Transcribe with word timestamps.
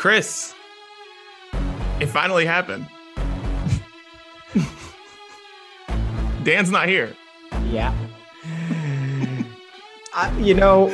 Chris, 0.00 0.54
it 2.00 2.06
finally 2.06 2.46
happened. 2.46 2.86
Dan's 6.42 6.70
not 6.70 6.88
here. 6.88 7.14
Yeah. 7.66 7.94
you 10.38 10.54
know, 10.54 10.90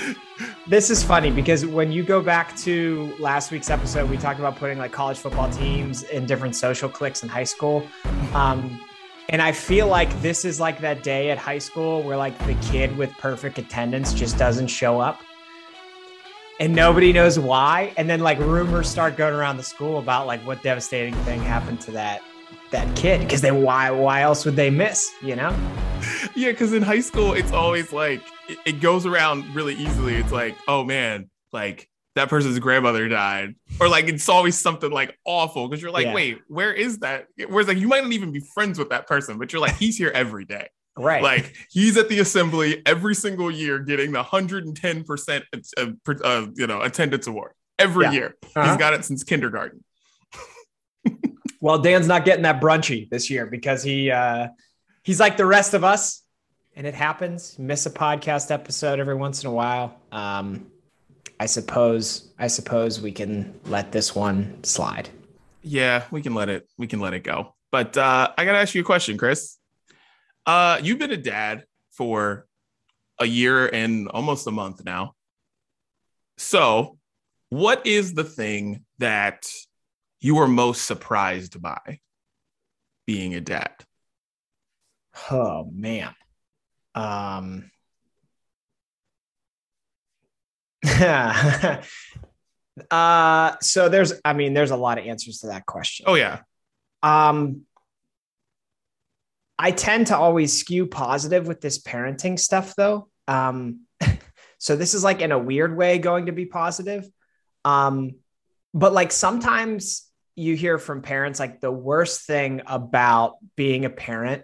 this 0.67 0.91
is 0.91 1.05
funny 1.05 1.31
because 1.31 1.65
when 1.65 1.93
you 1.93 2.03
go 2.03 2.21
back 2.21 2.57
to 2.57 3.15
last 3.21 3.53
week's 3.53 3.71
episode, 3.71 4.11
we 4.11 4.17
talked 4.17 4.41
about 4.41 4.57
putting 4.57 4.77
like 4.77 4.91
college 4.91 5.19
football 5.19 5.49
teams 5.53 6.03
in 6.03 6.27
different 6.27 6.57
social 6.57 6.89
cliques 6.89 7.23
in 7.23 7.29
high 7.29 7.45
school. 7.45 7.87
Um, 8.35 8.81
and 9.29 9.41
I 9.41 9.53
feel 9.53 9.87
like 9.87 10.11
this 10.21 10.45
is 10.45 10.59
like 10.59 10.81
that 10.81 11.05
day 11.05 11.31
at 11.31 11.39
high 11.39 11.59
school 11.59 12.03
where 12.03 12.17
like 12.17 12.37
the 12.45 12.55
kid 12.55 12.97
with 12.97 13.13
perfect 13.19 13.59
attendance 13.59 14.13
just 14.13 14.37
doesn't 14.37 14.67
show 14.67 14.99
up 14.99 15.23
and 16.61 16.75
nobody 16.75 17.13
knows 17.13 17.39
why. 17.39 17.93
And 17.97 18.09
then 18.09 18.21
like 18.21 18.39
rumors 18.39 18.89
start 18.89 19.17
going 19.17 19.35
around 19.35 19.57
the 19.57 19.63
school 19.63 19.99
about 19.99 20.27
like 20.27 20.41
what 20.47 20.63
devastating 20.63 21.15
thing 21.25 21.41
happened 21.41 21.81
to 21.83 21.91
that 21.93 22.23
that 22.71 22.95
kid. 22.97 23.21
Because 23.21 23.41
they 23.41 23.53
why 23.53 23.91
why 23.91 24.23
else 24.23 24.45
would 24.45 24.57
they 24.57 24.71
miss 24.71 25.13
you 25.23 25.37
know? 25.37 25.55
Yeah 26.35 26.51
because 26.51 26.73
in 26.73 26.83
high 26.83 27.01
school 27.01 27.33
it's 27.33 27.53
always 27.53 27.93
like 27.93 28.23
it, 28.49 28.59
it, 28.67 28.81
goes 28.81 29.07
around 29.07 29.55
really 29.55 29.75
easily. 29.75 30.15
It's 30.15 30.33
like 30.33 30.57
oh 30.69 30.85
man 30.85 31.31
like 31.53 31.89
that 32.15 32.29
person's 32.29 32.59
grandmother 32.59 33.09
died. 33.09 33.55
Or 33.81 33.89
like 33.89 34.09
it's 34.09 34.29
always 34.29 34.59
something 34.59 34.91
like 34.91 35.19
awful. 35.25 35.69
Because 35.69 35.83
you're 35.83 35.91
like 35.91 36.07
yeah. 36.07 36.15
wait 36.15 36.39
where 36.49 36.73
is 36.73 36.99
that? 36.99 37.27
Whereas 37.49 37.69
like 37.69 37.79
you 37.79 37.89
might 37.89 38.03
not 38.03 38.13
even 38.13 38.33
be 38.33 38.41
friends 38.41 38.79
with 38.79 38.91
that 38.91 39.07
person 39.07 39.39
but 39.39 39.53
you're 39.53 39.61
like 39.61 39.77
he's 39.77 39.97
here 39.97 40.13
every 40.15 40.45
day 40.45 40.69
right 40.97 41.23
like 41.23 41.55
he's 41.71 41.97
at 41.97 42.09
the 42.09 42.19
assembly 42.21 42.83
every 42.87 43.15
single 43.15 43.51
year 43.51 43.79
getting 43.79 44.13
the 44.13 44.23
110% 44.23 45.43
uh, 45.77 46.25
uh, 46.25 46.47
you 46.55 46.67
know 46.67 46.81
attendance 46.83 47.27
award 47.27 47.53
every 47.79 48.05
yeah. 48.07 48.13
year 48.13 48.37
uh-huh. 48.43 48.69
he's 48.69 48.77
got 48.77 48.95
it 48.95 49.05
since 49.05 49.23
kindergarten 49.23 49.83
well, 51.61 51.79
Dan's 51.79 52.07
not 52.07 52.25
getting 52.25 52.43
that 52.43 52.61
brunchy 52.61 53.09
this 53.09 53.31
year 53.31 53.47
because 53.47 53.83
he 53.83 54.11
uh, 54.11 54.49
he's 55.03 55.21
like 55.21 55.37
the 55.37 55.47
rest 55.47 55.75
of 55.75 55.85
us, 55.85 56.23
and 56.75 56.87
it 56.87 56.95
happens. 56.95 57.59
Miss 57.59 57.87
a 57.87 57.91
podcast 57.91 58.51
episode 58.51 59.01
every 59.01 59.15
once 59.15 59.43
in 59.43 59.49
a 59.49 59.53
while. 59.53 59.99
Um, 60.13 60.67
I 61.39 61.47
suppose 61.47 62.33
I 62.39 62.47
suppose 62.47 63.01
we 63.01 63.13
can 63.13 63.59
let 63.67 63.93
this 63.93 64.15
one 64.15 64.63
slide. 64.65 65.09
Yeah, 65.63 66.05
we 66.11 66.23
can 66.23 66.35
let 66.35 66.49
it 66.49 66.69
we 66.79 66.87
can 66.87 67.01
let 67.01 67.15
it 67.15 67.25
go. 67.25 67.55
But 67.73 67.97
uh, 67.97 68.33
I 68.37 68.45
gotta 68.45 68.59
ask 68.59 68.75
you 68.75 68.83
a 68.83 68.85
question, 68.85 69.19
Chris. 69.19 69.57
Uh, 70.47 70.79
you've 70.83 70.99
been 70.99 71.13
a 71.13 71.17
dad 71.17 71.65
for 71.93 72.47
a 73.19 73.27
year 73.27 73.67
and 73.67 74.09
almost 74.09 74.47
a 74.47 74.51
month 74.51 74.85
now. 74.85 75.15
So, 76.39 76.99
what 77.49 77.87
is 77.87 78.15
the 78.15 78.25
thing 78.25 78.85
that 78.99 79.47
you 80.21 80.37
were 80.37 80.49
most 80.49 80.85
surprised 80.85 81.61
by 81.61 82.01
being 83.07 83.35
a 83.35 83.41
dad? 83.41 83.73
Oh 85.31 85.69
man. 85.73 86.15
Um 86.95 87.71
uh 92.91 93.57
so 93.61 93.89
there's 93.89 94.13
I 94.25 94.33
mean 94.35 94.55
there's 94.55 94.71
a 94.71 94.77
lot 94.77 94.99
of 94.99 95.07
answers 95.07 95.39
to 95.39 95.49
that 95.49 95.67
question. 95.67 96.05
Oh 96.09 96.15
yeah. 96.15 96.41
Um 97.03 97.66
I 99.59 99.71
tend 99.71 100.09
to 100.09 100.17
always 100.17 100.59
skew 100.59 100.87
positive 100.87 101.47
with 101.47 101.61
this 101.61 101.83
parenting 101.83 102.39
stuff 102.39 102.75
though. 102.77 103.09
Um 103.29 103.87
so 104.59 104.77
this 104.77 104.95
is 104.95 105.03
like 105.05 105.21
in 105.21 105.33
a 105.33 105.39
weird 105.39 105.77
way 105.77 105.99
going 105.99 106.27
to 106.27 106.33
be 106.33 106.47
positive. 106.47 107.09
Um 107.65 108.17
but 108.75 108.93
like 108.93 109.11
sometimes 109.13 110.07
you 110.35 110.55
hear 110.55 110.79
from 110.79 111.01
parents 111.01 111.41
like 111.41 111.61
the 111.61 111.73
worst 111.73 112.27
thing 112.27 112.61
about 112.67 113.37
being 113.57 113.87
a 113.87 113.91
parent 113.91 114.43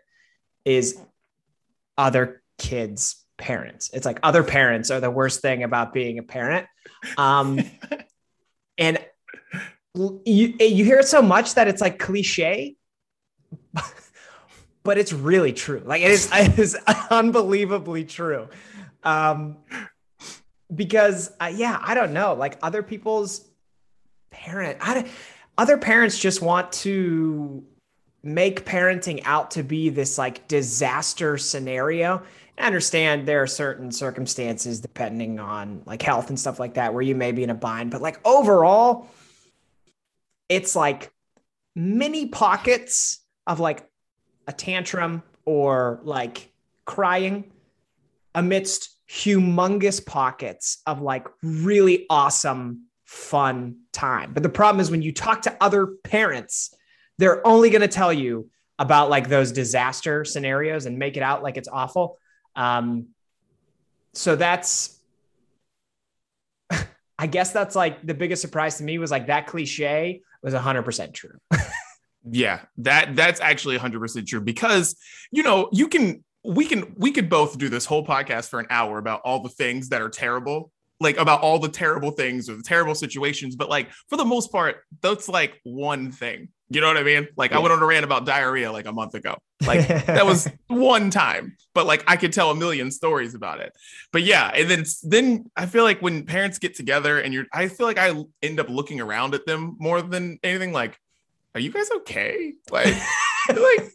is 0.64 0.98
other 1.98 2.42
kids 2.58 3.22
parents 3.36 3.90
it's 3.92 4.06
like 4.06 4.20
other 4.22 4.42
parents 4.42 4.90
are 4.90 5.00
the 5.00 5.10
worst 5.10 5.40
thing 5.42 5.62
about 5.62 5.92
being 5.92 6.18
a 6.18 6.22
parent 6.22 6.66
um 7.18 7.60
and 8.78 8.98
you 9.94 10.54
you 10.58 10.84
hear 10.84 10.98
it 11.00 11.08
so 11.08 11.20
much 11.20 11.54
that 11.54 11.68
it's 11.68 11.80
like 11.80 11.98
cliche 11.98 12.76
but 14.82 14.98
it's 14.98 15.12
really 15.12 15.52
true. 15.52 15.82
Like 15.84 16.02
it 16.02 16.10
is, 16.10 16.30
it 16.32 16.58
is 16.58 16.76
unbelievably 17.10 18.04
true. 18.04 18.48
Um 19.02 19.58
because 20.74 21.30
uh, 21.40 21.52
yeah 21.54 21.78
i 21.82 21.94
don't 21.94 22.12
know. 22.12 22.34
Like 22.34 22.58
other 22.62 22.82
people's 22.82 23.46
parent 24.30 24.78
i 24.80 25.06
other 25.58 25.76
parents 25.76 26.18
just 26.18 26.40
want 26.40 26.72
to 26.72 27.62
make 28.22 28.64
parenting 28.64 29.20
out 29.24 29.50
to 29.52 29.62
be 29.62 29.88
this 29.88 30.16
like 30.18 30.46
disaster 30.48 31.36
scenario. 31.36 32.22
I 32.58 32.66
understand 32.66 33.26
there 33.26 33.42
are 33.42 33.46
certain 33.46 33.90
circumstances 33.90 34.80
depending 34.80 35.40
on 35.40 35.82
like 35.86 36.02
health 36.02 36.28
and 36.28 36.38
stuff 36.38 36.60
like 36.60 36.74
that 36.74 36.94
where 36.94 37.02
you 37.02 37.14
may 37.14 37.32
be 37.32 37.42
in 37.42 37.50
a 37.50 37.54
bind, 37.54 37.90
but 37.90 38.00
like 38.00 38.20
overall, 38.24 39.08
it's 40.48 40.76
like 40.76 41.12
mini 41.74 42.26
pockets 42.26 43.20
of 43.46 43.58
like 43.58 43.88
a 44.46 44.52
tantrum 44.52 45.22
or 45.44 46.00
like 46.02 46.52
crying 46.84 47.50
amidst 48.34 48.96
humongous 49.10 50.04
pockets 50.04 50.78
of 50.86 51.02
like 51.02 51.26
really 51.42 52.06
awesome 52.08 52.86
fun 53.04 53.76
time. 53.92 54.32
But 54.32 54.42
the 54.42 54.48
problem 54.48 54.80
is 54.80 54.90
when 54.90 55.02
you 55.02 55.12
talk 55.12 55.42
to 55.42 55.56
other 55.60 55.86
parents, 55.86 56.74
they're 57.18 57.46
only 57.46 57.70
going 57.70 57.82
to 57.82 57.88
tell 57.88 58.12
you 58.12 58.48
about 58.78 59.10
like 59.10 59.28
those 59.28 59.52
disaster 59.52 60.24
scenarios 60.24 60.86
and 60.86 60.98
make 60.98 61.16
it 61.16 61.22
out 61.22 61.42
like 61.42 61.56
it's 61.56 61.68
awful. 61.68 62.18
Um, 62.56 63.08
so 64.14 64.34
that's, 64.34 64.98
I 67.18 67.26
guess 67.26 67.52
that's 67.52 67.76
like 67.76 68.04
the 68.04 68.14
biggest 68.14 68.40
surprise 68.40 68.78
to 68.78 68.84
me 68.84 68.98
was 68.98 69.10
like 69.10 69.26
that 69.26 69.46
cliche 69.46 70.22
was 70.42 70.54
100% 70.54 71.12
true. 71.12 71.38
yeah, 72.30 72.62
that 72.78 73.16
that's 73.16 73.40
actually 73.40 73.78
100% 73.78 74.26
true 74.26 74.40
because 74.40 74.96
you 75.30 75.42
know, 75.42 75.68
you 75.72 75.88
can 75.88 76.24
we 76.44 76.66
can 76.66 76.94
we 76.96 77.12
could 77.12 77.28
both 77.28 77.58
do 77.58 77.68
this 77.68 77.84
whole 77.84 78.04
podcast 78.04 78.48
for 78.48 78.60
an 78.60 78.66
hour 78.70 78.98
about 78.98 79.20
all 79.24 79.42
the 79.42 79.48
things 79.48 79.90
that 79.90 80.02
are 80.02 80.08
terrible 80.08 80.70
like 81.02 81.18
about 81.18 81.42
all 81.42 81.58
the 81.58 81.68
terrible 81.68 82.12
things 82.12 82.48
or 82.48 82.56
the 82.56 82.62
terrible 82.62 82.94
situations, 82.94 83.56
but 83.56 83.68
like 83.68 83.90
for 84.08 84.16
the 84.16 84.24
most 84.24 84.52
part, 84.52 84.76
that's 85.02 85.28
like 85.28 85.60
one 85.64 86.12
thing. 86.12 86.48
You 86.70 86.80
know 86.80 86.86
what 86.86 86.96
I 86.96 87.02
mean? 87.02 87.28
Like 87.36 87.50
yeah. 87.50 87.58
I 87.58 87.60
went 87.60 87.72
on 87.72 87.82
a 87.82 87.86
rant 87.86 88.04
about 88.04 88.24
diarrhea 88.24 88.72
like 88.72 88.86
a 88.86 88.92
month 88.92 89.14
ago. 89.14 89.36
Like 89.66 89.86
that 90.06 90.24
was 90.24 90.48
one 90.68 91.10
time, 91.10 91.56
but 91.74 91.86
like 91.86 92.02
I 92.06 92.16
could 92.16 92.32
tell 92.32 92.50
a 92.50 92.54
million 92.54 92.90
stories 92.90 93.34
about 93.34 93.60
it. 93.60 93.72
But 94.10 94.22
yeah, 94.22 94.50
and 94.54 94.70
then 94.70 94.84
then 95.02 95.50
I 95.54 95.66
feel 95.66 95.84
like 95.84 96.00
when 96.00 96.24
parents 96.24 96.58
get 96.58 96.74
together 96.74 97.18
and 97.18 97.34
you're, 97.34 97.44
I 97.52 97.68
feel 97.68 97.86
like 97.86 97.98
I 97.98 98.14
end 98.42 98.58
up 98.58 98.70
looking 98.70 99.00
around 99.00 99.34
at 99.34 99.44
them 99.44 99.76
more 99.80 100.00
than 100.00 100.38
anything. 100.42 100.72
Like, 100.72 100.96
are 101.54 101.60
you 101.60 101.70
guys 101.70 101.90
okay? 101.98 102.54
Like, 102.70 102.94
like. 103.48 103.92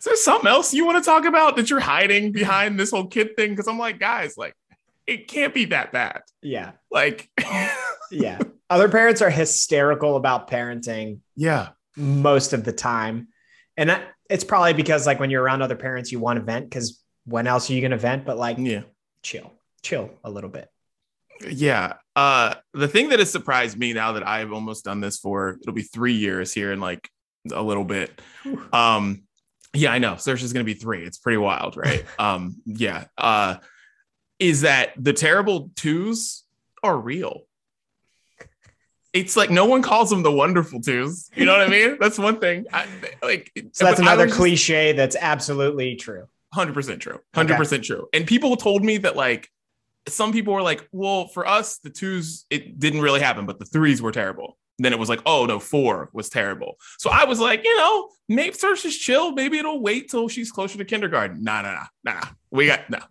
Is 0.00 0.04
there 0.04 0.16
something 0.16 0.48
else 0.48 0.72
you 0.72 0.86
want 0.86 0.96
to 0.96 1.04
talk 1.04 1.26
about 1.26 1.56
that 1.56 1.68
you're 1.68 1.78
hiding 1.78 2.32
behind 2.32 2.80
this 2.80 2.90
whole 2.90 3.06
kid 3.06 3.36
thing? 3.36 3.50
Because 3.50 3.68
I'm 3.68 3.78
like, 3.78 3.98
guys, 3.98 4.38
like, 4.38 4.56
it 5.06 5.28
can't 5.28 5.52
be 5.52 5.66
that 5.66 5.92
bad. 5.92 6.22
Yeah. 6.40 6.72
Like, 6.90 7.28
yeah. 8.10 8.38
Other 8.70 8.88
parents 8.88 9.20
are 9.20 9.28
hysterical 9.28 10.16
about 10.16 10.48
parenting. 10.48 11.18
Yeah. 11.36 11.70
Most 11.96 12.54
of 12.54 12.64
the 12.64 12.72
time. 12.72 13.28
And 13.76 13.90
that, 13.90 14.02
it's 14.30 14.44
probably 14.44 14.72
because, 14.72 15.06
like, 15.06 15.20
when 15.20 15.28
you're 15.28 15.42
around 15.42 15.60
other 15.60 15.76
parents, 15.76 16.10
you 16.10 16.18
want 16.18 16.38
to 16.38 16.44
vent 16.44 16.70
because 16.70 17.02
when 17.26 17.46
else 17.46 17.68
are 17.68 17.74
you 17.74 17.82
going 17.82 17.90
to 17.90 17.98
vent? 17.98 18.24
But, 18.24 18.38
like, 18.38 18.56
yeah, 18.58 18.82
chill, 19.22 19.52
chill 19.82 20.10
a 20.24 20.30
little 20.30 20.50
bit. 20.50 20.68
Yeah. 21.46 21.94
Uh, 22.20 22.54
the 22.74 22.86
thing 22.86 23.08
that 23.08 23.18
has 23.18 23.32
surprised 23.32 23.78
me 23.78 23.94
now 23.94 24.12
that 24.12 24.28
I've 24.28 24.52
almost 24.52 24.84
done 24.84 25.00
this 25.00 25.18
for 25.18 25.56
it'll 25.62 25.72
be 25.72 25.80
three 25.80 26.12
years 26.12 26.52
here 26.52 26.70
in 26.70 26.78
like 26.78 27.08
a 27.50 27.62
little 27.62 27.82
bit. 27.82 28.20
Um, 28.74 29.22
yeah, 29.72 29.90
I 29.90 30.00
know. 30.00 30.16
Search 30.16 30.42
is 30.42 30.52
going 30.52 30.66
to 30.66 30.70
be 30.70 30.78
three. 30.78 31.02
It's 31.02 31.16
pretty 31.16 31.38
wild, 31.38 31.78
right? 31.78 32.04
um, 32.18 32.60
yeah. 32.66 33.04
Uh, 33.16 33.56
is 34.38 34.60
that 34.60 34.92
the 34.98 35.14
terrible 35.14 35.70
twos 35.76 36.44
are 36.82 36.94
real. 36.94 37.46
It's 39.14 39.34
like 39.34 39.48
no 39.48 39.64
one 39.64 39.80
calls 39.80 40.10
them 40.10 40.22
the 40.22 40.30
wonderful 40.30 40.82
twos. 40.82 41.30
You 41.34 41.46
know 41.46 41.52
what 41.52 41.62
I 41.62 41.68
mean? 41.70 41.96
That's 41.98 42.18
one 42.18 42.38
thing. 42.38 42.66
I, 42.70 42.86
like, 43.22 43.50
so 43.72 43.86
that's 43.86 43.98
another 43.98 44.28
cliche 44.28 44.92
that's 44.92 45.16
absolutely 45.18 45.96
true. 45.96 46.26
Hundred 46.52 46.74
percent 46.74 47.00
true. 47.00 47.20
Hundred 47.34 47.54
okay. 47.54 47.60
percent 47.60 47.84
true. 47.84 48.08
And 48.12 48.26
people 48.26 48.58
told 48.58 48.84
me 48.84 48.98
that 48.98 49.16
like 49.16 49.48
some 50.08 50.32
people 50.32 50.54
were 50.54 50.62
like, 50.62 50.88
"Well, 50.92 51.28
for 51.28 51.46
us, 51.46 51.78
the 51.78 51.90
twos 51.90 52.46
it 52.50 52.78
didn't 52.78 53.02
really 53.02 53.20
happen, 53.20 53.46
but 53.46 53.58
the 53.58 53.66
threes 53.66 54.00
were 54.02 54.12
terrible." 54.12 54.56
then 54.82 54.94
it 54.94 54.98
was 54.98 55.10
like, 55.10 55.20
"Oh 55.26 55.44
no, 55.44 55.58
four 55.58 56.08
was 56.14 56.30
terrible." 56.30 56.76
So 56.98 57.10
I 57.10 57.24
was 57.24 57.38
like, 57.38 57.64
you 57.64 57.76
know, 57.76 58.08
maybe 58.28 58.52
first 58.52 58.82
just 58.82 59.00
chill. 59.00 59.32
Maybe 59.32 59.58
it'll 59.58 59.82
wait 59.82 60.10
till 60.10 60.28
she's 60.28 60.50
closer 60.50 60.78
to 60.78 60.84
kindergarten. 60.84 61.42
Nah, 61.42 61.62
nah, 61.62 61.72
nah, 61.72 62.14
nah. 62.14 62.22
We 62.50 62.66
got 62.66 62.88
no. 62.88 62.98
Nah 62.98 63.04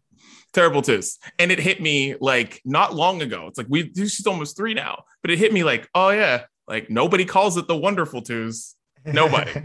Terrible 0.51 0.81
twos. 0.81 1.19
And 1.37 1.51
it 1.51 1.59
hit 1.59 1.79
me 1.79 2.15
like 2.19 2.61
not 2.65 2.95
long 2.95 3.21
ago. 3.21 3.45
It's 3.47 3.57
like 3.57 3.67
we 3.69 3.91
she's 3.93 4.25
almost 4.25 4.57
three 4.57 4.73
now, 4.73 5.03
but 5.21 5.29
it 5.31 5.37
hit 5.37 5.53
me 5.53 5.63
like, 5.63 5.87
oh 5.93 6.09
yeah, 6.09 6.45
like 6.67 6.89
nobody 6.89 7.23
calls 7.23 7.55
it 7.57 7.67
the 7.67 7.77
wonderful 7.77 8.21
twos. 8.23 8.75
Nobody. 9.05 9.51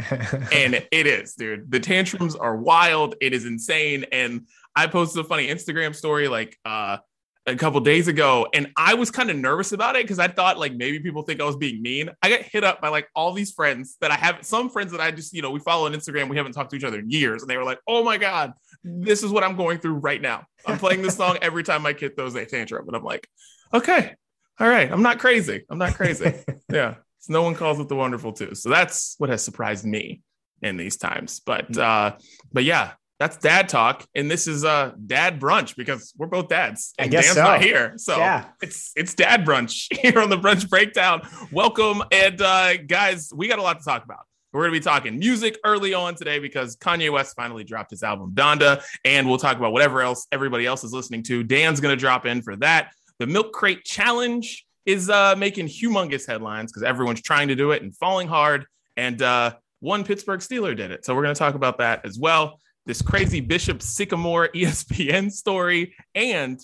and 0.53 0.87
it 0.93 1.07
is, 1.07 1.35
dude. 1.35 1.71
The 1.71 1.81
tantrums 1.81 2.37
are 2.37 2.57
wild. 2.57 3.15
It 3.21 3.33
is 3.33 3.47
insane. 3.47 4.05
And 4.13 4.47
I 4.77 4.87
posted 4.87 5.25
a 5.25 5.29
funny 5.29 5.49
Instagram 5.49 5.95
story 5.95 6.29
like 6.29 6.57
uh 6.67 6.99
a 7.47 7.55
couple 7.57 7.79
days 7.81 8.09
ago 8.09 8.47
and 8.55 8.73
I 8.77 8.95
was 8.95 9.11
kind 9.11 9.31
of 9.31 9.37
nervous 9.37 9.73
about 9.73 9.97
it 9.97 10.05
because 10.05 10.19
I 10.19 10.29
thought 10.29 10.59
like 10.59 10.75
maybe 10.75 10.99
people 11.01 11.23
think 11.23 11.41
I 11.41 11.45
was 11.45 11.57
being 11.57 11.83
mean. 11.83 12.11
I 12.23 12.31
got 12.31 12.41
hit 12.41 12.65
up 12.65 12.81
by 12.81 12.89
like 12.89 13.09
all 13.15 13.33
these 13.33 13.53
friends 13.53 13.97
that 14.01 14.11
I 14.11 14.15
have 14.15 14.45
some 14.45 14.71
friends 14.71 14.93
that 14.93 15.01
I 15.01 15.11
just, 15.11 15.35
you 15.35 15.43
know, 15.43 15.51
we 15.51 15.61
follow 15.61 15.87
on 15.87 15.93
Instagram, 15.93 16.29
we 16.29 16.37
haven't 16.37 16.53
talked 16.53 16.71
to 16.71 16.77
each 16.77 16.85
other 16.85 16.99
in 16.99 17.11
years 17.11 17.43
and 17.43 17.51
they 17.51 17.57
were 17.57 17.65
like, 17.65 17.81
"Oh 17.87 18.03
my 18.03 18.17
god, 18.17 18.55
this 18.83 19.23
is 19.23 19.31
what 19.31 19.45
I'm 19.45 19.57
going 19.57 19.79
through 19.79 19.95
right 19.95 20.21
now. 20.21 20.47
I'm 20.67 20.79
playing 20.79 21.03
this 21.03 21.17
song 21.17 21.39
every 21.43 21.63
time 21.63 21.83
my 21.83 21.93
kid 21.93 22.17
throws 22.17 22.35
a 22.35 22.47
tantrum." 22.47 22.87
And 22.87 22.97
I'm 22.97 23.05
like, 23.05 23.29
"Okay. 23.73 24.15
All 24.59 24.69
right, 24.69 24.91
I'm 24.91 25.03
not 25.03 25.19
crazy. 25.19 25.65
I'm 25.69 25.79
not 25.79 25.95
crazy." 25.95 26.33
yeah. 26.73 26.95
So 27.19 27.33
no 27.33 27.43
one 27.43 27.55
calls 27.55 27.79
it 27.79 27.89
the 27.89 27.97
wonderful 27.97 28.33
too. 28.33 28.55
So 28.55 28.71
that's 28.71 29.17
what 29.19 29.29
has 29.31 29.45
surprised 29.45 29.85
me 29.85 30.23
in 30.63 30.77
these 30.77 30.97
times. 30.97 31.41
But 31.41 31.77
uh 31.77 32.17
but 32.53 32.65
yeah, 32.65 32.93
that's 33.19 33.37
dad 33.37 33.69
talk, 33.69 34.05
and 34.15 34.31
this 34.31 34.47
is 34.47 34.65
uh 34.65 34.93
dad 35.07 35.41
brunch 35.41 35.77
because 35.77 36.13
we're 36.17 36.27
both 36.27 36.49
dads. 36.49 36.95
And 36.99 37.07
I 37.07 37.09
guess 37.11 37.25
Dan's 37.27 37.37
so. 37.37 37.43
not 37.45 37.63
here, 37.63 37.95
so 37.97 38.17
Yeah. 38.19 38.47
it's 38.61 38.93
it's 38.97 39.15
dad 39.15 39.45
brunch 39.45 39.87
here 40.01 40.19
on 40.21 40.31
the 40.31 40.37
brunch 40.39 40.69
breakdown. 40.69 41.23
Welcome, 41.53 42.03
and 42.11 42.41
uh 42.41 42.77
guys, 42.79 43.33
we 43.35 43.49
got 43.49 43.59
a 43.59 43.63
lot 43.63 43.79
to 43.79 43.85
talk 43.85 44.05
about. 44.05 44.21
We're 44.53 44.63
gonna 44.65 44.73
be 44.73 44.81
talking 44.81 45.19
music 45.19 45.59
early 45.65 45.95
on 45.95 46.15
today 46.17 46.39
because 46.39 46.77
Kanye 46.77 47.13
West 47.13 47.35
finally 47.37 47.65
dropped 47.65 47.91
his 47.91 48.03
album 48.03 48.33
Donda, 48.35 48.83
and 49.05 49.29
we'll 49.29 49.39
talk 49.39 49.57
about 49.57 49.73
whatever 49.73 50.01
else 50.03 50.27
everybody 50.33 50.67
else 50.67 50.83
is 50.85 50.93
listening 50.93 51.23
to. 51.25 51.43
Dan's 51.45 51.81
gonna 51.81 51.97
drop 51.97 52.27
in 52.27 52.43
for 52.43 52.57
that. 52.57 52.93
The 53.21 53.27
milk 53.29 53.53
crate 53.53 53.85
challenge 53.85 54.67
is 54.87 55.09
uh 55.09 55.35
making 55.37 55.67
humongous 55.69 56.27
headlines 56.27 56.73
because 56.73 56.83
everyone's 56.83 57.23
trying 57.23 57.49
to 57.49 57.55
do 57.55 57.71
it 57.71 57.83
and 57.83 57.97
falling 57.97 58.27
hard. 58.29 58.67
And 58.97 59.23
uh 59.23 59.55
one 59.81 60.03
Pittsburgh 60.05 60.41
Steeler 60.41 60.77
did 60.77 60.91
it. 60.91 61.05
So 61.05 61.15
we're 61.15 61.23
gonna 61.23 61.35
talk 61.35 61.55
about 61.55 61.79
that 61.79 62.05
as 62.05 62.19
well 62.19 62.59
this 62.87 63.03
crazy 63.03 63.41
Bishop 63.41 63.83
Sycamore 63.83 64.49
ESPN 64.55 65.31
story, 65.31 65.95
and 66.15 66.61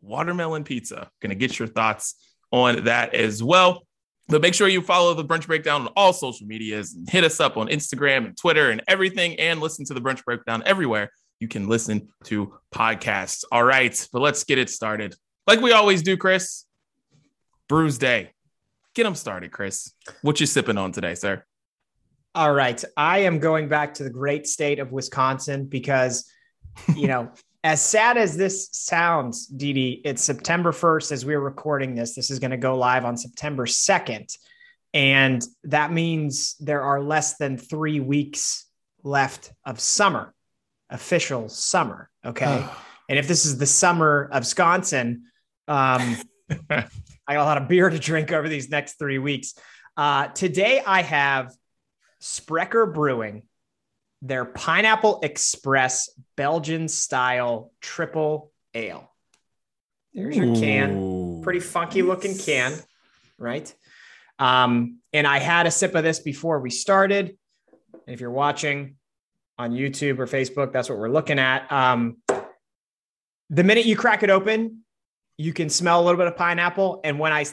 watermelon 0.00 0.64
pizza. 0.64 1.10
Going 1.20 1.30
to 1.30 1.36
get 1.36 1.58
your 1.58 1.68
thoughts 1.68 2.14
on 2.50 2.84
that 2.84 3.14
as 3.14 3.42
well. 3.42 3.82
But 4.28 4.42
make 4.42 4.54
sure 4.54 4.68
you 4.68 4.82
follow 4.82 5.14
the 5.14 5.24
Brunch 5.24 5.46
Breakdown 5.46 5.82
on 5.82 5.88
all 5.96 6.12
social 6.12 6.46
medias 6.46 6.94
and 6.94 7.08
hit 7.08 7.24
us 7.24 7.40
up 7.40 7.56
on 7.56 7.68
Instagram 7.68 8.26
and 8.26 8.36
Twitter 8.36 8.70
and 8.70 8.82
everything, 8.86 9.40
and 9.40 9.60
listen 9.60 9.84
to 9.86 9.94
the 9.94 10.00
Brunch 10.00 10.24
Breakdown 10.24 10.62
everywhere 10.66 11.10
you 11.40 11.48
can 11.48 11.68
listen 11.68 12.08
to 12.24 12.54
podcasts. 12.74 13.44
All 13.50 13.62
right, 13.62 14.08
but 14.12 14.20
let's 14.20 14.44
get 14.44 14.58
it 14.58 14.70
started. 14.70 15.14
Like 15.46 15.60
we 15.60 15.72
always 15.72 16.02
do, 16.02 16.16
Chris. 16.16 16.64
Brews 17.68 17.98
Day. 17.98 18.30
Get 18.94 19.04
them 19.04 19.14
started, 19.14 19.52
Chris. 19.52 19.92
What 20.22 20.40
you 20.40 20.46
sipping 20.46 20.78
on 20.78 20.92
today, 20.92 21.14
sir? 21.14 21.44
All 22.38 22.54
right. 22.54 22.84
I 22.96 23.18
am 23.22 23.40
going 23.40 23.66
back 23.66 23.94
to 23.94 24.04
the 24.04 24.10
great 24.10 24.46
state 24.46 24.78
of 24.78 24.92
Wisconsin 24.92 25.64
because, 25.64 26.30
you 26.94 27.08
know, 27.08 27.32
as 27.64 27.84
sad 27.84 28.16
as 28.16 28.36
this 28.36 28.68
sounds, 28.70 29.48
Didi, 29.48 30.00
it's 30.04 30.22
September 30.22 30.70
1st 30.70 31.10
as 31.10 31.26
we're 31.26 31.40
recording 31.40 31.96
this. 31.96 32.14
This 32.14 32.30
is 32.30 32.38
going 32.38 32.52
to 32.52 32.56
go 32.56 32.78
live 32.78 33.04
on 33.04 33.16
September 33.16 33.66
2nd. 33.66 34.38
And 34.94 35.44
that 35.64 35.90
means 35.90 36.54
there 36.60 36.82
are 36.82 37.02
less 37.02 37.38
than 37.38 37.58
three 37.58 37.98
weeks 37.98 38.66
left 39.02 39.50
of 39.64 39.80
summer, 39.80 40.32
official 40.90 41.48
summer. 41.48 42.08
Okay. 42.24 42.64
and 43.08 43.18
if 43.18 43.26
this 43.26 43.46
is 43.46 43.58
the 43.58 43.66
summer 43.66 44.30
of 44.30 44.42
Wisconsin, 44.42 45.24
um, 45.66 46.16
I 46.70 46.86
got 47.26 47.36
a 47.36 47.42
lot 47.42 47.60
of 47.60 47.66
beer 47.66 47.90
to 47.90 47.98
drink 47.98 48.30
over 48.30 48.48
these 48.48 48.70
next 48.70 48.96
three 48.96 49.18
weeks. 49.18 49.54
Uh, 49.96 50.28
today 50.28 50.80
I 50.86 51.02
have 51.02 51.52
Sprecher 52.20 52.86
Brewing, 52.86 53.42
their 54.22 54.44
Pineapple 54.44 55.20
Express 55.22 56.10
Belgian 56.36 56.88
style 56.88 57.72
triple 57.80 58.52
ale. 58.74 59.12
There's 60.12 60.36
your 60.36 60.56
can. 60.56 61.42
Pretty 61.42 61.60
funky 61.60 62.02
looking 62.02 62.36
can, 62.36 62.74
right? 63.38 63.72
Um, 64.38 64.98
and 65.12 65.26
I 65.26 65.38
had 65.38 65.66
a 65.66 65.70
sip 65.70 65.94
of 65.94 66.04
this 66.04 66.20
before 66.20 66.60
we 66.60 66.70
started. 66.70 67.36
And 67.92 68.14
if 68.14 68.20
you're 68.20 68.30
watching 68.30 68.96
on 69.58 69.72
YouTube 69.72 70.18
or 70.18 70.26
Facebook, 70.26 70.72
that's 70.72 70.88
what 70.88 70.98
we're 70.98 71.10
looking 71.10 71.38
at. 71.38 71.70
Um, 71.70 72.18
the 73.50 73.64
minute 73.64 73.86
you 73.86 73.96
crack 73.96 74.22
it 74.22 74.30
open, 74.30 74.84
you 75.36 75.52
can 75.52 75.68
smell 75.68 76.00
a 76.00 76.04
little 76.04 76.18
bit 76.18 76.26
of 76.26 76.36
pineapple. 76.36 77.00
And 77.04 77.18
when 77.18 77.32
I 77.32 77.46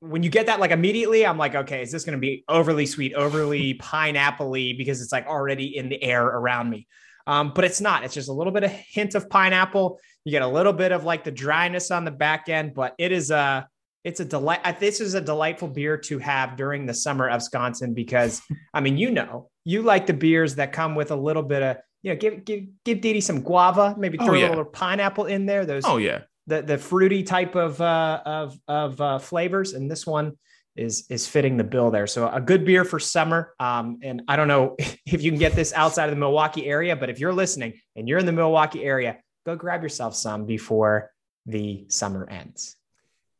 when 0.00 0.22
you 0.22 0.30
get 0.30 0.46
that, 0.46 0.60
like 0.60 0.70
immediately, 0.70 1.26
I'm 1.26 1.38
like, 1.38 1.54
okay, 1.54 1.82
is 1.82 1.90
this 1.90 2.04
going 2.04 2.16
to 2.16 2.20
be 2.20 2.44
overly 2.48 2.86
sweet, 2.86 3.14
overly 3.14 3.74
pineapple-y 3.80 4.74
because 4.76 5.02
it's 5.02 5.12
like 5.12 5.26
already 5.26 5.76
in 5.76 5.88
the 5.88 6.02
air 6.02 6.24
around 6.24 6.70
me? 6.70 6.86
Um, 7.26 7.52
but 7.54 7.64
it's 7.64 7.80
not. 7.80 8.04
It's 8.04 8.14
just 8.14 8.28
a 8.28 8.32
little 8.32 8.52
bit 8.52 8.62
of 8.62 8.70
hint 8.70 9.14
of 9.16 9.28
pineapple. 9.28 9.98
You 10.24 10.30
get 10.30 10.42
a 10.42 10.48
little 10.48 10.72
bit 10.72 10.92
of 10.92 11.04
like 11.04 11.24
the 11.24 11.32
dryness 11.32 11.90
on 11.90 12.04
the 12.04 12.10
back 12.12 12.48
end, 12.48 12.74
but 12.74 12.94
it 12.98 13.10
is 13.12 13.30
a 13.30 13.68
it's 14.04 14.20
a 14.20 14.24
delight. 14.24 14.78
This 14.78 15.00
is 15.00 15.14
a 15.14 15.20
delightful 15.20 15.66
beer 15.66 15.96
to 15.98 16.18
have 16.20 16.56
during 16.56 16.86
the 16.86 16.94
summer 16.94 17.28
of 17.28 17.38
Wisconsin 17.38 17.94
because 17.94 18.40
I 18.74 18.80
mean, 18.80 18.96
you 18.96 19.10
know, 19.10 19.50
you 19.64 19.82
like 19.82 20.06
the 20.06 20.14
beers 20.14 20.54
that 20.56 20.72
come 20.72 20.94
with 20.94 21.10
a 21.10 21.16
little 21.16 21.42
bit 21.42 21.62
of 21.62 21.76
you 22.02 22.12
know, 22.12 22.16
give 22.16 22.44
give 22.44 22.64
give 22.84 23.00
Didi 23.00 23.20
some 23.20 23.40
guava, 23.40 23.96
maybe 23.98 24.18
Oh, 24.20 24.26
throw 24.26 24.34
yeah. 24.34 24.46
a 24.46 24.50
little 24.50 24.64
pineapple 24.64 25.24
in 25.26 25.46
there. 25.46 25.66
Those 25.66 25.82
Oh 25.84 25.96
yeah. 25.96 26.22
The 26.46 26.62
the 26.62 26.78
fruity 26.78 27.22
type 27.22 27.54
of 27.54 27.80
uh, 27.80 28.22
of 28.24 28.58
of 28.68 29.00
uh, 29.00 29.18
flavors, 29.18 29.72
and 29.72 29.90
this 29.90 30.06
one 30.06 30.36
is 30.76 31.06
is 31.10 31.26
fitting 31.26 31.56
the 31.56 31.64
bill 31.64 31.90
there. 31.90 32.06
So 32.06 32.28
a 32.28 32.40
good 32.40 32.64
beer 32.64 32.84
for 32.84 32.98
summer. 32.98 33.54
Um, 33.58 33.98
and 34.02 34.22
I 34.28 34.36
don't 34.36 34.48
know 34.48 34.76
if 34.78 35.22
you 35.22 35.30
can 35.30 35.38
get 35.38 35.54
this 35.54 35.72
outside 35.72 36.04
of 36.04 36.10
the 36.10 36.20
Milwaukee 36.20 36.66
area, 36.66 36.96
but 36.96 37.10
if 37.10 37.18
you're 37.18 37.32
listening 37.32 37.80
and 37.94 38.08
you're 38.08 38.18
in 38.18 38.26
the 38.26 38.32
Milwaukee 38.32 38.84
area, 38.84 39.18
go 39.44 39.56
grab 39.56 39.82
yourself 39.82 40.14
some 40.14 40.46
before 40.46 41.10
the 41.46 41.86
summer 41.88 42.28
ends. 42.28 42.76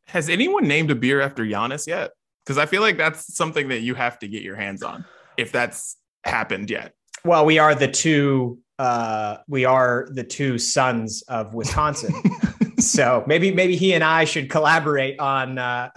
Has 0.06 0.28
anyone 0.28 0.68
named 0.68 0.90
a 0.90 0.94
beer 0.94 1.20
after 1.20 1.44
Giannis 1.44 1.86
yet? 1.86 2.12
Because 2.44 2.58
I 2.58 2.66
feel 2.66 2.80
like 2.80 2.96
that's 2.96 3.34
something 3.34 3.68
that 3.68 3.80
you 3.80 3.94
have 3.94 4.20
to 4.20 4.28
get 4.28 4.42
your 4.42 4.54
hands 4.54 4.82
on 4.84 5.04
if 5.36 5.50
that's 5.50 5.96
happened 6.24 6.70
yet. 6.70 6.94
Well, 7.24 7.44
we 7.44 7.58
are 7.58 7.74
the 7.74 7.88
two. 7.88 8.60
Uh, 8.78 9.38
we 9.48 9.64
are 9.64 10.06
the 10.10 10.22
two 10.22 10.58
sons 10.58 11.22
of 11.22 11.54
Wisconsin. 11.54 12.14
so 12.78 13.24
maybe 13.26 13.52
maybe 13.52 13.76
he 13.76 13.94
and 13.94 14.04
I 14.04 14.24
should 14.24 14.50
collaborate 14.50 15.18
on 15.18 15.58
uh, 15.58 15.90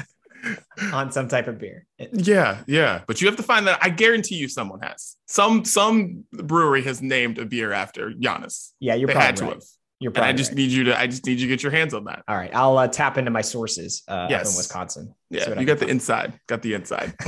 on 0.93 1.11
some 1.11 1.27
type 1.27 1.47
of 1.47 1.59
beer. 1.59 1.85
Yeah, 2.13 2.63
yeah. 2.67 3.01
But 3.07 3.21
you 3.21 3.27
have 3.27 3.37
to 3.37 3.43
find 3.43 3.67
that. 3.67 3.79
I 3.81 3.89
guarantee 3.89 4.35
you, 4.35 4.47
someone 4.47 4.79
has. 4.81 5.17
Some 5.27 5.65
some 5.65 6.23
brewery 6.31 6.83
has 6.83 7.01
named 7.01 7.37
a 7.39 7.45
beer 7.45 7.71
after 7.73 8.11
Giannis. 8.11 8.71
Yeah, 8.79 8.95
you're 8.95 9.07
they 9.07 9.13
probably 9.13 9.25
had 9.25 9.35
to 9.37 9.43
right. 9.45 9.53
have. 9.55 9.63
You're 10.01 10.13
And 10.15 10.23
I 10.23 10.31
just 10.31 10.51
right. 10.51 10.57
need 10.57 10.71
you 10.71 10.85
to. 10.85 10.97
I 10.97 11.07
just 11.07 11.25
need 11.25 11.39
you 11.41 11.47
to 11.47 11.53
get 11.53 11.61
your 11.61 11.73
hands 11.73 11.93
on 11.93 12.05
that. 12.05 12.23
All 12.27 12.37
right, 12.37 12.51
I'll 12.55 12.77
uh, 12.77 12.87
tap 12.87 13.17
into 13.17 13.31
my 13.31 13.41
sources 13.41 14.03
uh, 14.07 14.27
Yes. 14.29 14.51
in 14.53 14.57
Wisconsin. 14.57 15.13
Yeah, 15.29 15.53
I 15.55 15.59
you 15.59 15.65
got 15.65 15.73
the 15.79 15.85
find. 15.85 15.91
inside. 15.91 16.39
Got 16.47 16.61
the 16.61 16.73
inside. 16.73 17.13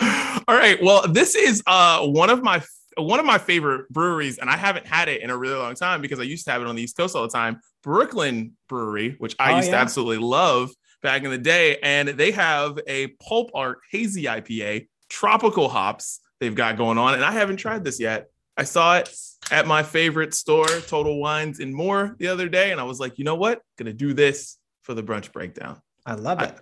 All 0.48 0.56
right. 0.56 0.82
Well, 0.82 1.06
this 1.06 1.36
is 1.36 1.62
uh 1.66 2.04
one 2.06 2.28
of 2.30 2.42
my 2.42 2.60
one 2.96 3.20
of 3.20 3.24
my 3.26 3.38
favorite 3.38 3.88
breweries, 3.88 4.38
and 4.38 4.50
I 4.50 4.56
haven't 4.56 4.86
had 4.86 5.08
it 5.08 5.22
in 5.22 5.30
a 5.30 5.36
really 5.36 5.54
long 5.54 5.74
time 5.76 6.02
because 6.02 6.18
I 6.18 6.24
used 6.24 6.44
to 6.46 6.50
have 6.50 6.60
it 6.60 6.66
on 6.66 6.74
the 6.74 6.82
East 6.82 6.96
Coast 6.96 7.14
all 7.14 7.22
the 7.22 7.28
time. 7.28 7.60
Brooklyn 7.82 8.52
Brewery, 8.68 9.16
which 9.18 9.34
I 9.38 9.52
Oh, 9.52 9.56
used 9.56 9.70
to 9.70 9.76
absolutely 9.76 10.18
love 10.18 10.70
back 11.02 11.24
in 11.24 11.30
the 11.30 11.38
day, 11.38 11.78
and 11.82 12.08
they 12.10 12.30
have 12.32 12.78
a 12.86 13.08
pulp 13.26 13.50
art 13.54 13.78
hazy 13.90 14.24
IPA, 14.24 14.88
tropical 15.08 15.68
hops 15.68 16.20
they've 16.40 16.54
got 16.54 16.76
going 16.76 16.98
on, 16.98 17.14
and 17.14 17.24
I 17.24 17.32
haven't 17.32 17.56
tried 17.56 17.84
this 17.84 17.98
yet. 18.00 18.28
I 18.56 18.64
saw 18.64 18.98
it 18.98 19.14
at 19.50 19.66
my 19.66 19.82
favorite 19.82 20.34
store, 20.34 20.66
Total 20.66 21.18
Wines 21.18 21.60
and 21.60 21.74
More, 21.74 22.14
the 22.18 22.28
other 22.28 22.48
day, 22.48 22.72
and 22.72 22.80
I 22.80 22.84
was 22.84 23.00
like, 23.00 23.18
you 23.18 23.24
know 23.24 23.34
what? 23.36 23.62
Gonna 23.78 23.92
do 23.94 24.12
this 24.12 24.58
for 24.82 24.94
the 24.94 25.02
brunch 25.02 25.32
breakdown. 25.32 25.80
I 26.04 26.14
love 26.14 26.42
it. 26.42 26.54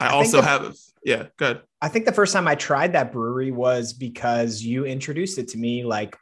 I, 0.00 0.06
I 0.06 0.08
think 0.10 0.14
also 0.14 0.40
the- 0.40 0.46
have, 0.46 0.76
yeah, 1.04 1.26
good. 1.36 1.60
I 1.82 1.88
think 1.88 2.06
the 2.06 2.12
first 2.12 2.32
time 2.32 2.48
I 2.48 2.54
tried 2.54 2.94
that 2.94 3.12
brewery 3.12 3.50
was 3.50 3.92
because 3.92 4.62
you 4.62 4.84
introduced 4.84 5.38
it 5.38 5.48
to 5.48 5.58
me. 5.58 5.84
Like, 5.84 6.16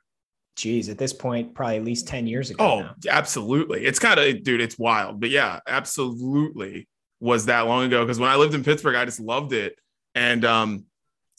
geez, 0.57 0.89
at 0.89 0.99
this 0.99 1.13
point, 1.13 1.55
probably 1.55 1.77
at 1.77 1.85
least 1.85 2.09
ten 2.09 2.27
years 2.27 2.51
ago. 2.51 2.65
Oh, 2.65 2.81
now. 2.81 2.95
absolutely. 3.09 3.85
It's 3.85 3.99
kind 3.99 4.19
of, 4.19 4.43
dude, 4.43 4.61
it's 4.61 4.79
wild. 4.79 5.21
But 5.21 5.31
yeah, 5.31 5.61
absolutely 5.67 6.89
was 7.21 7.47
that 7.47 7.63
long 7.63 7.85
ago. 7.85 8.05
Because 8.05 8.19
when 8.19 8.31
I 8.31 8.37
lived 8.37 8.55
in 8.55 8.65
Pittsburgh, 8.65 8.97
I 8.97 9.05
just 9.05 9.21
loved 9.21 9.53
it. 9.53 9.79
And 10.15 10.45
um, 10.45 10.87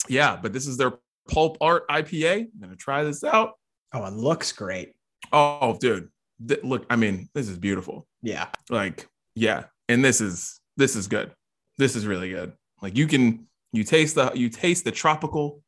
yeah, 0.08 0.38
but 0.40 0.52
this 0.52 0.66
is 0.66 0.76
their 0.76 0.94
pulp 1.28 1.58
art 1.60 1.86
IPA. 1.88 2.40
I'm 2.40 2.60
gonna 2.60 2.76
try 2.76 3.04
this 3.04 3.24
out. 3.24 3.52
oh, 3.92 4.04
it 4.04 4.14
looks 4.14 4.52
great. 4.52 4.94
Oh, 5.32 5.76
dude, 5.80 6.08
th- 6.46 6.62
look, 6.62 6.86
I 6.88 6.96
mean, 6.96 7.28
this 7.34 7.48
is 7.48 7.58
beautiful. 7.58 8.06
Yeah, 8.22 8.46
Like, 8.70 9.08
yeah, 9.34 9.64
and 9.88 10.04
this 10.04 10.20
is 10.20 10.60
this 10.76 10.96
is 10.96 11.08
good. 11.08 11.32
This 11.76 11.96
is 11.96 12.06
really 12.06 12.30
good. 12.30 12.52
Like 12.82 12.96
you 12.96 13.06
can 13.06 13.46
you 13.72 13.84
taste 13.84 14.14
the 14.14 14.32
you 14.34 14.48
taste 14.48 14.84
the 14.84 14.92
tropical 14.92 15.62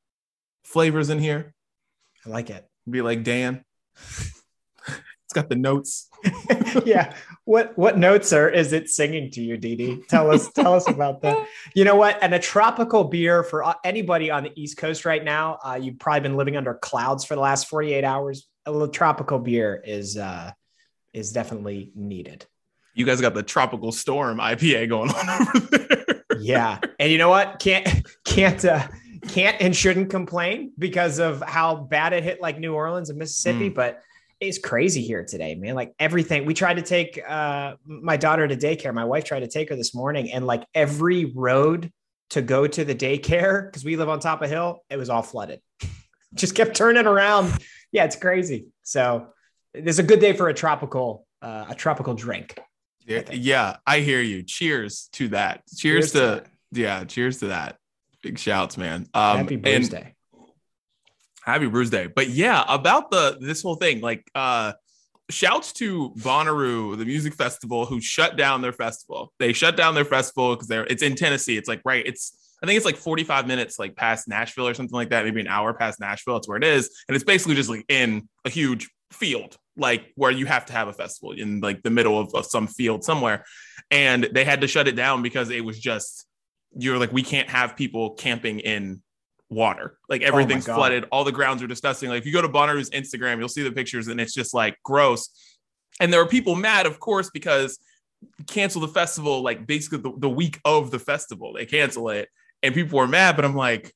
flavors 0.64 1.10
in 1.10 1.18
here. 1.18 1.54
I 2.24 2.30
like 2.30 2.50
it. 2.50 2.66
Be 2.90 3.02
like 3.02 3.22
Dan. 3.22 3.64
it's 5.30 5.34
got 5.34 5.48
the 5.48 5.56
notes. 5.56 6.08
yeah. 6.84 7.14
What 7.44 7.76
what 7.78 7.98
notes 7.98 8.32
are 8.32 8.48
is 8.48 8.72
it 8.72 8.88
singing 8.88 9.30
to 9.32 9.40
you, 9.40 9.56
Dee 9.56 9.76
Dee? 9.76 10.02
Tell 10.08 10.30
us 10.30 10.50
tell 10.52 10.74
us 10.74 10.88
about 10.88 11.22
that. 11.22 11.46
You 11.74 11.84
know 11.84 11.96
what? 11.96 12.18
And 12.22 12.34
a 12.34 12.38
tropical 12.38 13.04
beer 13.04 13.42
for 13.42 13.74
anybody 13.84 14.30
on 14.30 14.44
the 14.44 14.52
East 14.60 14.76
Coast 14.76 15.04
right 15.04 15.22
now. 15.22 15.58
Uh, 15.64 15.78
you've 15.80 15.98
probably 15.98 16.20
been 16.20 16.36
living 16.36 16.56
under 16.56 16.74
clouds 16.74 17.24
for 17.24 17.34
the 17.34 17.40
last 17.40 17.68
forty 17.68 17.92
eight 17.92 18.04
hours. 18.04 18.48
A 18.66 18.72
little 18.72 18.88
tropical 18.88 19.38
beer 19.38 19.82
is 19.84 20.16
uh, 20.16 20.52
is 21.12 21.32
definitely 21.32 21.92
needed. 21.94 22.46
You 22.94 23.06
guys 23.06 23.20
got 23.20 23.34
the 23.34 23.42
tropical 23.42 23.92
storm 23.92 24.38
IPA 24.38 24.88
going 24.88 25.10
on 25.10 25.28
over 25.30 25.60
there. 25.60 26.22
yeah, 26.40 26.78
and 26.98 27.10
you 27.10 27.18
know 27.18 27.30
what? 27.30 27.58
Can't 27.60 28.06
can't 28.24 28.62
uh, 28.64 28.86
can't 29.28 29.60
and 29.60 29.74
shouldn't 29.74 30.10
complain 30.10 30.72
because 30.78 31.18
of 31.18 31.42
how 31.42 31.76
bad 31.76 32.12
it 32.12 32.22
hit 32.22 32.40
like 32.40 32.58
New 32.58 32.74
Orleans 32.74 33.10
and 33.10 33.18
Mississippi, 33.18 33.70
mm. 33.70 33.74
but 33.74 34.02
it's 34.40 34.58
crazy 34.58 35.02
here 35.02 35.24
today, 35.24 35.54
man. 35.54 35.74
Like 35.74 35.92
everything. 35.98 36.46
We 36.46 36.54
tried 36.54 36.74
to 36.74 36.82
take 36.82 37.20
uh, 37.28 37.74
my 37.84 38.16
daughter 38.16 38.48
to 38.48 38.56
daycare. 38.56 38.94
My 38.94 39.04
wife 39.04 39.24
tried 39.24 39.40
to 39.40 39.48
take 39.48 39.68
her 39.68 39.76
this 39.76 39.94
morning, 39.94 40.32
and 40.32 40.46
like 40.46 40.64
every 40.74 41.26
road 41.26 41.92
to 42.30 42.42
go 42.42 42.66
to 42.66 42.84
the 42.84 42.94
daycare 42.94 43.66
because 43.66 43.84
we 43.84 43.96
live 43.96 44.08
on 44.08 44.20
top 44.20 44.40
of 44.40 44.48
hill, 44.48 44.84
it 44.88 44.96
was 44.96 45.10
all 45.10 45.22
flooded. 45.22 45.60
Just 46.34 46.54
kept 46.54 46.74
turning 46.74 47.06
around. 47.06 47.52
Yeah, 47.92 48.04
it's 48.04 48.16
crazy. 48.16 48.66
So 48.84 49.28
it's 49.74 49.98
a 49.98 50.02
good 50.02 50.20
day 50.20 50.32
for 50.32 50.48
a 50.48 50.54
tropical 50.54 51.26
uh, 51.42 51.66
a 51.68 51.74
tropical 51.74 52.14
drink. 52.14 52.58
Yeah, 53.06 53.22
I 53.28 53.32
yeah, 53.32 53.76
I 53.86 54.00
hear 54.00 54.20
you. 54.20 54.42
Cheers 54.42 55.08
to 55.12 55.28
that. 55.28 55.62
Cheers, 55.76 55.80
cheers 55.80 56.12
to, 56.12 56.18
to 56.18 56.24
that. 56.26 56.46
yeah, 56.72 57.04
cheers 57.04 57.38
to 57.38 57.48
that. 57.48 57.76
Big 58.22 58.38
shouts, 58.38 58.76
man. 58.76 59.06
Um, 59.14 59.38
Happy 59.38 59.56
birthday. 59.56 60.14
Happy 61.42 61.66
Brews 61.66 61.90
Day. 61.90 62.06
But 62.06 62.28
yeah, 62.28 62.64
about 62.68 63.10
the 63.10 63.38
this 63.40 63.62
whole 63.62 63.76
thing, 63.76 64.00
like 64.00 64.30
uh 64.34 64.72
shouts 65.30 65.72
to 65.74 66.10
Bonnaroo, 66.18 66.96
the 66.98 67.04
music 67.04 67.34
festival, 67.34 67.86
who 67.86 68.00
shut 68.00 68.36
down 68.36 68.62
their 68.62 68.72
festival. 68.72 69.32
They 69.38 69.52
shut 69.52 69.76
down 69.76 69.94
their 69.94 70.04
festival 70.04 70.54
because 70.54 70.68
they're 70.68 70.86
it's 70.86 71.02
in 71.02 71.14
Tennessee. 71.14 71.56
It's 71.56 71.68
like 71.68 71.80
right, 71.84 72.06
it's 72.06 72.36
I 72.62 72.66
think 72.66 72.76
it's 72.76 72.86
like 72.86 72.96
45 72.96 73.46
minutes 73.46 73.78
like 73.78 73.96
past 73.96 74.28
Nashville 74.28 74.68
or 74.68 74.74
something 74.74 74.94
like 74.94 75.10
that, 75.10 75.24
maybe 75.24 75.40
an 75.40 75.48
hour 75.48 75.72
past 75.72 75.98
Nashville. 75.98 76.34
That's 76.34 76.48
where 76.48 76.58
it 76.58 76.64
is. 76.64 76.90
And 77.08 77.14
it's 77.14 77.24
basically 77.24 77.54
just 77.54 77.70
like 77.70 77.84
in 77.88 78.28
a 78.44 78.50
huge 78.50 78.90
field, 79.12 79.56
like 79.76 80.12
where 80.14 80.30
you 80.30 80.44
have 80.44 80.66
to 80.66 80.74
have 80.74 80.88
a 80.88 80.92
festival 80.92 81.32
in 81.32 81.60
like 81.60 81.82
the 81.82 81.90
middle 81.90 82.18
of, 82.18 82.34
of 82.34 82.44
some 82.44 82.66
field 82.66 83.02
somewhere. 83.02 83.44
And 83.90 84.28
they 84.32 84.44
had 84.44 84.60
to 84.60 84.68
shut 84.68 84.88
it 84.88 84.94
down 84.94 85.22
because 85.22 85.48
it 85.48 85.64
was 85.64 85.80
just 85.80 86.26
you're 86.76 86.98
like, 86.98 87.12
we 87.12 87.22
can't 87.22 87.48
have 87.48 87.76
people 87.76 88.10
camping 88.10 88.60
in 88.60 89.02
water. 89.48 89.98
Like 90.08 90.22
oh 90.22 90.26
everything's 90.26 90.68
oh 90.68 90.74
flooded. 90.74 91.06
All 91.10 91.24
the 91.24 91.32
grounds 91.32 91.62
are 91.62 91.66
disgusting. 91.66 92.08
Like 92.08 92.20
if 92.20 92.26
you 92.26 92.32
go 92.32 92.42
to 92.42 92.48
Bonnaroo's 92.48 92.90
Instagram, 92.90 93.38
you'll 93.38 93.48
see 93.48 93.62
the 93.62 93.72
pictures 93.72 94.08
and 94.08 94.20
it's 94.20 94.32
just 94.32 94.54
like 94.54 94.78
gross. 94.84 95.28
And 95.98 96.12
there 96.12 96.20
are 96.20 96.26
people 96.26 96.54
mad, 96.54 96.86
of 96.86 97.00
course, 97.00 97.30
because 97.30 97.78
cancel 98.46 98.80
the 98.80 98.88
festival 98.88 99.42
like 99.42 99.66
basically 99.66 99.98
the, 99.98 100.12
the 100.16 100.28
week 100.28 100.60
of 100.64 100.90
the 100.90 100.98
festival. 100.98 101.52
They 101.54 101.66
cancel 101.66 102.08
it 102.10 102.28
and 102.62 102.74
people 102.74 102.98
were 102.98 103.08
mad, 103.08 103.36
but 103.36 103.44
I'm 103.44 103.56
like, 103.56 103.94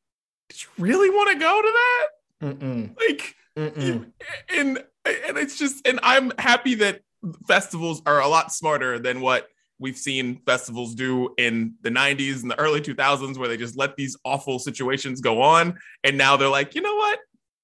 did 0.48 0.62
you 0.62 0.68
really 0.78 1.10
want 1.10 1.32
to 1.32 1.38
go 1.38 1.62
to 1.62 1.72
that? 1.72 2.06
Mm-mm. 2.42 2.96
Like, 2.98 3.34
Mm-mm. 3.56 4.10
and 4.50 4.78
and 5.06 5.38
it's 5.38 5.58
just, 5.58 5.86
and 5.86 6.00
I'm 6.02 6.32
happy 6.38 6.74
that 6.76 7.00
festivals 7.46 8.02
are 8.06 8.20
a 8.20 8.28
lot 8.28 8.52
smarter 8.52 8.98
than 8.98 9.20
what 9.20 9.48
we've 9.78 9.96
seen 9.96 10.40
festivals 10.46 10.94
do 10.94 11.34
in 11.38 11.74
the 11.82 11.90
90s 11.90 12.42
and 12.42 12.50
the 12.50 12.58
early 12.58 12.80
2000s 12.80 13.36
where 13.36 13.48
they 13.48 13.56
just 13.56 13.76
let 13.76 13.96
these 13.96 14.16
awful 14.24 14.58
situations 14.58 15.20
go 15.20 15.42
on. 15.42 15.78
And 16.02 16.16
now 16.18 16.36
they're 16.36 16.48
like 16.48 16.74
you 16.74 16.82
know 16.82 16.94
what? 16.94 17.18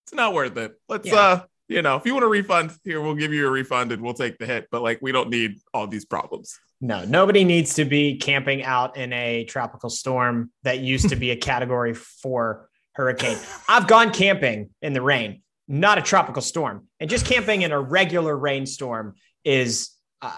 It's 0.05 0.15
not 0.15 0.35
worth 0.35 0.57
it. 0.57 0.73
Let's 0.89 1.09
yeah. 1.09 1.15
uh 1.15 1.43
you 1.69 1.83
know 1.83 1.97
if 1.97 2.05
you 2.05 2.15
want 2.15 2.25
a 2.25 2.29
refund 2.29 2.73
here 2.85 3.01
we'll 3.01 3.15
give 3.15 3.33
you 3.33 3.47
a 3.47 3.51
refund 3.51 3.93
and 3.93 4.03
we'll 4.03 4.15
take 4.15 4.39
the 4.39 4.47
hit. 4.47 4.69
But 4.71 4.83
like 4.83 4.99
we 5.01 5.13
don't 5.13 5.31
need 5.31 5.61
all 5.73 5.87
these 5.87 6.05
problems. 6.05 6.59
No 6.81 7.05
nobody 7.05 7.45
needs 7.45 7.75
to 7.75 7.85
be 7.85 8.17
camping 8.17 8.65
out 8.65 8.97
in 8.97 9.13
a 9.13 9.45
tropical 9.45 9.91
storm 9.91 10.51
that 10.63 10.81
used 10.81 11.11
to 11.11 11.17
be 11.17 11.31
a 11.31 11.37
category 11.37 11.95
4 11.95 12.69
hurricane. 12.93 13.39
I've 13.69 13.87
gone 13.87 14.13
camping 14.13 14.71
in 14.83 14.93
the 14.93 15.03
rain 15.03 15.43
not 15.71 15.99
a 15.99 16.03
tropical 16.03 16.43
storm. 16.43 16.89
And 16.99 17.09
just 17.09 17.25
camping 17.25 17.63
in 17.63 17.71
a 17.71 17.81
regular 17.81 18.37
rainstorm 18.37 19.15
is 19.45 19.91
uh, 20.21 20.37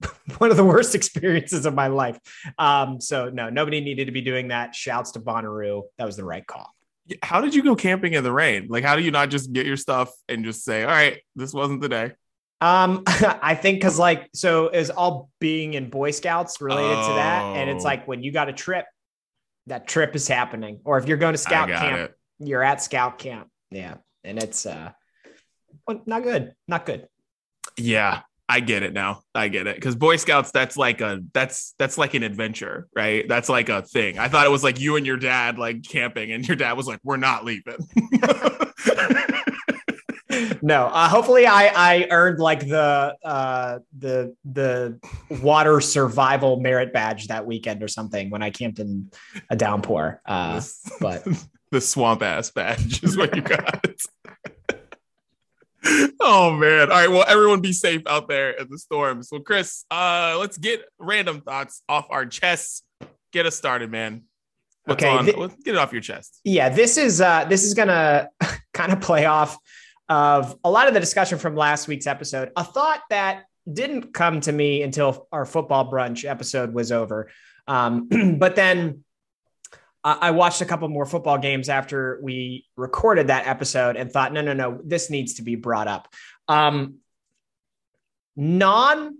one 0.38 0.50
of 0.50 0.56
the 0.56 0.64
worst 0.64 0.94
experiences 0.94 1.66
of 1.66 1.74
my 1.74 1.88
life. 1.88 2.18
Um, 2.58 3.00
so 3.00 3.30
no, 3.30 3.50
nobody 3.50 3.80
needed 3.80 4.06
to 4.06 4.12
be 4.12 4.20
doing 4.20 4.48
that. 4.48 4.74
Shouts 4.74 5.12
to 5.12 5.20
Bonnaroo. 5.20 5.82
That 5.98 6.04
was 6.04 6.16
the 6.16 6.24
right 6.24 6.46
call. 6.46 6.74
How 7.22 7.40
did 7.40 7.54
you 7.54 7.62
go 7.62 7.76
camping 7.76 8.14
in 8.14 8.24
the 8.24 8.32
rain? 8.32 8.66
Like, 8.68 8.82
how 8.82 8.96
do 8.96 9.02
you 9.02 9.10
not 9.10 9.28
just 9.28 9.52
get 9.52 9.66
your 9.66 9.76
stuff 9.76 10.10
and 10.28 10.44
just 10.44 10.64
say, 10.64 10.84
all 10.84 10.90
right, 10.90 11.20
this 11.36 11.52
wasn't 11.52 11.82
the 11.82 11.88
day? 11.88 12.12
Um, 12.60 13.02
I 13.06 13.54
think 13.54 13.78
because 13.78 13.98
like 13.98 14.30
so 14.34 14.68
is 14.68 14.90
all 14.90 15.28
being 15.38 15.74
in 15.74 15.90
Boy 15.90 16.12
Scouts 16.12 16.60
related 16.60 16.96
oh. 16.98 17.08
to 17.08 17.14
that. 17.14 17.56
And 17.56 17.68
it's 17.68 17.84
oh. 17.84 17.88
like 17.88 18.08
when 18.08 18.22
you 18.22 18.32
got 18.32 18.48
a 18.48 18.52
trip, 18.52 18.86
that 19.66 19.86
trip 19.86 20.16
is 20.16 20.26
happening. 20.28 20.80
Or 20.84 20.98
if 20.98 21.06
you're 21.06 21.18
going 21.18 21.34
to 21.34 21.38
scout 21.38 21.68
camp, 21.68 22.10
it. 22.10 22.14
you're 22.38 22.62
at 22.62 22.82
scout 22.82 23.18
camp. 23.18 23.48
Yeah. 23.70 23.96
And 24.22 24.42
it's 24.42 24.64
uh 24.64 24.92
not 26.06 26.22
good. 26.22 26.54
Not 26.66 26.86
good. 26.86 27.06
Yeah. 27.76 28.22
I 28.48 28.60
get 28.60 28.82
it 28.82 28.92
now. 28.92 29.22
I 29.34 29.48
get 29.48 29.66
it 29.66 29.76
because 29.76 29.96
Boy 29.96 30.16
Scouts 30.16 30.50
that's 30.50 30.76
like 30.76 31.00
a 31.00 31.20
that's 31.32 31.74
that's 31.78 31.96
like 31.96 32.12
an 32.14 32.22
adventure, 32.22 32.88
right? 32.94 33.26
That's 33.26 33.48
like 33.48 33.70
a 33.70 33.82
thing. 33.82 34.18
I 34.18 34.28
thought 34.28 34.44
it 34.44 34.50
was 34.50 34.62
like 34.62 34.78
you 34.78 34.96
and 34.96 35.06
your 35.06 35.16
dad 35.16 35.58
like 35.58 35.82
camping, 35.82 36.30
and 36.30 36.46
your 36.46 36.56
dad 36.56 36.74
was 36.74 36.86
like, 36.86 37.00
"We're 37.02 37.16
not 37.16 37.44
leaving." 37.44 37.78
no, 40.62 40.86
uh, 40.86 41.08
hopefully 41.08 41.46
I 41.46 41.72
I 41.74 42.06
earned 42.10 42.38
like 42.38 42.60
the 42.60 43.16
uh, 43.24 43.78
the 43.98 44.34
the 44.44 45.00
water 45.42 45.80
survival 45.80 46.60
merit 46.60 46.92
badge 46.92 47.28
that 47.28 47.46
weekend 47.46 47.82
or 47.82 47.88
something 47.88 48.30
when 48.30 48.42
I 48.42 48.50
camped 48.50 48.78
in 48.78 49.10
a 49.50 49.56
downpour. 49.56 50.20
Uh, 50.26 50.60
but 51.00 51.26
the 51.70 51.80
swamp 51.80 52.22
ass 52.22 52.50
badge 52.50 53.02
is 53.02 53.16
what 53.16 53.34
you 53.34 53.42
got 53.42 53.86
oh 56.20 56.52
man. 56.52 56.90
All 56.90 56.96
right. 56.96 57.10
Well, 57.10 57.24
everyone 57.26 57.60
be 57.60 57.72
safe 57.72 58.02
out 58.06 58.28
there 58.28 58.50
in 58.50 58.68
the 58.70 58.78
storm. 58.78 59.22
So, 59.22 59.40
Chris, 59.40 59.84
uh, 59.90 60.36
let's 60.38 60.58
get 60.58 60.84
random 60.98 61.40
thoughts 61.40 61.82
off 61.88 62.06
our 62.10 62.26
chests. 62.26 62.82
Get 63.32 63.46
us 63.46 63.56
started, 63.56 63.90
man. 63.90 64.22
What's 64.84 65.02
okay, 65.02 65.32
th- 65.32 65.50
get 65.64 65.74
it 65.74 65.78
off 65.78 65.92
your 65.92 66.02
chest. 66.02 66.40
Yeah, 66.44 66.68
this 66.68 66.98
is 66.98 67.20
uh 67.20 67.46
this 67.46 67.64
is 67.64 67.74
gonna 67.74 68.28
kind 68.74 68.92
of 68.92 69.00
play 69.00 69.24
off 69.24 69.58
of 70.08 70.58
a 70.62 70.70
lot 70.70 70.88
of 70.88 70.94
the 70.94 71.00
discussion 71.00 71.38
from 71.38 71.56
last 71.56 71.88
week's 71.88 72.06
episode. 72.06 72.50
A 72.56 72.64
thought 72.64 73.00
that 73.08 73.44
didn't 73.70 74.12
come 74.12 74.40
to 74.42 74.52
me 74.52 74.82
until 74.82 75.26
our 75.32 75.46
football 75.46 75.90
brunch 75.90 76.28
episode 76.28 76.74
was 76.74 76.92
over. 76.92 77.30
Um, 77.66 78.36
but 78.38 78.56
then 78.56 79.03
I 80.04 80.32
watched 80.32 80.60
a 80.60 80.66
couple 80.66 80.86
more 80.90 81.06
football 81.06 81.38
games 81.38 81.70
after 81.70 82.20
we 82.22 82.66
recorded 82.76 83.28
that 83.28 83.46
episode 83.46 83.96
and 83.96 84.12
thought, 84.12 84.34
no, 84.34 84.42
no, 84.42 84.52
no, 84.52 84.78
this 84.84 85.08
needs 85.08 85.34
to 85.34 85.42
be 85.42 85.56
brought 85.56 85.88
up. 85.88 86.12
Um, 86.46 86.96
non 88.36 89.16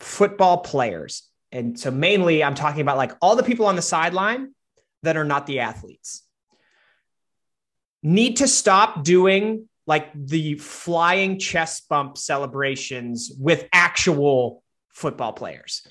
football 0.00 0.58
players, 0.58 1.28
and 1.52 1.78
so 1.78 1.92
mainly 1.92 2.42
I'm 2.42 2.56
talking 2.56 2.80
about 2.80 2.96
like 2.96 3.12
all 3.22 3.36
the 3.36 3.44
people 3.44 3.66
on 3.66 3.76
the 3.76 3.82
sideline 3.82 4.52
that 5.04 5.16
are 5.16 5.24
not 5.24 5.46
the 5.46 5.60
athletes, 5.60 6.24
need 8.02 8.38
to 8.38 8.48
stop 8.48 9.04
doing 9.04 9.68
like 9.86 10.10
the 10.12 10.56
flying 10.56 11.38
chest 11.38 11.88
bump 11.88 12.18
celebrations 12.18 13.30
with 13.38 13.68
actual 13.72 14.64
football 14.92 15.32
players 15.32 15.86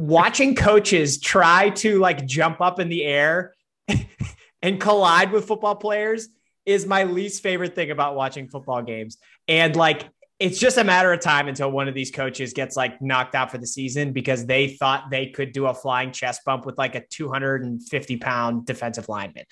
watching 0.00 0.54
coaches 0.54 1.20
try 1.20 1.68
to 1.68 1.98
like 1.98 2.26
jump 2.26 2.60
up 2.62 2.80
in 2.80 2.88
the 2.88 3.04
air 3.04 3.54
and 4.62 4.80
collide 4.80 5.30
with 5.30 5.46
football 5.46 5.76
players 5.76 6.28
is 6.64 6.86
my 6.86 7.04
least 7.04 7.42
favorite 7.42 7.74
thing 7.74 7.90
about 7.90 8.16
watching 8.16 8.48
football 8.48 8.82
games. 8.82 9.18
And 9.46 9.76
like, 9.76 10.08
it's 10.38 10.58
just 10.58 10.78
a 10.78 10.84
matter 10.84 11.12
of 11.12 11.20
time 11.20 11.48
until 11.48 11.70
one 11.70 11.86
of 11.86 11.92
these 11.92 12.10
coaches 12.10 12.54
gets 12.54 12.78
like 12.78 13.02
knocked 13.02 13.34
out 13.34 13.50
for 13.50 13.58
the 13.58 13.66
season 13.66 14.12
because 14.12 14.46
they 14.46 14.68
thought 14.68 15.10
they 15.10 15.26
could 15.26 15.52
do 15.52 15.66
a 15.66 15.74
flying 15.74 16.12
chest 16.12 16.40
bump 16.46 16.64
with 16.64 16.78
like 16.78 16.94
a 16.94 17.04
250 17.10 18.16
pound 18.16 18.64
defensive 18.64 19.06
lineman. 19.06 19.44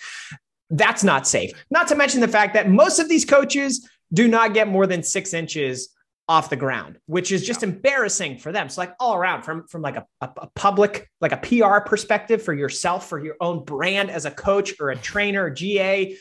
That's 0.71 1.05
not 1.05 1.27
safe. 1.27 1.53
Not 1.71 1.89
to 1.89 1.95
mention 1.95 2.23
the 2.23 2.29
fact 2.29 2.55
that 2.55 2.71
most 2.71 2.99
of 3.01 3.09
these 3.09 3.27
coaches 3.27 3.87
do 4.15 4.27
not 4.27 4.55
get 4.55 4.67
more 4.67 4.87
than 4.87 5.03
six 5.03 5.35
inches 5.35 5.91
off 6.29 6.51
the 6.51 6.57
ground, 6.57 6.99
which 7.07 7.33
is 7.33 7.45
just 7.45 7.63
yeah. 7.63 7.69
embarrassing 7.69 8.39
for 8.39 8.53
them. 8.53 8.69
So 8.69 8.83
like 8.83 8.95
all 9.01 9.15
around 9.15 9.43
from, 9.43 9.67
from 9.67 9.81
like 9.81 9.97
a, 9.97 10.07
a, 10.21 10.31
a, 10.37 10.47
public, 10.55 11.11
like 11.23 11.33
a 11.33 11.39
PR 11.39 11.81
perspective 11.81 12.43
for 12.43 12.53
yourself, 12.53 13.09
for 13.09 13.23
your 13.23 13.37
own 13.41 13.65
brand 13.65 14.11
as 14.11 14.27
a 14.27 14.31
coach 14.31 14.75
or 14.79 14.91
a 14.91 14.97
trainer, 14.97 15.45
or 15.45 15.51
GA, 15.51 16.17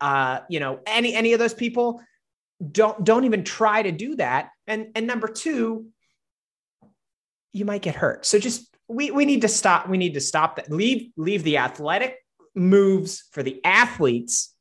uh, 0.00 0.40
you 0.50 0.58
know, 0.58 0.80
any, 0.84 1.14
any 1.14 1.32
of 1.32 1.38
those 1.38 1.54
people 1.54 2.02
don't, 2.70 3.04
don't 3.04 3.24
even 3.24 3.44
try 3.44 3.82
to 3.82 3.92
do 3.92 4.16
that. 4.16 4.50
And, 4.66 4.88
and 4.96 5.06
number 5.06 5.28
two, 5.28 5.86
you 7.52 7.64
might 7.64 7.82
get 7.82 7.94
hurt. 7.94 8.26
So 8.26 8.40
just, 8.40 8.66
we, 8.88 9.12
we 9.12 9.24
need 9.24 9.42
to 9.42 9.48
stop. 9.48 9.88
We 9.88 9.96
need 9.96 10.14
to 10.14 10.20
stop 10.20 10.56
that. 10.56 10.72
Leave, 10.72 11.12
leave 11.16 11.44
the 11.44 11.58
athletic 11.58 12.16
moves 12.54 13.24
for 13.30 13.42
the 13.42 13.64
athletes 13.64 14.51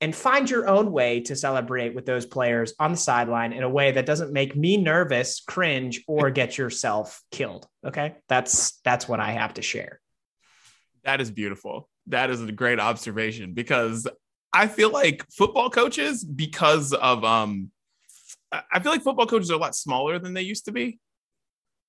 and 0.00 0.14
find 0.14 0.48
your 0.48 0.68
own 0.68 0.92
way 0.92 1.20
to 1.22 1.34
celebrate 1.34 1.94
with 1.94 2.06
those 2.06 2.24
players 2.24 2.72
on 2.78 2.92
the 2.92 2.96
sideline 2.96 3.52
in 3.52 3.62
a 3.62 3.68
way 3.68 3.90
that 3.92 4.06
doesn't 4.06 4.32
make 4.32 4.54
me 4.54 4.76
nervous, 4.76 5.40
cringe, 5.40 6.04
or 6.06 6.30
get 6.30 6.56
yourself 6.56 7.22
killed. 7.30 7.66
Okay. 7.84 8.16
That's 8.28 8.80
that's 8.84 9.08
what 9.08 9.20
I 9.20 9.32
have 9.32 9.54
to 9.54 9.62
share. 9.62 10.00
That 11.04 11.20
is 11.20 11.30
beautiful. 11.30 11.88
That 12.06 12.30
is 12.30 12.42
a 12.42 12.52
great 12.52 12.80
observation 12.80 13.54
because 13.54 14.06
I 14.52 14.66
feel 14.66 14.90
like 14.90 15.24
football 15.30 15.70
coaches, 15.70 16.24
because 16.24 16.92
of 16.92 17.24
um 17.24 17.70
I 18.52 18.80
feel 18.80 18.92
like 18.92 19.02
football 19.02 19.26
coaches 19.26 19.50
are 19.50 19.54
a 19.54 19.58
lot 19.58 19.74
smaller 19.74 20.18
than 20.18 20.34
they 20.34 20.42
used 20.42 20.66
to 20.66 20.72
be. 20.72 20.98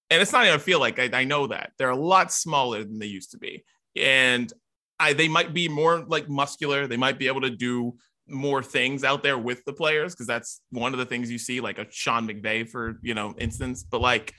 And 0.09 0.21
it's 0.21 0.31
not 0.31 0.45
even 0.45 0.59
feel 0.59 0.79
like 0.79 0.99
I, 0.99 1.09
I 1.13 1.23
know 1.23 1.47
that 1.47 1.71
they're 1.77 1.89
a 1.89 1.95
lot 1.95 2.33
smaller 2.33 2.83
than 2.83 2.97
they 2.97 3.05
used 3.05 3.31
to 3.31 3.37
be. 3.37 3.63
And 3.95 4.51
I, 4.99 5.13
they 5.13 5.27
might 5.27 5.53
be 5.53 5.67
more 5.67 5.99
like 5.99 6.27
muscular. 6.29 6.87
They 6.87 6.97
might 6.97 7.17
be 7.17 7.27
able 7.27 7.41
to 7.41 7.49
do 7.49 7.95
more 8.27 8.61
things 8.61 9.03
out 9.03 9.23
there 9.23 9.37
with 9.37 9.63
the 9.65 9.73
players 9.73 10.13
because 10.13 10.27
that's 10.27 10.61
one 10.71 10.93
of 10.93 10.99
the 10.99 11.05
things 11.05 11.31
you 11.31 11.37
see, 11.39 11.61
like 11.61 11.79
a 11.79 11.87
Sean 11.89 12.27
McVay 12.27 12.67
for 12.67 12.99
you 13.01 13.13
know 13.13 13.33
instance. 13.37 13.83
But 13.83 14.01
like, 14.01 14.33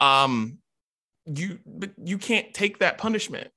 um, 0.00 0.58
you 1.26 1.58
but 1.66 1.90
you 2.02 2.18
can't 2.18 2.52
take 2.54 2.78
that 2.78 2.98
punishment. 2.98 3.50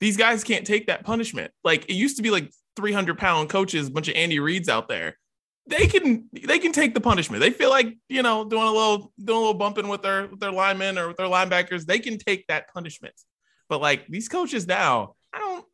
These 0.00 0.16
guys 0.16 0.44
can't 0.44 0.66
take 0.66 0.86
that 0.86 1.04
punishment. 1.04 1.50
Like 1.64 1.86
it 1.86 1.94
used 1.94 2.16
to 2.18 2.22
be 2.22 2.30
like 2.30 2.52
300 2.76 3.18
pound 3.18 3.48
coaches, 3.48 3.88
a 3.88 3.90
bunch 3.90 4.08
of 4.08 4.14
Andy 4.14 4.38
Reids 4.38 4.68
out 4.68 4.88
there. 4.88 5.16
They 5.66 5.86
can 5.86 6.28
they 6.32 6.58
can 6.58 6.72
take 6.72 6.94
the 6.94 7.00
punishment. 7.00 7.42
They 7.42 7.50
feel 7.50 7.70
like 7.70 7.96
you 8.08 8.22
know 8.22 8.44
doing 8.44 8.62
a 8.62 8.72
little 8.72 9.12
doing 9.22 9.36
a 9.36 9.40
little 9.40 9.54
bumping 9.54 9.88
with 9.88 10.02
their 10.02 10.26
with 10.28 10.40
their 10.40 10.52
linemen 10.52 10.98
or 10.98 11.08
with 11.08 11.16
their 11.16 11.26
linebackers. 11.26 11.84
They 11.84 11.98
can 11.98 12.18
take 12.18 12.46
that 12.46 12.72
punishment. 12.72 13.14
But 13.68 13.80
like 13.80 14.06
these 14.06 14.28
coaches 14.28 14.66
now, 14.66 15.14
I 15.32 15.38
don't 15.38 15.64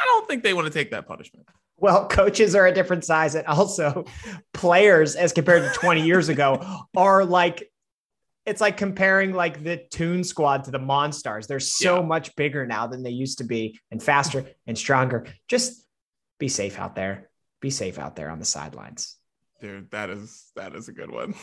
I 0.00 0.04
don't 0.04 0.28
think 0.28 0.42
they 0.42 0.54
want 0.54 0.66
to 0.66 0.72
take 0.72 0.90
that 0.92 1.06
punishment. 1.06 1.46
Well, 1.76 2.08
coaches 2.08 2.54
are 2.54 2.66
a 2.66 2.72
different 2.72 3.04
size, 3.04 3.34
and 3.34 3.46
also 3.46 4.04
players, 4.52 5.14
as 5.14 5.32
compared 5.32 5.62
to 5.62 5.78
20 5.78 6.02
years 6.02 6.28
ago, 6.28 6.84
are 6.96 7.24
like 7.24 7.70
it's 8.46 8.60
like 8.60 8.76
comparing 8.76 9.34
like 9.34 9.62
the 9.62 9.76
Toon 9.90 10.24
Squad 10.24 10.64
to 10.64 10.70
the 10.70 10.78
Monstars. 10.78 11.46
They're 11.46 11.60
so 11.60 11.96
yeah. 12.00 12.06
much 12.06 12.34
bigger 12.34 12.66
now 12.66 12.86
than 12.86 13.02
they 13.02 13.10
used 13.10 13.38
to 13.38 13.44
be, 13.44 13.78
and 13.90 14.02
faster 14.02 14.46
and 14.66 14.76
stronger. 14.76 15.26
Just 15.48 15.86
be 16.38 16.48
safe 16.48 16.78
out 16.78 16.96
there. 16.96 17.28
Be 17.60 17.70
safe 17.70 17.98
out 17.98 18.16
there 18.16 18.30
on 18.30 18.38
the 18.38 18.44
sidelines. 18.44 19.16
Dude, 19.60 19.90
that 19.90 20.10
is 20.10 20.50
that 20.56 20.74
is 20.74 20.88
a 20.88 20.92
good 20.92 21.10
one. 21.10 21.34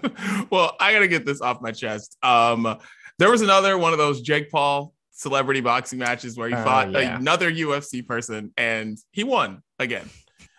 well, 0.50 0.76
I 0.78 0.92
gotta 0.92 1.08
get 1.08 1.26
this 1.26 1.40
off 1.40 1.60
my 1.60 1.72
chest. 1.72 2.16
Um, 2.22 2.78
there 3.18 3.30
was 3.30 3.42
another 3.42 3.76
one 3.76 3.92
of 3.92 3.98
those 3.98 4.20
Jake 4.20 4.50
Paul 4.50 4.94
celebrity 5.12 5.60
boxing 5.60 5.98
matches 5.98 6.36
where 6.36 6.48
he 6.48 6.54
uh, 6.54 6.64
fought 6.64 6.90
yeah. 6.90 7.16
another 7.16 7.50
UFC 7.50 8.04
person 8.06 8.52
and 8.56 8.98
he 9.12 9.24
won 9.24 9.62
again 9.78 10.08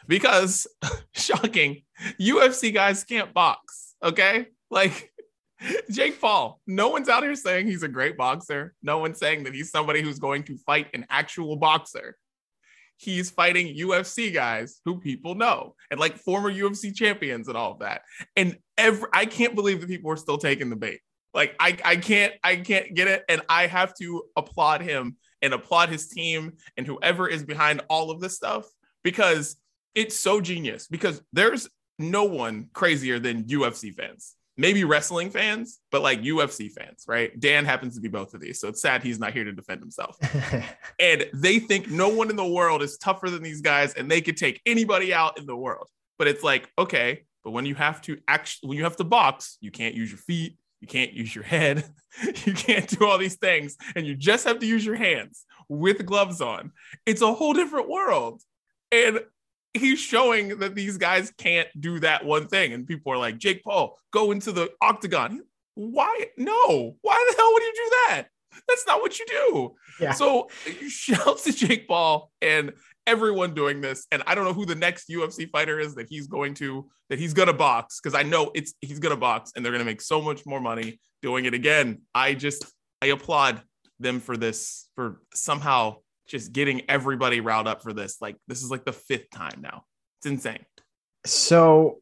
because 0.07 0.67
shocking 1.13 1.83
UFC 2.19 2.73
guys 2.73 3.03
can't 3.03 3.33
box. 3.33 3.95
Okay. 4.01 4.47
Like 4.69 5.11
Jake 5.91 6.19
Paul, 6.19 6.59
no 6.67 6.89
one's 6.89 7.09
out 7.09 7.23
here 7.23 7.35
saying 7.35 7.67
he's 7.67 7.83
a 7.83 7.87
great 7.87 8.17
boxer. 8.17 8.73
No 8.81 8.99
one's 8.99 9.19
saying 9.19 9.43
that 9.43 9.53
he's 9.53 9.71
somebody 9.71 10.01
who's 10.01 10.19
going 10.19 10.43
to 10.43 10.57
fight 10.57 10.87
an 10.93 11.05
actual 11.09 11.55
boxer. 11.55 12.17
He's 12.97 13.31
fighting 13.31 13.75
UFC 13.75 14.33
guys 14.33 14.79
who 14.85 14.99
people 14.99 15.35
know 15.35 15.75
and 15.91 15.99
like 15.99 16.17
former 16.17 16.51
UFC 16.51 16.95
champions 16.95 17.47
and 17.47 17.57
all 17.57 17.73
of 17.73 17.79
that. 17.79 18.01
And 18.35 18.57
every 18.77 19.09
I 19.13 19.25
can't 19.25 19.55
believe 19.55 19.81
that 19.81 19.89
people 19.89 20.11
are 20.11 20.17
still 20.17 20.37
taking 20.37 20.69
the 20.69 20.75
bait. 20.75 20.99
Like 21.33 21.55
I, 21.59 21.77
I 21.83 21.95
can't 21.95 22.33
I 22.43 22.57
can't 22.57 22.93
get 22.93 23.07
it. 23.07 23.23
And 23.27 23.41
I 23.49 23.67
have 23.67 23.93
to 23.95 24.23
applaud 24.35 24.81
him 24.81 25.17
and 25.41 25.53
applaud 25.53 25.89
his 25.89 26.07
team 26.07 26.53
and 26.77 26.85
whoever 26.85 27.27
is 27.27 27.43
behind 27.43 27.81
all 27.89 28.11
of 28.11 28.21
this 28.21 28.35
stuff 28.35 28.65
because 29.03 29.57
it's 29.95 30.17
so 30.17 30.41
genius. 30.41 30.87
Because 30.87 31.21
there's 31.33 31.69
no 31.99 32.23
one 32.23 32.69
crazier 32.73 33.19
than 33.19 33.43
UFC 33.45 33.93
fans. 33.93 34.35
Maybe 34.55 34.83
wrestling 34.83 35.31
fans, 35.31 35.79
but 35.91 36.03
like 36.03 36.21
UFC 36.21 36.71
fans, 36.71 37.05
right? 37.07 37.37
Dan 37.39 37.65
happens 37.65 37.95
to 37.95 38.01
be 38.01 38.07
both 38.07 38.35
of 38.35 38.41
these. 38.41 38.59
So 38.59 38.67
it's 38.67 38.81
sad 38.81 39.01
he's 39.01 39.19
not 39.19 39.33
here 39.33 39.43
to 39.43 39.51
defend 39.51 39.79
himself. 39.79 40.15
and 40.99 41.25
they 41.33 41.57
think 41.57 41.89
no 41.89 42.09
one 42.09 42.29
in 42.29 42.35
the 42.35 42.45
world 42.45 42.83
is 42.83 42.97
tougher 42.97 43.31
than 43.31 43.41
these 43.41 43.61
guys 43.61 43.95
and 43.95 44.09
they 44.09 44.21
could 44.21 44.37
take 44.37 44.61
anybody 44.67 45.11
out 45.11 45.39
in 45.39 45.47
the 45.47 45.55
world. 45.55 45.87
But 46.19 46.27
it's 46.27 46.43
like, 46.43 46.69
okay, 46.77 47.23
but 47.43 47.51
when 47.51 47.65
you 47.65 47.73
have 47.75 48.01
to 48.03 48.19
actually 48.27 48.69
when 48.69 48.77
you 48.77 48.83
have 48.83 48.95
to 48.97 49.03
box, 49.03 49.57
you 49.59 49.71
can't 49.71 49.95
use 49.95 50.11
your 50.11 50.19
feet, 50.19 50.57
you 50.83 50.87
can't 50.87 51.13
use 51.13 51.33
your 51.33 51.45
head, 51.45 51.85
you 52.45 52.53
can't 52.53 52.89
do 52.89 53.07
all 53.07 53.17
these 53.17 53.37
things, 53.37 53.77
and 53.95 54.05
you 54.05 54.15
just 54.15 54.45
have 54.45 54.59
to 54.59 54.65
use 54.65 54.85
your 54.85 54.97
hands 54.97 55.45
with 55.69 56.05
gloves 56.05 56.41
on. 56.41 56.73
It's 57.05 57.21
a 57.21 57.33
whole 57.33 57.53
different 57.53 57.89
world. 57.89 58.41
And 58.91 59.21
he's 59.73 59.99
showing 59.99 60.59
that 60.59 60.75
these 60.75 60.97
guys 60.97 61.31
can't 61.37 61.69
do 61.79 62.01
that 62.01 62.25
one 62.25 62.47
thing. 62.47 62.73
And 62.73 62.85
people 62.85 63.13
are 63.13 63.17
like, 63.17 63.37
Jake 63.37 63.63
Paul, 63.63 63.97
go 64.11 64.31
into 64.31 64.51
the 64.51 64.71
octagon. 64.81 65.41
Why? 65.75 66.25
No. 66.37 66.97
Why 67.01 67.29
the 67.29 67.37
hell 67.37 67.53
would 67.53 67.63
you 67.63 67.73
do 67.75 67.89
that? 68.09 68.23
That's 68.67 68.85
not 68.85 68.99
what 68.99 69.17
you 69.17 69.25
do. 69.25 69.75
Yeah. 70.01 70.11
So 70.11 70.49
shouts 70.89 71.45
to 71.45 71.53
Jake 71.53 71.87
Paul 71.87 72.29
and 72.41 72.73
everyone 73.07 73.53
doing 73.53 73.81
this. 73.81 74.07
And 74.11 74.23
I 74.27 74.35
don't 74.35 74.45
know 74.45 74.53
who 74.53 74.65
the 74.65 74.75
next 74.75 75.09
UFC 75.09 75.49
fighter 75.49 75.79
is 75.79 75.95
that 75.95 76.07
he's 76.09 76.27
going 76.27 76.53
to 76.55 76.89
that 77.09 77.19
he's 77.19 77.33
gonna 77.33 77.53
box 77.53 77.99
because 78.01 78.17
I 78.17 78.23
know 78.23 78.51
it's 78.53 78.73
he's 78.81 78.99
gonna 78.99 79.17
box 79.17 79.51
and 79.55 79.63
they're 79.63 79.71
gonna 79.71 79.85
make 79.85 80.01
so 80.01 80.21
much 80.21 80.45
more 80.45 80.59
money 80.59 80.99
doing 81.21 81.45
it 81.45 81.53
again. 81.53 82.01
I 82.13 82.33
just 82.33 82.65
I 83.01 83.07
applaud 83.07 83.61
them 83.99 84.19
for 84.19 84.37
this 84.37 84.89
for 84.95 85.21
somehow 85.33 85.97
just 86.27 86.53
getting 86.53 86.89
everybody 86.89 87.41
riled 87.41 87.67
up 87.67 87.83
for 87.83 87.93
this. 87.93 88.17
Like 88.21 88.37
this 88.47 88.63
is 88.63 88.71
like 88.71 88.85
the 88.85 88.93
fifth 88.93 89.29
time 89.31 89.61
now. 89.61 89.83
It's 90.19 90.27
insane. 90.27 90.65
So 91.25 91.99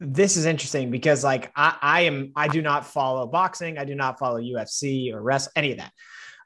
this 0.00 0.36
is 0.36 0.44
interesting 0.44 0.90
because 0.90 1.24
like 1.24 1.52
I, 1.56 1.76
I 1.80 2.00
am 2.02 2.32
I 2.36 2.48
do 2.48 2.62
not 2.62 2.86
follow 2.86 3.26
boxing, 3.26 3.78
I 3.78 3.84
do 3.84 3.94
not 3.94 4.18
follow 4.18 4.40
UFC 4.40 5.12
or 5.12 5.22
rest 5.22 5.50
any 5.56 5.72
of 5.72 5.78
that. 5.78 5.92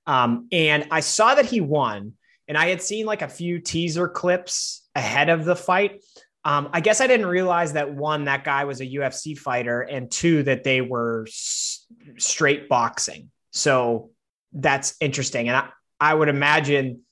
Um, 0.07 0.49
and 0.53 0.87
I 0.91 1.01
saw 1.01 1.35
that 1.35 1.47
he 1.47 1.61
won 1.61 2.15
and 2.49 2.57
I 2.57 2.69
had 2.69 2.83
seen 2.83 3.07
like 3.07 3.23
a 3.23 3.29
few 3.29 3.61
teaser 3.61 4.09
clips 4.09 4.89
ahead 4.95 5.29
of 5.29 5.45
the 5.45 5.55
fight. 5.55 6.03
Um, 6.45 6.71
I 6.73 6.81
guess 6.81 7.01
I 7.01 7.07
didn't 7.07 7.27
realize 7.27 7.75
that 7.75 7.95
one, 7.95 8.25
that 8.25 8.43
guy 8.43 8.65
was 8.65 8.81
a 8.81 8.87
UFC 8.87 9.37
fighter, 9.37 9.83
and 9.83 10.11
two, 10.11 10.43
that 10.45 10.65
they 10.65 10.81
were 10.81 11.27
s- 11.29 11.87
straight 12.17 12.69
boxing. 12.69 13.31
So 13.51 14.11
that's 14.53 14.97
interesting. 15.01 15.49
And 15.49 15.57
I, 15.59 15.69
I 16.01 16.15
would 16.15 16.29
imagine 16.29 17.03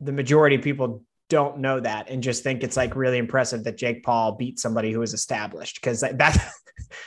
the 0.00 0.12
majority 0.12 0.56
of 0.56 0.62
people 0.62 1.04
don't 1.30 1.58
know 1.58 1.80
that 1.80 2.10
and 2.10 2.22
just 2.22 2.42
think 2.42 2.62
it's 2.62 2.76
like 2.76 2.96
really 2.96 3.18
impressive 3.18 3.64
that 3.64 3.78
Jake 3.78 4.02
Paul 4.02 4.32
beat 4.32 4.58
somebody 4.58 4.92
who 4.92 5.00
is 5.00 5.14
established 5.14 5.80
because 5.80 6.00
that, 6.00 6.52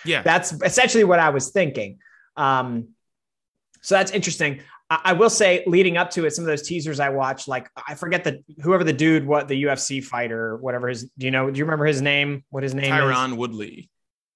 yeah, 0.05 0.21
that's 0.23 0.53
essentially 0.63 1.03
what 1.03 1.19
I 1.19 1.29
was 1.29 1.51
thinking. 1.51 1.99
Um, 2.35 2.89
so 3.81 3.95
that's 3.95 4.11
interesting. 4.11 4.61
I 5.03 5.13
will 5.13 5.29
say, 5.29 5.63
leading 5.67 5.97
up 5.97 6.09
to 6.11 6.25
it, 6.25 6.31
some 6.31 6.43
of 6.43 6.47
those 6.47 6.63
teasers 6.63 6.99
I 6.99 7.09
watched, 7.09 7.47
like 7.47 7.69
I 7.87 7.95
forget 7.95 8.23
the 8.23 8.43
whoever 8.61 8.83
the 8.83 8.93
dude, 8.93 9.25
what 9.25 9.47
the 9.47 9.63
UFC 9.63 10.03
fighter, 10.03 10.57
whatever 10.57 10.87
his, 10.87 11.09
do 11.17 11.25
you 11.25 11.31
know? 11.31 11.49
Do 11.49 11.57
you 11.57 11.65
remember 11.65 11.85
his 11.85 12.01
name? 12.01 12.43
What 12.49 12.63
his 12.63 12.73
name 12.73 12.91
Tyron 12.91 13.31
is? 13.31 13.37
Woodley. 13.37 13.89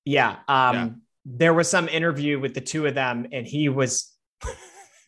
Yeah. 0.05 0.37
Um, 0.47 0.75
yeah. 0.75 0.89
There 1.25 1.53
was 1.53 1.69
some 1.69 1.89
interview 1.89 2.39
with 2.39 2.53
the 2.53 2.61
two 2.61 2.85
of 2.85 2.95
them, 2.95 3.27
and 3.31 3.45
he 3.45 3.69
was, 3.69 4.13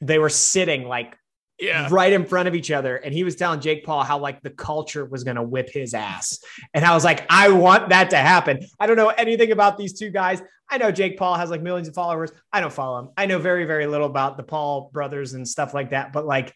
they 0.02 0.20
were 0.20 0.30
sitting 0.30 0.86
like 0.86 1.16
yeah. 1.60 1.88
right 1.92 2.12
in 2.12 2.26
front 2.26 2.48
of 2.48 2.56
each 2.56 2.72
other. 2.72 2.96
And 2.96 3.14
he 3.14 3.24
was 3.24 3.36
telling 3.36 3.60
Jake 3.60 3.86
Paul 3.86 4.04
how 4.04 4.20
like 4.20 4.42
the 4.42 4.50
culture 4.50 5.06
was 5.06 5.24
going 5.24 5.36
to 5.36 5.44
whip 5.44 5.70
his 5.70 5.94
ass. 5.94 6.40
And 6.74 6.86
I 6.86 6.94
was 6.94 7.04
like, 7.04 7.26
I 7.30 7.50
want 7.50 7.90
that 7.90 8.12
to 8.12 8.18
happen. 8.18 8.66
I 8.80 8.88
don't 8.88 8.98
know 8.98 9.10
anything 9.10 9.52
about 9.52 9.78
these 9.78 9.98
two 9.98 10.10
guys. 10.10 10.42
I 10.70 10.78
know 10.78 10.92
Jake 10.92 11.18
Paul 11.18 11.36
has 11.36 11.50
like 11.50 11.62
millions 11.62 11.88
of 11.88 11.96
followers. 11.96 12.32
I 12.54 12.62
don't 12.62 12.74
follow 12.74 13.00
him. 13.00 13.10
I 13.18 13.26
know 13.26 13.40
very, 13.40 13.66
very 13.66 13.88
little 13.88 14.08
about 14.08 14.38
the 14.38 14.44
Paul 14.44 14.90
brothers 14.94 15.34
and 15.34 15.48
stuff 15.48 15.74
like 15.74 15.92
that. 15.92 16.14
But 16.14 16.26
like 16.26 16.54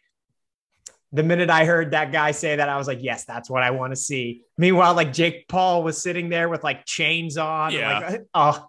the 1.11 1.23
minute 1.23 1.49
I 1.49 1.65
heard 1.65 1.91
that 1.91 2.11
guy 2.11 2.31
say 2.31 2.55
that, 2.55 2.69
I 2.69 2.77
was 2.77 2.87
like, 2.87 2.99
yes, 3.01 3.25
that's 3.25 3.49
what 3.49 3.63
I 3.63 3.71
want 3.71 3.91
to 3.91 3.95
see. 3.95 4.41
Meanwhile, 4.57 4.95
like 4.95 5.13
Jake 5.13 5.47
Paul 5.47 5.83
was 5.83 6.01
sitting 6.01 6.29
there 6.29 6.49
with 6.49 6.63
like 6.63 6.85
chains 6.85 7.37
on. 7.37 7.71
Yeah. 7.71 7.99
Like, 7.99 8.21
oh, 8.33 8.67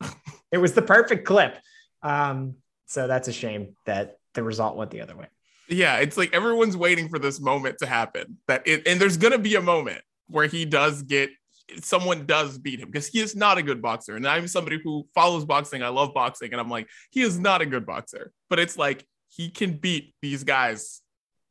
it 0.52 0.58
was 0.58 0.72
the 0.72 0.82
perfect 0.82 1.26
clip. 1.26 1.58
Um, 2.02 2.56
so 2.86 3.06
that's 3.06 3.28
a 3.28 3.32
shame 3.32 3.76
that 3.86 4.18
the 4.34 4.42
result 4.42 4.76
went 4.76 4.90
the 4.90 5.00
other 5.00 5.16
way. 5.16 5.26
Yeah, 5.68 5.98
it's 5.98 6.16
like 6.16 6.34
everyone's 6.34 6.76
waiting 6.76 7.08
for 7.08 7.18
this 7.18 7.40
moment 7.40 7.78
to 7.78 7.86
happen. 7.86 8.38
That 8.46 8.66
it, 8.66 8.86
and 8.86 9.00
there's 9.00 9.16
gonna 9.16 9.38
be 9.38 9.54
a 9.54 9.62
moment 9.62 10.02
where 10.28 10.46
he 10.46 10.64
does 10.64 11.02
get 11.02 11.30
someone 11.80 12.26
does 12.26 12.58
beat 12.58 12.80
him 12.80 12.88
because 12.90 13.06
he 13.06 13.20
is 13.20 13.34
not 13.34 13.58
a 13.58 13.62
good 13.62 13.80
boxer. 13.80 14.16
And 14.16 14.26
I'm 14.26 14.48
somebody 14.48 14.80
who 14.82 15.06
follows 15.14 15.44
boxing. 15.44 15.82
I 15.82 15.88
love 15.88 16.14
boxing, 16.14 16.52
and 16.52 16.60
I'm 16.60 16.70
like, 16.70 16.88
he 17.10 17.22
is 17.22 17.38
not 17.38 17.62
a 17.62 17.66
good 17.66 17.86
boxer. 17.86 18.32
But 18.50 18.58
it's 18.58 18.76
like 18.76 19.06
he 19.28 19.50
can 19.50 19.74
beat 19.74 20.14
these 20.20 20.44
guys 20.44 21.02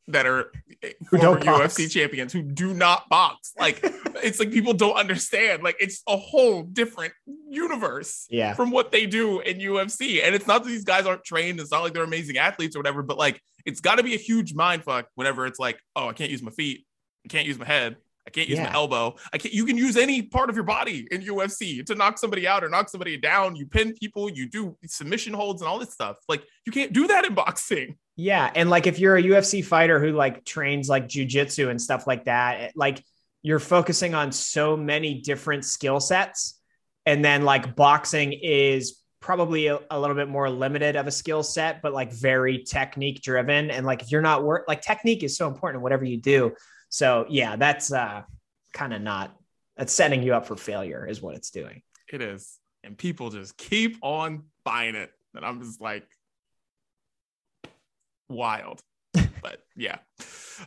that 0.07 0.25
are 0.25 0.51
eh, 0.83 0.91
former 1.09 1.39
UFC 1.39 1.89
champions 1.89 2.33
who 2.33 2.41
do 2.41 2.73
not 2.73 3.09
box. 3.09 3.53
Like 3.61 3.79
it's 4.23 4.39
like 4.39 4.51
people 4.51 4.73
don't 4.73 4.95
understand. 4.95 5.61
Like 5.61 5.75
it's 5.79 6.01
a 6.07 6.17
whole 6.17 6.63
different 6.63 7.13
universe 7.47 8.25
yeah. 8.29 8.53
from 8.55 8.71
what 8.71 8.91
they 8.91 9.05
do 9.05 9.39
in 9.41 9.59
UFC. 9.59 10.23
And 10.23 10.33
it's 10.33 10.47
not 10.47 10.63
that 10.63 10.69
these 10.69 10.83
guys 10.83 11.05
aren't 11.05 11.23
trained. 11.23 11.59
It's 11.59 11.69
not 11.69 11.83
like 11.83 11.93
they're 11.93 12.03
amazing 12.03 12.37
athletes 12.37 12.75
or 12.75 12.79
whatever, 12.79 13.03
but 13.03 13.19
like 13.19 13.39
it's 13.65 13.79
got 13.79 13.97
to 13.97 14.03
be 14.03 14.15
a 14.15 14.17
huge 14.17 14.55
mind 14.55 14.83
fuck 14.83 15.07
whenever 15.13 15.45
it's 15.45 15.59
like, 15.59 15.79
oh, 15.95 16.09
I 16.09 16.13
can't 16.13 16.31
use 16.31 16.41
my 16.41 16.49
feet. 16.49 16.85
I 17.23 17.27
can't 17.27 17.47
use 17.47 17.59
my 17.59 17.65
head. 17.65 17.97
I 18.27 18.29
can't 18.29 18.47
use 18.47 18.59
Yeah. 18.59 18.65
my 18.69 18.73
elbow. 18.73 19.15
I 19.33 19.37
can't. 19.37 19.53
You 19.53 19.65
can 19.65 19.77
use 19.77 19.97
any 19.97 20.21
part 20.21 20.49
of 20.49 20.55
your 20.55 20.63
body 20.63 21.07
in 21.11 21.21
UFC 21.21 21.83
to 21.85 21.95
knock 21.95 22.17
somebody 22.17 22.47
out 22.47 22.63
or 22.63 22.69
knock 22.69 22.87
somebody 22.89 23.17
down. 23.17 23.55
You 23.55 23.65
pin 23.65 23.93
people. 23.93 24.29
You 24.29 24.47
do 24.47 24.77
submission 24.85 25.33
holds 25.33 25.61
and 25.61 25.67
all 25.69 25.79
this 25.79 25.91
stuff. 25.91 26.17
Like 26.29 26.43
you 26.65 26.71
can't 26.71 26.93
do 26.93 27.07
that 27.07 27.25
in 27.25 27.33
boxing. 27.33 27.97
Yeah, 28.15 28.51
and 28.53 28.69
like 28.69 28.85
if 28.85 28.99
you're 28.99 29.15
a 29.17 29.23
UFC 29.23 29.65
fighter 29.65 29.99
who 29.99 30.11
like 30.11 30.45
trains 30.45 30.87
like 30.87 31.07
jujitsu 31.07 31.69
and 31.69 31.81
stuff 31.81 32.05
like 32.05 32.25
that, 32.25 32.73
like 32.75 33.03
you're 33.41 33.57
focusing 33.59 34.13
on 34.13 34.31
so 34.31 34.77
many 34.77 35.21
different 35.21 35.65
skill 35.65 35.99
sets, 35.99 36.59
and 37.07 37.25
then 37.25 37.43
like 37.43 37.75
boxing 37.75 38.33
is 38.33 38.99
probably 39.19 39.67
a, 39.67 39.79
a 39.89 39.99
little 39.99 40.15
bit 40.15 40.27
more 40.27 40.49
limited 40.49 40.95
of 40.95 41.07
a 41.07 41.11
skill 41.11 41.41
set, 41.43 41.81
but 41.81 41.93
like 41.93 42.11
very 42.11 42.63
technique 42.63 43.21
driven. 43.21 43.71
And 43.71 43.85
like 43.85 44.01
if 44.03 44.11
you're 44.11 44.21
not 44.21 44.43
work, 44.43 44.65
like 44.67 44.81
technique 44.81 45.23
is 45.23 45.37
so 45.37 45.47
important 45.47 45.79
in 45.79 45.83
whatever 45.83 46.03
you 46.05 46.17
do. 46.17 46.53
So 46.91 47.25
yeah, 47.29 47.55
that's 47.55 47.91
uh 47.91 48.23
kind 48.73 48.93
of 48.93 49.01
not 49.01 49.35
that's 49.77 49.93
setting 49.93 50.21
you 50.21 50.35
up 50.35 50.45
for 50.45 50.55
failure, 50.55 51.07
is 51.07 51.21
what 51.21 51.35
it's 51.35 51.49
doing. 51.49 51.81
It 52.11 52.21
is, 52.21 52.59
and 52.83 52.97
people 52.97 53.29
just 53.29 53.57
keep 53.57 53.97
on 54.01 54.43
buying 54.63 54.95
it, 54.95 55.09
and 55.33 55.43
I'm 55.43 55.61
just 55.61 55.81
like, 55.81 56.05
wild. 58.29 58.81
but 59.13 59.63
yeah. 59.75 59.97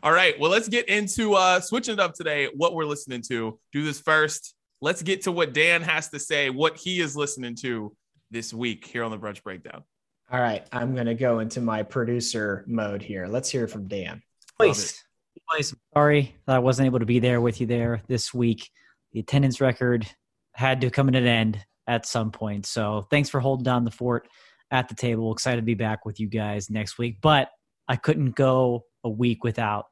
All 0.03 0.13
right. 0.13 0.39
Well, 0.41 0.51
let's 0.51 0.69
get 0.69 0.89
into 0.89 1.35
uh 1.35 1.61
switching 1.61 1.95
it 1.95 2.01
up 2.01 2.15
today. 2.15 2.49
What 2.55 2.75
we're 2.75 2.87
listening 2.87 3.23
to. 3.29 3.61
Do 3.73 3.85
this 3.85 4.01
first. 4.01 4.55
Let's 4.81 5.03
get 5.03 5.23
to 5.23 5.33
what 5.33 5.53
Dan 5.53 5.83
has 5.83 6.09
to 6.09 6.19
say. 6.19 6.51
What 6.51 6.79
he 6.79 7.01
is 7.01 7.17
listening 7.17 7.55
to 7.57 7.95
this 8.31 8.53
week 8.53 8.87
here 8.87 9.05
on 9.05 9.11
the 9.11 9.19
Brunch 9.19 9.43
Breakdown. 9.43 9.85
All 10.33 10.41
right, 10.41 10.67
I'm 10.73 10.97
gonna 10.97 11.15
go 11.15 11.41
into 11.41 11.61
my 11.61 11.83
producer 11.83 12.65
mode 12.67 13.03
here. 13.03 13.27
Let's 13.27 13.51
hear 13.51 13.69
from 13.69 13.89
Dan. 13.89 14.23
Love 14.59 15.04
Boys, 15.53 15.73
I'm 15.73 15.79
sorry 15.95 16.37
that 16.47 16.57
I 16.57 16.59
wasn't 16.59 16.87
able 16.87 17.01
to 17.01 17.07
be 17.07 17.19
there 17.19 17.41
with 17.41 17.61
you 17.61 17.67
there 17.67 18.03
this 18.09 18.33
week. 18.33 18.71
The 19.13 19.21
attendance 19.21 19.61
record 19.61 20.07
had 20.55 20.81
to 20.81 20.91
come 20.91 21.11
to 21.11 21.19
an 21.19 21.27
end 21.27 21.65
at 21.87 22.07
some 22.07 22.31
point. 22.31 22.67
So 22.67 23.07
thanks 23.11 23.29
for 23.29 23.41
holding 23.41 23.65
down 23.65 23.85
the 23.85 23.91
fort 23.91 24.29
at 24.71 24.89
the 24.89 24.95
table. 24.95 25.33
Excited 25.33 25.61
to 25.61 25.63
be 25.63 25.75
back 25.75 26.05
with 26.07 26.19
you 26.19 26.29
guys 26.29 26.71
next 26.71 26.99
week. 26.99 27.19
But 27.21 27.51
I 27.89 27.97
couldn't 27.97 28.35
go 28.35 28.85
a 29.05 29.11
week 29.11 29.45
without 29.45 29.87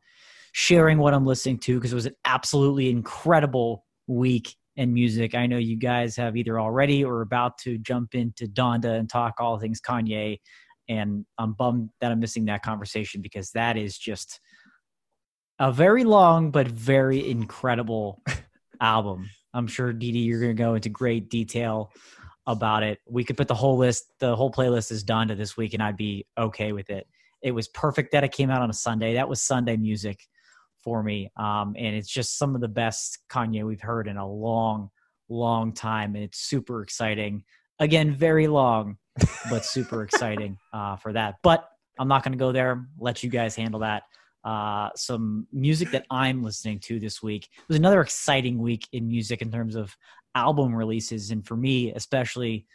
sharing 0.53 0.99
what 0.99 1.15
I'm 1.15 1.27
listening 1.27 1.59
to 1.61 1.75
because 1.75 1.93
it 1.93 1.97
was 1.97 2.07
an 2.07 2.17
absolutely 2.25 2.89
incredible 2.91 3.85
week 4.07 4.55
in 4.77 4.95
music. 4.95 5.35
I 5.35 5.47
know 5.47 5.59
you 5.59 5.77
guys 5.77 6.17
have 6.17 6.37
either 6.37 6.59
already 6.59 7.05
or 7.05 7.21
about 7.21 7.59
to 7.59 7.79
jump 7.79 8.15
into 8.15 8.47
Donda 8.47 8.99
and 8.99 9.09
talk 9.09 9.35
all 9.39 9.59
things 9.59 9.81
Kanye. 9.81 10.39
And 10.89 11.27
I'm 11.39 11.53
bummed 11.53 11.91
that 12.01 12.11
I'm 12.11 12.21
missing 12.21 12.47
that 12.47 12.63
conversation 12.63 13.21
because 13.21 13.51
that 13.51 13.77
is 13.77 13.97
just 13.99 14.41
a 15.63 15.71
very 15.71 16.03
long 16.03 16.51
but 16.51 16.67
very 16.67 17.31
incredible 17.31 18.21
album. 18.81 19.31
I'm 19.55 19.69
sure 19.69 19.93
Didi, 19.93 20.19
you're 20.19 20.41
going 20.41 20.57
to 20.57 20.61
go 20.61 20.75
into 20.75 20.89
great 20.89 21.31
detail 21.31 21.93
about 22.49 22.83
it. 22.83 22.99
We 23.09 23.23
could 23.23 23.37
put 23.37 23.47
the 23.47 23.55
whole 23.55 23.77
list, 23.77 24.07
the 24.19 24.35
whole 24.35 24.51
playlist 24.51 24.91
is 24.91 25.05
done 25.05 25.29
to 25.29 25.37
this 25.37 25.57
week, 25.57 25.73
and 25.73 25.81
I'd 25.81 25.97
be 25.97 26.27
okay 26.37 26.73
with 26.73 26.91
it. 26.91 27.07
It 27.43 27.53
was 27.53 27.69
perfect 27.69 28.11
that 28.11 28.25
it 28.25 28.33
came 28.33 28.51
out 28.51 28.61
on 28.61 28.71
a 28.71 28.75
Sunday. 28.75 29.15
That 29.15 29.29
was 29.29 29.41
Sunday 29.41 29.77
music 29.77 30.27
for 30.83 31.01
me, 31.01 31.31
um, 31.37 31.77
and 31.79 31.95
it's 31.95 32.09
just 32.09 32.39
some 32.39 32.57
of 32.57 32.61
the 32.61 32.67
best 32.67 33.19
Kanye 33.31 33.65
we've 33.65 33.81
heard 33.81 34.09
in 34.09 34.17
a 34.17 34.29
long, 34.29 34.91
long 35.29 35.73
time, 35.73 36.17
and 36.17 36.25
it's 36.25 36.41
super 36.41 36.83
exciting. 36.83 37.45
Again, 37.79 38.17
very 38.17 38.49
long, 38.49 38.97
but 39.49 39.65
super 39.65 40.03
exciting 40.03 40.59
uh, 40.73 40.97
for 40.97 41.13
that. 41.13 41.37
But 41.45 41.69
I'm 42.01 42.09
not 42.09 42.25
going 42.25 42.33
to 42.33 42.39
go 42.39 42.51
there. 42.51 42.85
Let 42.99 43.23
you 43.23 43.31
guys 43.31 43.55
handle 43.55 43.81
that 43.81 44.03
uh, 44.45 44.91
some 44.97 45.47
music 45.53 45.91
that 45.93 46.07
I'm 46.11 46.43
listening 46.43 46.81
to 46.81 46.99
this 46.99 47.23
week. 47.23 47.49
It 47.57 47.69
was 47.69 47.79
another 47.79 48.01
exciting 48.01 48.59
week 48.59 48.89
in 48.93 49.09
music 49.09 49.43
in 49.43 49.51
terms 49.51 49.75
of 49.75 49.97
album 50.35 50.75
releases, 50.75 51.31
and 51.31 51.47
for 51.47 51.57
me, 51.57 51.93
especially 51.93 52.67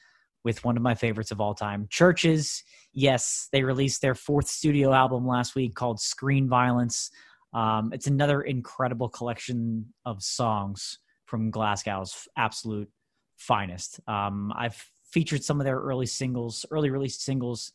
with 0.44 0.64
one 0.64 0.78
of 0.78 0.84
my 0.84 0.96
favorites 0.96 1.32
of 1.32 1.42
all 1.42 1.54
time, 1.54 1.88
CHVRCHES. 1.92 2.64
Yes, 2.94 3.50
they 3.52 3.64
released 3.64 4.02
their 4.02 4.16
fourth 4.16 4.48
studio 4.48 4.94
album 4.94 5.28
last 5.28 5.56
week 5.56 5.76
called 5.76 6.00
Screen 6.00 6.48
Violence. 6.48 7.12
Um, 7.54 7.92
it's 7.94 8.08
another 8.08 8.42
incredible 8.42 9.10
collection 9.10 9.94
of 10.06 10.24
songs 10.24 11.00
from 11.26 11.52
Glasgow's 11.52 12.28
absolute 12.38 12.90
finest. 13.36 14.00
Um, 14.08 14.54
I've 14.56 14.82
featured 15.12 15.44
some 15.44 15.60
of 15.60 15.66
their 15.66 15.80
early 15.80 16.06
singles, 16.06 16.66
early 16.72 16.90
released 16.90 17.24
singles 17.24 17.72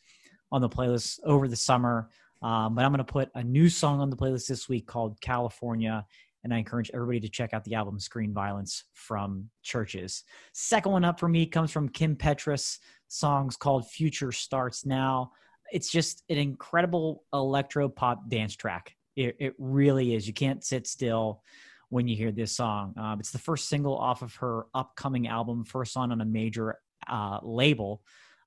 on 0.50 0.60
the 0.60 0.68
playlist 0.68 1.18
over 1.24 1.48
the 1.48 1.56
summer. 1.56 2.08
Um, 2.42 2.74
but 2.74 2.84
I'm 2.84 2.90
going 2.92 2.98
to 2.98 3.04
put 3.04 3.30
a 3.34 3.42
new 3.42 3.68
song 3.68 4.00
on 4.00 4.10
the 4.10 4.16
playlist 4.16 4.48
this 4.48 4.68
week 4.68 4.86
called 4.86 5.20
California. 5.20 6.04
And 6.44 6.52
I 6.52 6.58
encourage 6.58 6.90
everybody 6.92 7.20
to 7.20 7.28
check 7.28 7.54
out 7.54 7.64
the 7.64 7.74
album 7.74 8.00
Screen 8.00 8.32
Violence 8.32 8.84
from 8.94 9.48
CHVRCHES. 9.64 10.22
Second 10.52 10.90
one 10.90 11.04
up 11.04 11.20
for 11.20 11.28
me 11.28 11.46
comes 11.46 11.70
from 11.70 11.88
Kim 11.88 12.16
Petras, 12.16 12.78
songs 13.06 13.56
called 13.56 13.88
Future 13.88 14.32
Starts 14.32 14.84
Now. 14.84 15.30
It's 15.72 15.88
just 15.88 16.24
an 16.28 16.38
incredible 16.38 17.22
electro 17.32 17.88
pop 17.88 18.28
dance 18.28 18.56
track. 18.56 18.96
It, 19.14 19.36
it 19.38 19.54
really 19.58 20.14
is. 20.14 20.26
You 20.26 20.32
can't 20.32 20.64
sit 20.64 20.88
still 20.88 21.42
when 21.90 22.08
you 22.08 22.16
hear 22.16 22.32
this 22.32 22.56
song. 22.56 22.94
Um, 22.98 23.20
it's 23.20 23.30
the 23.30 23.38
first 23.38 23.68
single 23.68 23.96
off 23.96 24.22
of 24.22 24.34
her 24.36 24.66
upcoming 24.74 25.28
album, 25.28 25.64
first 25.64 25.92
song 25.92 26.10
on 26.10 26.20
a 26.20 26.24
major 26.24 26.78
uh, 27.06 27.38
label. 27.42 28.02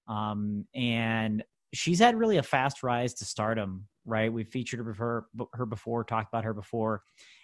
Um, 0.08 0.66
and 0.76 1.44
she's 1.76 2.00
had 2.00 2.16
really 2.16 2.38
a 2.38 2.44
fast 2.44 2.84
rise 2.84 3.14
to 3.16 3.26
stardom, 3.26 3.88
right? 4.06 4.32
We've 4.32 4.48
featured 4.48 4.86
her, 4.86 4.94
her, 4.94 5.26
her 5.54 5.66
before, 5.66 6.04
talked 6.04 6.30
about 6.34 6.44
her 6.44 6.54
before, 6.54 7.02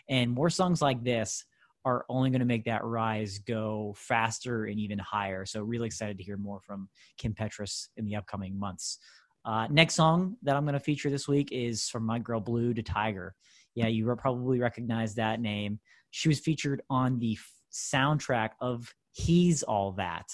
and 0.10 0.32
more 0.32 0.50
songs 0.50 0.82
like 0.82 1.04
this 1.04 1.46
are 1.84 2.06
only 2.10 2.30
going 2.30 2.39
to 2.41 2.46
make 2.46 2.65
that 2.65 2.84
rise 2.84 3.39
go 3.39 3.94
faster 3.98 4.65
and 4.65 4.80
even 4.80 5.00
higher. 5.00 5.46
So, 5.46 5.63
really 5.63 5.88
excited 5.88 6.17
to 6.17 6.24
hear 6.24 6.38
more 6.38 6.60
from 6.62 6.89
Kim 7.17 7.34
Petras 7.34 7.88
in 7.98 8.06
the 8.06 8.15
upcoming 8.15 8.60
months. 8.60 9.00
Uh, 9.44 9.67
next 9.72 9.96
song 9.96 10.38
that 10.44 10.56
I'm 10.56 10.65
going 10.65 10.74
to 10.74 10.80
feature 10.80 11.10
this 11.10 11.28
week 11.28 11.50
is 11.52 11.89
from 11.89 12.06
my 12.06 12.20
girl 12.20 12.39
Blu 12.39 12.74
DeTiger. 12.74 13.32
Yeah, 13.74 13.88
you 13.88 14.13
probably 14.17 14.60
recognize 14.60 15.15
that 15.15 15.39
name. 15.39 15.80
She 16.12 16.30
was 16.30 16.39
featured 16.39 16.82
on 16.89 17.17
the 17.17 17.38
f- 17.39 17.52
soundtrack 17.74 18.52
of 18.60 18.94
He's 19.13 19.63
All 19.63 19.94
That 19.94 20.28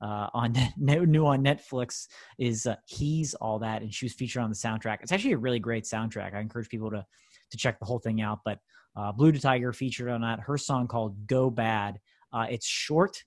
uh, 0.00 0.28
on 0.32 0.54
new 0.76 1.26
on 1.26 1.42
Netflix 1.42 2.06
is 2.38 2.66
uh, 2.66 2.76
He's 2.86 3.34
All 3.34 3.58
That, 3.58 3.82
and 3.82 3.92
she 3.92 4.04
was 4.04 4.14
featured 4.14 4.42
on 4.42 4.50
the 4.50 4.56
soundtrack. 4.56 4.98
It's 5.02 5.12
actually 5.12 5.32
a 5.32 5.38
really 5.38 5.58
great 5.58 5.84
soundtrack. 5.84 6.34
I 6.34 6.40
encourage 6.40 6.68
people 6.68 6.90
to 6.90 7.04
to 7.50 7.56
check 7.56 7.78
the 7.78 7.86
whole 7.86 7.98
thing 7.98 8.20
out. 8.20 8.40
But 8.44 8.58
uh, 8.96 9.12
Blu 9.12 9.32
DeTiger 9.32 9.74
featured 9.74 10.08
on 10.08 10.20
that. 10.22 10.40
Her 10.40 10.58
song 10.58 10.86
called 10.86 11.26
"Go 11.26 11.50
Bad." 11.50 11.98
Uh, 12.32 12.46
it's 12.50 12.66
short, 12.66 13.24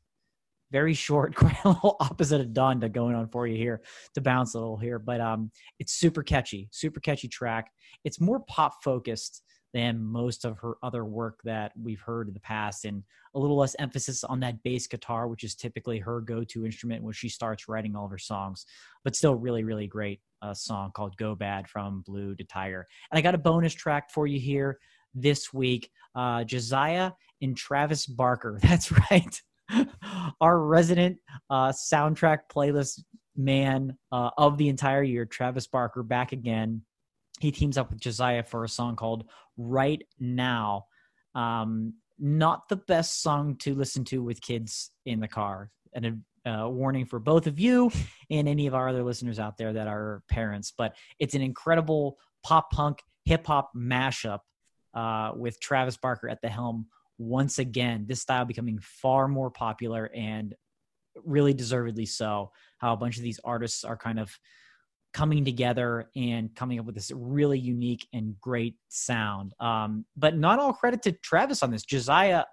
very 0.72 0.94
short, 0.94 1.36
quite 1.36 1.58
a 1.64 1.70
little 1.70 1.98
opposite 2.00 2.42
of 2.42 2.48
Donda 2.48 2.92
going 2.92 3.16
on 3.16 3.28
for 3.28 3.48
you 3.48 3.58
here 3.58 3.82
to 4.14 4.22
bounce 4.22 4.54
a 4.54 4.60
little 4.60 4.78
here, 4.78 5.00
but 5.00 5.20
um, 5.20 5.52
it's 5.80 5.94
super 5.94 6.24
catchy, 6.24 6.70
super 6.72 7.00
catchy 7.00 7.28
track. 7.28 7.72
It's 8.04 8.22
more 8.22 8.42
pop 8.42 8.84
focused 8.84 9.44
than 9.74 10.04
most 10.04 10.46
of 10.46 10.58
her 10.60 10.76
other 10.84 11.06
work 11.06 11.40
that 11.44 11.72
we've 11.82 12.02
heard 12.02 12.28
in 12.28 12.34
the 12.34 12.40
past 12.40 12.86
and 12.86 13.04
a 13.36 13.40
little 13.40 13.58
less 13.58 13.76
emphasis 13.80 14.24
on 14.24 14.40
that 14.40 14.62
bass 14.64 14.88
guitar 14.88 15.28
which 15.28 15.44
is 15.44 15.56
typically 15.56 16.00
her 16.00 16.22
go-to 16.22 16.66
instrument 16.66 17.04
when 17.04 17.14
she 17.14 17.30
starts 17.30 17.68
writing 17.68 17.96
all 17.96 18.06
of 18.06 18.12
her 18.12 18.18
songs 18.18 18.66
but 19.04 19.16
still 19.16 19.36
really 19.36 19.64
really 19.64 19.88
great 19.88 20.20
uh, 20.42 20.54
song 20.54 20.92
called 20.94 21.16
go 21.18 21.36
bad 21.36 21.68
from 21.68 22.02
Blu 22.06 22.36
DeTiger 22.36 22.84
and 23.12 23.18
i 23.18 23.22
got 23.22 23.36
a 23.36 23.40
bonus 23.40 23.74
track 23.74 24.12
for 24.12 24.28
you 24.28 24.40
here 24.40 24.80
this 25.14 25.54
week 25.54 25.90
uh, 26.16 26.44
josiah 26.44 27.12
and 27.42 27.58
travis 27.58 28.06
barker. 28.06 28.60
That's 28.62 28.92
right. 28.92 29.42
Our 30.42 30.60
resident 30.60 31.18
uh, 31.50 31.70
soundtrack 31.70 32.40
playlist 32.54 33.02
man 33.36 33.98
uh, 34.12 34.30
of 34.38 34.58
the 34.58 34.70
entire 34.70 35.04
year 35.04 35.26
travis 35.26 35.68
barker 35.68 36.04
back 36.04 36.32
again 36.32 36.82
he 37.42 37.52
teams 37.52 37.78
up 37.78 37.90
with 37.90 38.00
Josiah 38.00 38.44
for 38.44 38.64
a 38.64 38.70
song 38.70 38.96
called 38.96 39.26
Right 39.58 40.04
Now. 40.20 40.86
Um, 41.36 41.96
not 42.20 42.70
the 42.70 42.76
best 42.76 43.22
song 43.22 43.56
to 43.58 43.74
listen 43.74 44.06
to 44.06 44.22
with 44.22 44.42
kids 44.42 44.92
in 45.06 45.20
the 45.20 45.28
car. 45.28 45.72
And 45.94 46.06
a 46.06 46.16
uh, 46.44 46.68
warning 46.68 47.06
for 47.06 47.20
both 47.20 47.46
of 47.46 47.60
you 47.60 47.92
and 48.30 48.48
any 48.48 48.68
of 48.68 48.74
our 48.74 48.90
other 48.90 49.04
listeners 49.04 49.40
out 49.40 49.58
there 49.58 49.74
that 49.74 49.88
are 49.88 50.24
parents, 50.28 50.74
but 50.76 50.96
it's 51.20 51.36
an 51.36 51.42
incredible 51.42 52.18
pop 52.44 52.72
punk 52.72 53.00
hip 53.26 53.46
hop 53.46 53.72
mashup 53.76 54.40
uh, 54.94 55.32
with 55.36 55.60
Travis 55.60 55.98
Barker 55.98 56.30
at 56.30 56.42
the 56.42 56.50
helm 56.50 56.88
once 57.18 57.60
again. 57.60 58.06
This 58.08 58.22
style 58.22 58.46
becoming 58.46 58.80
far 58.82 59.28
more 59.28 59.52
popular 59.52 60.10
and 60.16 60.56
really 61.24 61.54
deservedly 61.54 62.06
so. 62.06 62.52
How 62.80 62.94
a 62.94 62.98
bunch 62.98 63.18
of 63.18 63.24
these 63.24 63.40
artists 63.44 63.84
are 63.84 63.98
kind 63.98 64.20
of 64.20 64.36
coming 65.14 65.44
together 65.44 66.10
and 66.16 66.56
coming 66.56 66.80
up 66.80 66.86
with 66.86 66.96
this 66.96 67.12
really 67.14 67.60
unique 67.60 68.08
and 68.14 68.40
great 68.40 68.76
sound. 68.90 69.54
Um, 69.60 70.06
but 70.16 70.38
not 70.38 70.60
all 70.60 70.74
credit 70.74 71.02
to 71.04 71.12
Travis 71.12 71.64
on 71.64 71.72
this. 71.72 71.84
Josiah, 71.84 72.46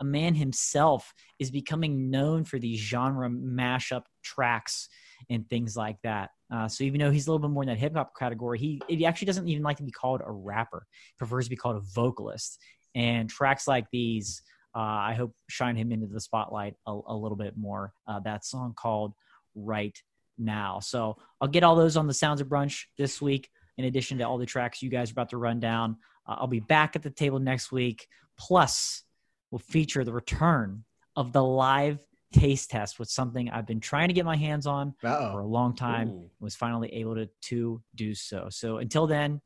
a 0.00 0.04
man 0.04 0.34
himself, 0.34 1.12
is 1.38 1.50
becoming 1.50 2.10
known 2.10 2.44
for 2.44 2.58
these 2.58 2.80
genre 2.80 3.28
mashup 3.28 4.04
tracks 4.22 4.88
and 5.28 5.48
things 5.48 5.76
like 5.76 5.96
that. 6.04 6.30
Uh, 6.52 6.68
so 6.68 6.84
even 6.84 7.00
though 7.00 7.10
he's 7.10 7.26
a 7.26 7.30
little 7.30 7.46
bit 7.46 7.52
more 7.52 7.62
in 7.64 7.68
that 7.68 7.78
hip 7.78 7.94
hop 7.94 8.12
category, 8.18 8.58
he 8.58 8.80
he 8.88 9.04
actually 9.04 9.26
doesn't 9.26 9.48
even 9.48 9.62
like 9.62 9.76
to 9.76 9.82
be 9.82 9.90
called 9.90 10.22
a 10.24 10.30
rapper. 10.30 10.86
He 11.08 11.18
prefers 11.18 11.46
to 11.46 11.50
be 11.50 11.56
called 11.56 11.76
a 11.76 11.82
vocalist. 11.94 12.58
And 12.94 13.28
tracks 13.28 13.68
like 13.68 13.86
these, 13.92 14.40
uh, 14.74 14.78
I 14.78 15.14
hope 15.14 15.34
shine 15.50 15.76
him 15.76 15.92
into 15.92 16.06
the 16.06 16.20
spotlight 16.20 16.74
a, 16.86 16.98
a 17.08 17.14
little 17.14 17.36
bit 17.36 17.56
more. 17.56 17.92
Uh, 18.08 18.20
that 18.20 18.44
song 18.44 18.74
called 18.74 19.12
Right 19.54 19.96
Now. 20.38 20.80
So 20.80 21.16
I'll 21.40 21.48
get 21.48 21.62
all 21.64 21.76
those 21.76 21.96
on 21.96 22.06
the 22.06 22.14
Sounds 22.14 22.40
of 22.40 22.48
Brunch 22.48 22.84
this 22.98 23.20
week, 23.22 23.50
in 23.78 23.84
addition 23.84 24.18
to 24.18 24.24
all 24.24 24.38
the 24.38 24.46
tracks 24.46 24.82
you 24.82 24.90
guys 24.90 25.10
are 25.10 25.12
about 25.12 25.30
to 25.30 25.36
run 25.38 25.60
down. 25.60 25.96
Uh, 26.26 26.36
I'll 26.38 26.46
be 26.46 26.60
back 26.60 26.96
at 26.96 27.02
the 27.02 27.10
table 27.10 27.38
next 27.38 27.70
week. 27.72 28.06
Plus, 28.38 29.02
we'll 29.50 29.58
feature 29.60 30.04
the 30.04 30.12
return 30.12 30.84
of 31.14 31.32
the 31.32 31.42
live 31.42 32.00
taste 32.32 32.70
test, 32.70 32.98
with 32.98 33.08
something 33.08 33.48
I've 33.48 33.66
been 33.66 33.80
trying 33.80 34.08
to 34.08 34.14
get 34.14 34.26
my 34.26 34.36
hands 34.36 34.66
on 34.66 34.94
Uh-oh. 35.02 35.32
for 35.32 35.40
a 35.40 35.46
long 35.46 35.74
time. 35.74 36.08
Ooh. 36.08 36.30
Was 36.40 36.54
finally 36.54 36.92
able 36.94 37.14
to 37.14 37.28
to 37.42 37.82
do 37.94 38.14
so. 38.14 38.48
So 38.50 38.76
until 38.78 39.06
then, 39.06 39.40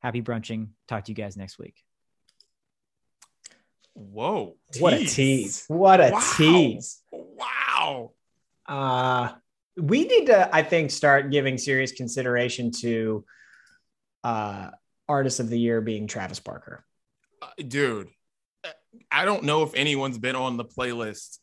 happy 0.00 0.20
brunching. 0.22 0.68
Talk 0.88 1.04
to 1.04 1.12
you 1.12 1.14
guys 1.16 1.36
next 1.36 1.58
week. 1.58 1.76
Whoa. 3.92 4.56
What 4.80 4.94
a 4.94 5.04
tease. 5.06 5.64
What 5.68 6.00
a 6.00 6.10
Wow. 6.12 6.32
tease. 6.36 7.02
Wow. 7.12 8.12
Uh, 8.66 9.34
we 9.76 10.04
need 10.04 10.26
to, 10.26 10.54
I 10.54 10.62
think, 10.62 10.90
start 10.90 11.30
giving 11.30 11.58
serious 11.58 11.92
consideration 11.92 12.70
to 12.80 13.24
uh, 14.22 14.70
artist 15.08 15.40
of 15.40 15.48
the 15.48 15.58
year 15.58 15.80
being 15.80 16.06
Travis 16.06 16.40
Barker. 16.40 16.84
Uh, 17.42 17.48
dude, 17.66 18.08
I 19.10 19.24
don't 19.24 19.44
know 19.44 19.62
if 19.62 19.74
anyone's 19.74 20.18
been 20.18 20.36
on 20.36 20.56
the 20.56 20.64
playlist 20.64 21.38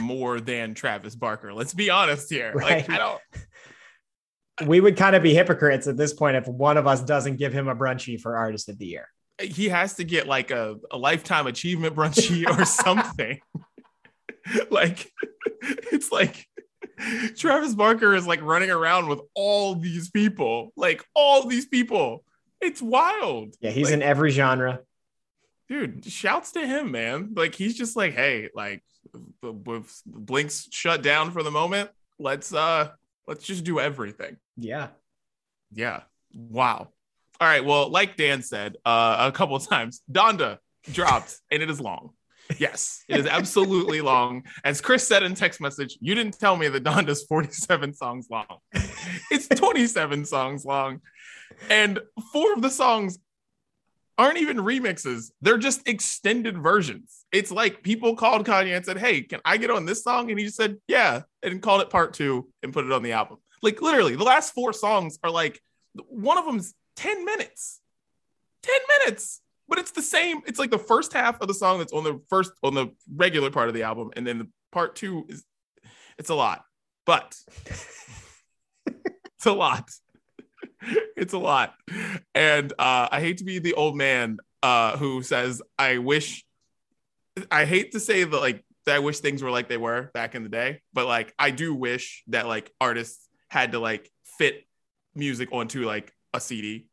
more 0.00 0.40
than 0.40 0.74
Travis 0.74 1.14
Barker. 1.14 1.52
Let's 1.52 1.74
be 1.74 1.90
honest 1.90 2.30
here. 2.30 2.52
Like, 2.54 2.90
I 2.90 2.98
don't. 2.98 3.20
We 4.66 4.80
would 4.80 4.96
kind 4.96 5.14
of 5.14 5.22
be 5.22 5.34
hypocrites 5.34 5.86
at 5.86 5.96
this 5.96 6.14
point 6.14 6.36
if 6.36 6.48
one 6.48 6.78
of 6.78 6.86
us 6.86 7.02
doesn't 7.02 7.36
give 7.36 7.52
him 7.52 7.68
a 7.68 7.76
brunchy 7.76 8.18
for 8.18 8.36
artist 8.36 8.68
of 8.68 8.78
the 8.78 8.86
year. 8.86 9.08
He 9.38 9.68
has 9.68 9.94
to 9.94 10.04
get 10.04 10.26
like 10.26 10.50
a, 10.50 10.76
a 10.90 10.96
lifetime 10.96 11.46
achievement 11.46 11.94
brunchy 11.94 12.48
or 12.48 12.64
something. 12.64 13.38
like, 14.70 15.12
it's 15.62 16.10
like 16.10 16.46
Travis 17.36 17.74
Barker 17.74 18.14
is 18.14 18.26
like 18.26 18.42
running 18.42 18.70
around 18.70 19.08
with 19.08 19.20
all 19.34 19.74
these 19.74 20.10
people, 20.10 20.72
like 20.76 21.04
all 21.14 21.46
these 21.46 21.66
people. 21.66 22.24
It's 22.60 22.80
wild. 22.80 23.54
Yeah, 23.60 23.70
he's 23.70 23.86
Like, 23.86 23.94
in 23.94 24.02
every 24.02 24.30
genre. 24.30 24.80
dude 25.68 26.04
shouts 26.04 26.52
to 26.52 26.66
him 26.66 26.90
man 26.92 27.32
like 27.36 27.54
he's 27.54 27.76
just 27.76 27.96
like 27.96 28.14
hey 28.14 28.48
like 28.54 28.82
b- 29.42 29.50
with 29.64 30.00
blinks 30.06 30.68
shut 30.70 31.02
down 31.02 31.30
for 31.32 31.42
the 31.42 31.50
moment 31.50 31.90
let's 32.20 32.54
uh 32.54 32.88
let's 33.26 33.44
just 33.44 33.64
do 33.64 33.80
everything 33.80 34.36
Yeah. 34.56 34.88
yeah 35.72 36.02
wow 36.32 36.88
all 37.40 37.48
right 37.48 37.64
well 37.64 37.90
like 37.90 38.16
dan 38.16 38.42
said 38.42 38.76
uh 38.86 39.28
a 39.28 39.32
couple 39.32 39.56
of 39.56 39.66
times 39.68 40.02
donda 40.10 40.58
dropped 40.92 41.34
and 41.50 41.62
it 41.62 41.68
is 41.68 41.80
long 41.80 42.10
yes 42.58 43.04
it 43.08 43.18
is 43.18 43.26
absolutely 43.26 44.00
long 44.00 44.44
as 44.64 44.80
chris 44.80 45.06
said 45.06 45.22
in 45.22 45.34
text 45.34 45.60
message 45.60 45.98
you 46.00 46.14
didn't 46.14 46.38
tell 46.38 46.56
me 46.56 46.68
that 46.68 46.84
donda's 46.84 47.24
47 47.24 47.94
songs 47.94 48.28
long 48.30 48.58
it's 49.30 49.48
27 49.48 50.24
songs 50.24 50.64
long 50.64 51.00
and 51.70 52.00
four 52.32 52.52
of 52.52 52.62
the 52.62 52.70
songs 52.70 53.18
aren't 54.18 54.38
even 54.38 54.56
remixes. 54.56 55.30
They're 55.42 55.58
just 55.58 55.86
extended 55.86 56.58
versions. 56.58 57.24
It's 57.32 57.50
like 57.50 57.82
people 57.82 58.16
called 58.16 58.46
Kanye 58.46 58.76
and 58.76 58.84
said, 58.84 58.98
Hey, 58.98 59.22
can 59.22 59.40
I 59.44 59.56
get 59.56 59.70
on 59.70 59.84
this 59.84 60.02
song? 60.02 60.30
And 60.30 60.38
he 60.38 60.48
said, 60.48 60.76
Yeah, 60.88 61.22
and 61.42 61.62
called 61.62 61.82
it 61.82 61.90
part 61.90 62.14
two 62.14 62.48
and 62.62 62.72
put 62.72 62.86
it 62.86 62.92
on 62.92 63.02
the 63.02 63.12
album. 63.12 63.38
Like 63.62 63.82
literally, 63.82 64.16
the 64.16 64.24
last 64.24 64.54
four 64.54 64.72
songs 64.72 65.18
are 65.22 65.30
like 65.30 65.60
one 65.94 66.38
of 66.38 66.44
them's 66.44 66.74
10 66.96 67.24
minutes. 67.24 67.80
10 68.62 68.74
minutes. 69.00 69.40
But 69.68 69.78
it's 69.78 69.90
the 69.90 70.02
same. 70.02 70.42
It's 70.46 70.58
like 70.58 70.70
the 70.70 70.78
first 70.78 71.12
half 71.12 71.40
of 71.40 71.48
the 71.48 71.54
song 71.54 71.78
that's 71.78 71.92
on 71.92 72.04
the 72.04 72.20
first 72.28 72.52
on 72.62 72.74
the 72.74 72.88
regular 73.12 73.50
part 73.50 73.68
of 73.68 73.74
the 73.74 73.82
album, 73.82 74.10
and 74.16 74.26
then 74.26 74.38
the 74.38 74.48
part 74.72 74.96
two 74.96 75.26
is 75.28 75.44
it's 76.18 76.30
a 76.30 76.34
lot. 76.34 76.62
But 77.04 77.36
it's 78.86 79.46
a 79.46 79.52
lot. 79.52 79.90
it's 81.16 81.32
a 81.32 81.38
lot. 81.38 81.74
And 82.34 82.72
uh, 82.72 83.08
I 83.10 83.20
hate 83.20 83.38
to 83.38 83.44
be 83.44 83.58
the 83.58 83.74
old 83.74 83.96
man 83.96 84.38
uh, 84.62 84.96
who 84.96 85.22
says, 85.22 85.62
I 85.78 85.98
wish, 85.98 86.44
I 87.50 87.64
hate 87.64 87.92
to 87.92 88.00
say 88.00 88.24
that, 88.24 88.40
like, 88.40 88.64
that 88.86 88.96
I 88.96 88.98
wish 89.00 89.18
things 89.18 89.42
were 89.42 89.50
like 89.50 89.68
they 89.68 89.76
were 89.76 90.10
back 90.14 90.34
in 90.34 90.42
the 90.42 90.48
day, 90.48 90.80
but 90.92 91.06
like, 91.06 91.34
I 91.38 91.50
do 91.50 91.74
wish 91.74 92.22
that 92.28 92.46
like 92.46 92.72
artists 92.80 93.28
had 93.48 93.72
to 93.72 93.80
like 93.80 94.10
fit 94.38 94.64
music 95.14 95.48
onto 95.50 95.84
like 95.84 96.12
a 96.32 96.40
CD 96.40 96.88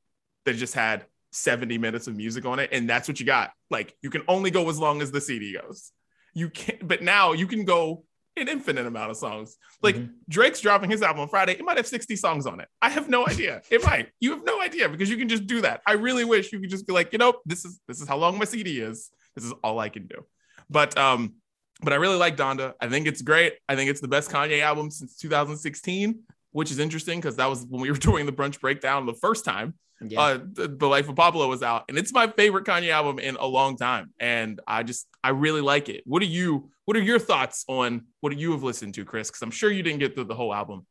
that 0.46 0.56
just 0.56 0.74
had 0.74 1.06
70 1.34 1.78
minutes 1.78 2.08
of 2.08 2.16
music 2.16 2.46
on 2.46 2.60
it. 2.60 2.70
And 2.72 2.90
that's 2.90 3.08
what 3.08 3.20
you 3.20 3.26
got. 3.26 3.52
Like, 3.70 3.96
you 4.02 4.10
can 4.10 4.24
only 4.28 4.52
go 4.52 4.70
as 4.70 4.80
long 4.80 5.02
as 5.02 5.12
the 5.12 5.20
CD 5.22 5.54
goes. 5.60 5.92
You 6.34 6.50
can't, 6.50 6.88
but 6.88 7.02
now 7.02 7.34
you 7.34 7.48
can 7.48 7.66
go 7.66 8.06
an 8.36 8.48
infinite 8.48 8.88
amount 8.88 9.12
of 9.12 9.18
songs. 9.18 9.58
Like, 9.84 9.96
Mhm. 9.96 10.10
Drake's 10.28 10.60
dropping 10.60 10.90
his 10.90 11.04
album 11.04 11.22
on 11.22 11.28
Friday. 11.30 11.54
It 11.54 11.64
might 11.64 11.78
have 11.78 11.86
60 11.86 12.16
songs 12.16 12.48
on 12.48 12.60
it. 12.60 12.68
I 12.82 12.90
have 12.90 13.08
no 13.08 13.28
idea. 13.28 13.62
It 13.70 13.84
might. 13.84 14.10
You 14.20 14.32
have 14.32 14.44
no 14.44 14.60
idea 14.62 14.90
because 14.90 15.10
you 15.10 15.18
can 15.18 15.30
just 15.30 15.46
do 15.46 15.62
that. 15.62 15.82
I 15.86 15.94
really 15.94 16.26
wish 16.26 16.52
you 16.52 16.60
could 16.60 16.70
just 16.72 16.88
be 16.88 16.94
like, 16.94 17.12
you 17.12 17.20
know, 17.20 17.36
this 17.46 17.64
is 17.66 17.80
this 17.88 18.02
is 18.02 18.08
how 18.08 18.18
long 18.18 18.40
my 18.40 18.46
CD 18.46 18.80
is. 18.80 19.12
This 19.36 19.46
is 19.46 19.54
all 19.64 19.80
I 19.80 19.90
can 19.90 20.08
do. 20.08 20.26
But 20.70 20.98
um, 20.98 21.36
but 21.82 21.94
I 21.94 21.98
really 21.98 22.18
like 22.18 22.38
Donda. 22.38 22.74
I 22.80 22.88
think 22.88 23.06
it's 23.08 23.22
great. 23.22 23.54
I 23.70 23.76
think 23.76 23.90
it's 23.92 24.02
the 24.02 24.08
best 24.08 24.32
Kanye 24.32 24.62
album 24.62 24.90
since 24.90 25.16
2016, 25.18 26.20
which 26.54 26.72
is 26.72 26.80
interesting 26.80 27.20
because 27.20 27.36
that 27.36 27.50
was 27.50 27.66
when 27.66 27.82
we 27.82 27.92
were 27.92 27.98
doing 28.10 28.26
the 28.26 28.32
brunch 28.32 28.60
breakdown 28.60 29.06
the 29.06 29.14
first 29.14 29.44
time. 29.44 29.74
Yeah. 30.02 30.20
Uh, 30.20 30.40
the, 30.52 30.68
the 30.68 30.88
Life 30.88 31.08
of 31.08 31.16
Pablo 31.16 31.48
was 31.48 31.64
out, 31.64 31.86
and 31.88 31.98
it's 31.98 32.12
my 32.12 32.28
favorite 32.28 32.66
Kanye 32.66 32.90
album 32.90 33.20
in 33.20 33.36
a 33.36 33.46
long 33.46 33.78
time. 33.78 34.14
And 34.20 34.60
I 34.68 34.84
just 34.84 35.08
I 35.24 35.30
really 35.30 35.62
like 35.62 35.88
it. 35.90 36.04
What 36.06 36.22
are 36.22 36.26
you? 36.26 36.72
What 36.86 36.98
are 36.98 37.02
your 37.02 37.20
thoughts 37.20 37.64
on 37.68 38.06
what 38.20 38.38
you 38.38 38.52
have 38.52 38.64
listened 38.64 38.96
to, 38.96 39.06
Chris? 39.06 39.30
Because 39.30 39.42
I'm 39.42 39.52
sure 39.52 39.72
you 39.72 39.84
didn't 39.84 40.00
get 40.00 40.16
through 40.16 40.26
the 40.26 40.36
whole 40.36 40.54
album, 40.54 40.86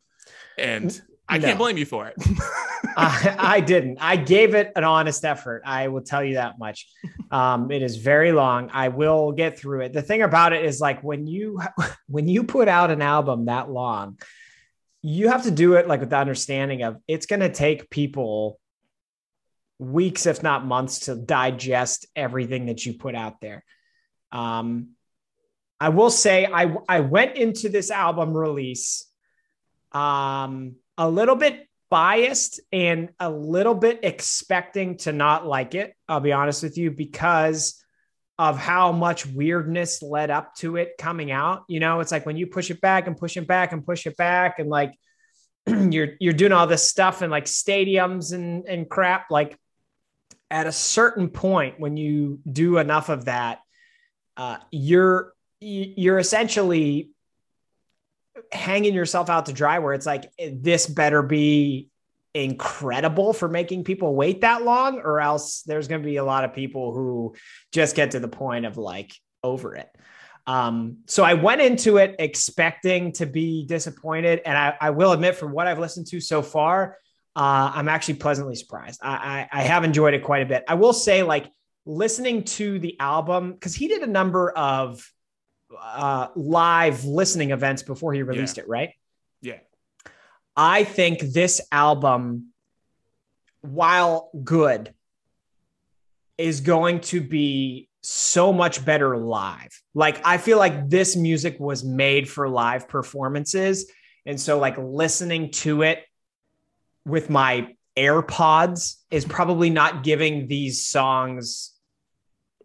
and 0.56 1.00
I 1.28 1.38
can't 1.38 1.58
blame 1.58 1.78
you 1.78 1.86
for 1.86 2.06
it. 2.08 2.14
I, 2.96 3.36
I 3.38 3.60
didn't. 3.60 3.98
I 4.00 4.16
gave 4.16 4.54
it 4.54 4.72
an 4.76 4.84
honest 4.84 5.24
effort. 5.24 5.62
I 5.64 5.88
will 5.88 6.02
tell 6.02 6.22
you 6.22 6.34
that 6.34 6.58
much. 6.58 6.88
Um, 7.30 7.70
it 7.70 7.82
is 7.82 7.96
very 7.96 8.32
long. 8.32 8.70
I 8.72 8.88
will 8.88 9.32
get 9.32 9.58
through 9.58 9.82
it. 9.82 9.92
The 9.92 10.02
thing 10.02 10.22
about 10.22 10.52
it 10.52 10.64
is 10.64 10.80
like 10.80 11.02
when 11.02 11.26
you 11.26 11.60
when 12.06 12.28
you 12.28 12.44
put 12.44 12.68
out 12.68 12.90
an 12.90 13.02
album 13.02 13.46
that 13.46 13.70
long, 13.70 14.18
you 15.02 15.28
have 15.28 15.42
to 15.44 15.50
do 15.50 15.74
it 15.74 15.88
like 15.88 16.00
with 16.00 16.10
the 16.10 16.16
understanding 16.16 16.82
of 16.82 16.96
it's 17.08 17.26
going 17.26 17.40
to 17.40 17.52
take 17.52 17.90
people 17.90 18.60
weeks, 19.78 20.26
if 20.26 20.42
not 20.42 20.64
months, 20.64 21.00
to 21.00 21.16
digest 21.16 22.06
everything 22.14 22.66
that 22.66 22.86
you 22.86 22.94
put 22.94 23.14
out 23.14 23.40
there. 23.40 23.64
Um, 24.30 24.90
I 25.80 25.88
will 25.88 26.10
say 26.10 26.46
I 26.46 26.76
I 26.88 27.00
went 27.00 27.36
into 27.36 27.68
this 27.68 27.90
album 27.90 28.32
release 28.36 29.06
um, 29.90 30.76
a 30.96 31.10
little 31.10 31.34
bit 31.34 31.68
biased 31.90 32.60
and 32.72 33.10
a 33.18 33.28
little 33.28 33.74
bit 33.74 34.00
expecting 34.04 34.96
to 34.98 35.12
not 35.12 35.44
like 35.46 35.74
it. 35.74 35.94
I'll 36.08 36.20
be 36.20 36.32
honest 36.32 36.62
with 36.62 36.78
you 36.78 36.92
because 36.92 37.81
of 38.48 38.58
how 38.58 38.90
much 38.90 39.24
weirdness 39.24 40.02
led 40.02 40.30
up 40.30 40.54
to 40.56 40.76
it 40.76 40.92
coming 40.98 41.30
out. 41.30 41.62
You 41.68 41.80
know, 41.80 42.00
it's 42.00 42.10
like 42.10 42.26
when 42.26 42.36
you 42.36 42.48
push 42.48 42.70
it 42.70 42.80
back 42.80 43.06
and 43.06 43.16
push 43.16 43.36
it 43.36 43.46
back 43.46 43.72
and 43.72 43.84
push 43.84 44.06
it 44.06 44.16
back 44.16 44.58
and 44.58 44.68
like 44.68 44.92
you're 45.66 46.14
you're 46.18 46.32
doing 46.32 46.52
all 46.52 46.66
this 46.66 46.86
stuff 46.86 47.22
in 47.22 47.30
like 47.30 47.44
stadiums 47.44 48.32
and 48.32 48.66
and 48.66 48.90
crap 48.90 49.30
like 49.30 49.56
at 50.50 50.66
a 50.66 50.72
certain 50.72 51.28
point 51.28 51.78
when 51.78 51.96
you 51.96 52.40
do 52.50 52.78
enough 52.78 53.08
of 53.08 53.26
that 53.26 53.60
uh, 54.36 54.56
you're 54.70 55.32
you're 55.60 56.18
essentially 56.18 57.10
hanging 58.50 58.92
yourself 58.92 59.30
out 59.30 59.46
to 59.46 59.52
dry 59.52 59.78
where 59.78 59.94
it's 59.94 60.06
like 60.06 60.32
this 60.38 60.86
better 60.86 61.22
be 61.22 61.88
incredible 62.34 63.32
for 63.32 63.48
making 63.48 63.84
people 63.84 64.14
wait 64.14 64.40
that 64.40 64.62
long 64.62 65.00
or 65.00 65.20
else 65.20 65.62
there's 65.62 65.88
going 65.88 66.00
to 66.00 66.06
be 66.06 66.16
a 66.16 66.24
lot 66.24 66.44
of 66.44 66.54
people 66.54 66.94
who 66.94 67.34
just 67.72 67.94
get 67.94 68.12
to 68.12 68.20
the 68.20 68.28
point 68.28 68.64
of 68.64 68.78
like 68.78 69.12
over 69.42 69.74
it. 69.74 69.88
Um, 70.46 70.98
so 71.06 71.22
i 71.22 71.34
went 71.34 71.60
into 71.60 71.98
it 71.98 72.16
expecting 72.18 73.12
to 73.12 73.26
be 73.26 73.64
disappointed 73.64 74.40
and 74.44 74.58
i, 74.58 74.74
I 74.80 74.90
will 74.90 75.12
admit 75.12 75.36
from 75.36 75.52
what 75.52 75.68
i've 75.68 75.78
listened 75.78 76.08
to 76.08 76.20
so 76.20 76.42
far 76.42 76.96
uh, 77.36 77.70
i'm 77.72 77.88
actually 77.88 78.14
pleasantly 78.14 78.56
surprised. 78.56 78.98
I, 79.04 79.48
I, 79.52 79.60
I 79.60 79.62
have 79.62 79.84
enjoyed 79.84 80.14
it 80.14 80.24
quite 80.24 80.42
a 80.42 80.46
bit. 80.46 80.64
I 80.66 80.74
will 80.74 80.92
say 80.92 81.22
like 81.22 81.46
listening 81.86 82.44
to 82.44 82.78
the 82.78 82.98
album 83.00 83.52
because 83.52 83.74
he 83.74 83.88
did 83.88 84.02
a 84.02 84.06
number 84.06 84.50
of 84.50 85.08
uh, 85.80 86.28
live 86.34 87.04
listening 87.04 87.50
events 87.50 87.82
before 87.82 88.12
he 88.12 88.22
released 88.22 88.58
it, 88.58 88.68
right? 88.68 88.90
I 90.56 90.84
think 90.84 91.20
this 91.20 91.60
album, 91.70 92.52
while 93.60 94.30
good, 94.42 94.92
is 96.36 96.60
going 96.60 97.00
to 97.00 97.20
be 97.20 97.88
so 98.02 98.52
much 98.52 98.84
better 98.84 99.16
live. 99.16 99.80
Like, 99.94 100.20
I 100.24 100.38
feel 100.38 100.58
like 100.58 100.88
this 100.88 101.16
music 101.16 101.58
was 101.60 101.84
made 101.84 102.28
for 102.28 102.48
live 102.48 102.88
performances. 102.88 103.90
And 104.26 104.40
so, 104.40 104.58
like, 104.58 104.76
listening 104.76 105.50
to 105.52 105.82
it 105.82 106.04
with 107.04 107.30
my 107.30 107.74
AirPods 107.96 108.96
is 109.10 109.24
probably 109.24 109.70
not 109.70 110.02
giving 110.02 110.48
these 110.48 110.84
songs 110.84 111.72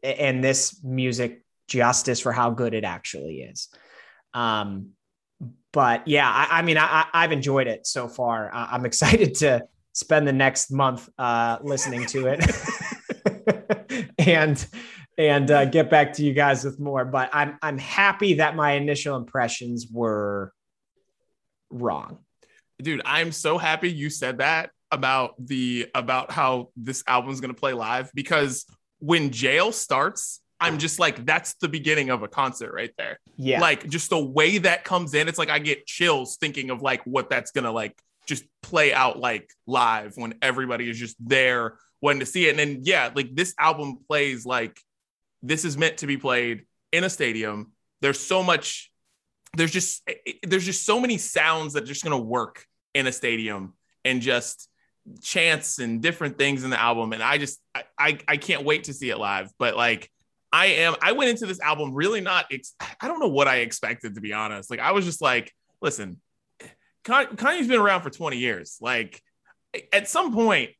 and 0.02 0.43
this 0.43 0.82
music 0.84 1.43
justice 1.67 2.19
for 2.19 2.32
how 2.32 2.50
good 2.50 2.73
it 2.73 2.84
actually 2.84 3.41
is. 3.41 3.69
Um, 4.34 4.91
but 5.77 6.07
yeah, 6.07 6.27
I, 6.27 6.57
I 6.57 6.61
mean, 6.63 6.75
I, 6.75 7.05
have 7.13 7.31
enjoyed 7.31 7.67
it 7.67 7.85
so 7.85 8.07
far. 8.07 8.49
I, 8.51 8.73
am 8.73 8.83
excited 8.83 9.35
to 9.35 9.61
spend 9.93 10.27
the 10.27 10.33
next 10.33 10.71
month 10.71 11.07
uh, 11.19 11.59
listening 11.61 12.07
to 12.07 12.35
it 12.35 14.09
and 14.17 14.67
and 15.19 15.51
uh, 15.51 15.65
get 15.65 15.91
back 15.91 16.13
to 16.13 16.23
you 16.23 16.33
guys 16.33 16.63
with 16.63 16.79
more. 16.79 17.05
But 17.05 17.29
I'm 17.31 17.59
I'm 17.61 17.77
happy 17.77 18.33
that 18.35 18.55
my 18.55 18.71
initial 18.71 19.17
impressions 19.17 19.85
were 19.91 20.51
wrong. 21.69 22.17
Dude, 22.81 23.03
I'm 23.05 23.31
so 23.31 23.59
happy 23.59 23.91
you 23.91 24.09
said 24.09 24.39
that 24.39 24.71
about 24.89 25.35
the 25.37 25.91
about 25.93 26.31
how 26.31 26.69
this 26.75 27.03
album's 27.05 27.39
gonna 27.39 27.53
play 27.53 27.73
live 27.73 28.09
because 28.15 28.65
when 28.97 29.29
jail 29.29 29.71
starts, 29.71 30.41
I'm 30.59 30.77
just 30.79 30.99
like, 30.99 31.25
that's 31.25 31.53
the 31.55 31.67
beginning 31.67 32.09
of 32.09 32.23
a 32.23 32.27
concert 32.27 32.73
right 32.73 32.91
there. 32.97 33.19
Yeah. 33.35 33.59
Like 33.61 33.87
just 33.87 34.09
the 34.09 34.23
way 34.23 34.57
that 34.59 34.83
comes 34.83 35.13
in, 35.13 35.27
it's 35.27 35.37
like 35.37 35.49
I 35.49 35.59
get 35.59 35.85
chills 35.85 36.37
thinking 36.37 36.71
of 36.71 36.81
like 36.81 37.03
what 37.05 37.29
that's 37.29 37.51
gonna 37.51 37.71
like 37.71 37.99
just 38.25 38.43
play 38.61 38.93
out 38.93 39.19
like 39.19 39.51
live 39.65 40.13
when 40.15 40.35
everybody 40.41 40.89
is 40.89 40.97
just 40.97 41.15
there 41.19 41.77
wanting 42.01 42.19
to 42.21 42.25
see 42.25 42.47
it. 42.47 42.51
And 42.51 42.59
then 42.59 42.79
yeah, 42.83 43.11
like 43.13 43.35
this 43.35 43.53
album 43.59 43.99
plays 44.07 44.45
like 44.45 44.79
this 45.43 45.63
is 45.63 45.77
meant 45.77 45.97
to 45.97 46.07
be 46.07 46.17
played 46.17 46.65
in 46.91 47.03
a 47.03 47.09
stadium. 47.09 47.71
There's 48.01 48.19
so 48.19 48.43
much, 48.43 48.91
there's 49.55 49.71
just 49.71 50.01
eh, 50.07 50.13
eh, 50.25 50.33
there's 50.43 50.65
just 50.65 50.85
so 50.85 50.99
many 50.99 51.17
sounds 51.17 51.73
that 51.73 51.83
are 51.83 51.87
just 51.87 52.03
gonna 52.03 52.17
work 52.17 52.65
in 52.93 53.05
a 53.05 53.11
stadium 53.11 53.73
and 54.03 54.21
just 54.21 54.69
chants 55.21 55.79
and 55.79 56.01
different 56.01 56.37
things 56.37 56.63
in 56.63 56.69
the 56.69 56.79
album. 56.79 57.13
And 57.13 57.23
I 57.23 57.37
just 57.37 57.59
I 57.97 58.19
I 58.27 58.37
can't 58.37 58.65
wait 58.65 58.85
to 58.85 58.93
see 58.93 59.09
it 59.09 59.17
live. 59.17 59.51
But 59.57 59.75
like 59.75 60.11
I 60.51 60.67
am. 60.67 60.95
I 61.01 61.12
went 61.12 61.29
into 61.29 61.45
this 61.45 61.60
album 61.60 61.93
really 61.93 62.21
not. 62.21 62.45
Ex- 62.51 62.75
I 63.01 63.07
don't 63.07 63.19
know 63.19 63.27
what 63.27 63.47
I 63.47 63.57
expected 63.57 64.15
to 64.15 64.21
be 64.21 64.33
honest. 64.33 64.69
Like 64.69 64.79
I 64.79 64.91
was 64.91 65.05
just 65.05 65.21
like, 65.21 65.53
listen, 65.81 66.21
Kanye's 67.03 67.67
been 67.67 67.79
around 67.79 68.01
for 68.01 68.10
20 68.10 68.38
years. 68.38 68.77
Like 68.81 69.21
at 69.91 70.07
some 70.07 70.33
point, 70.33 70.71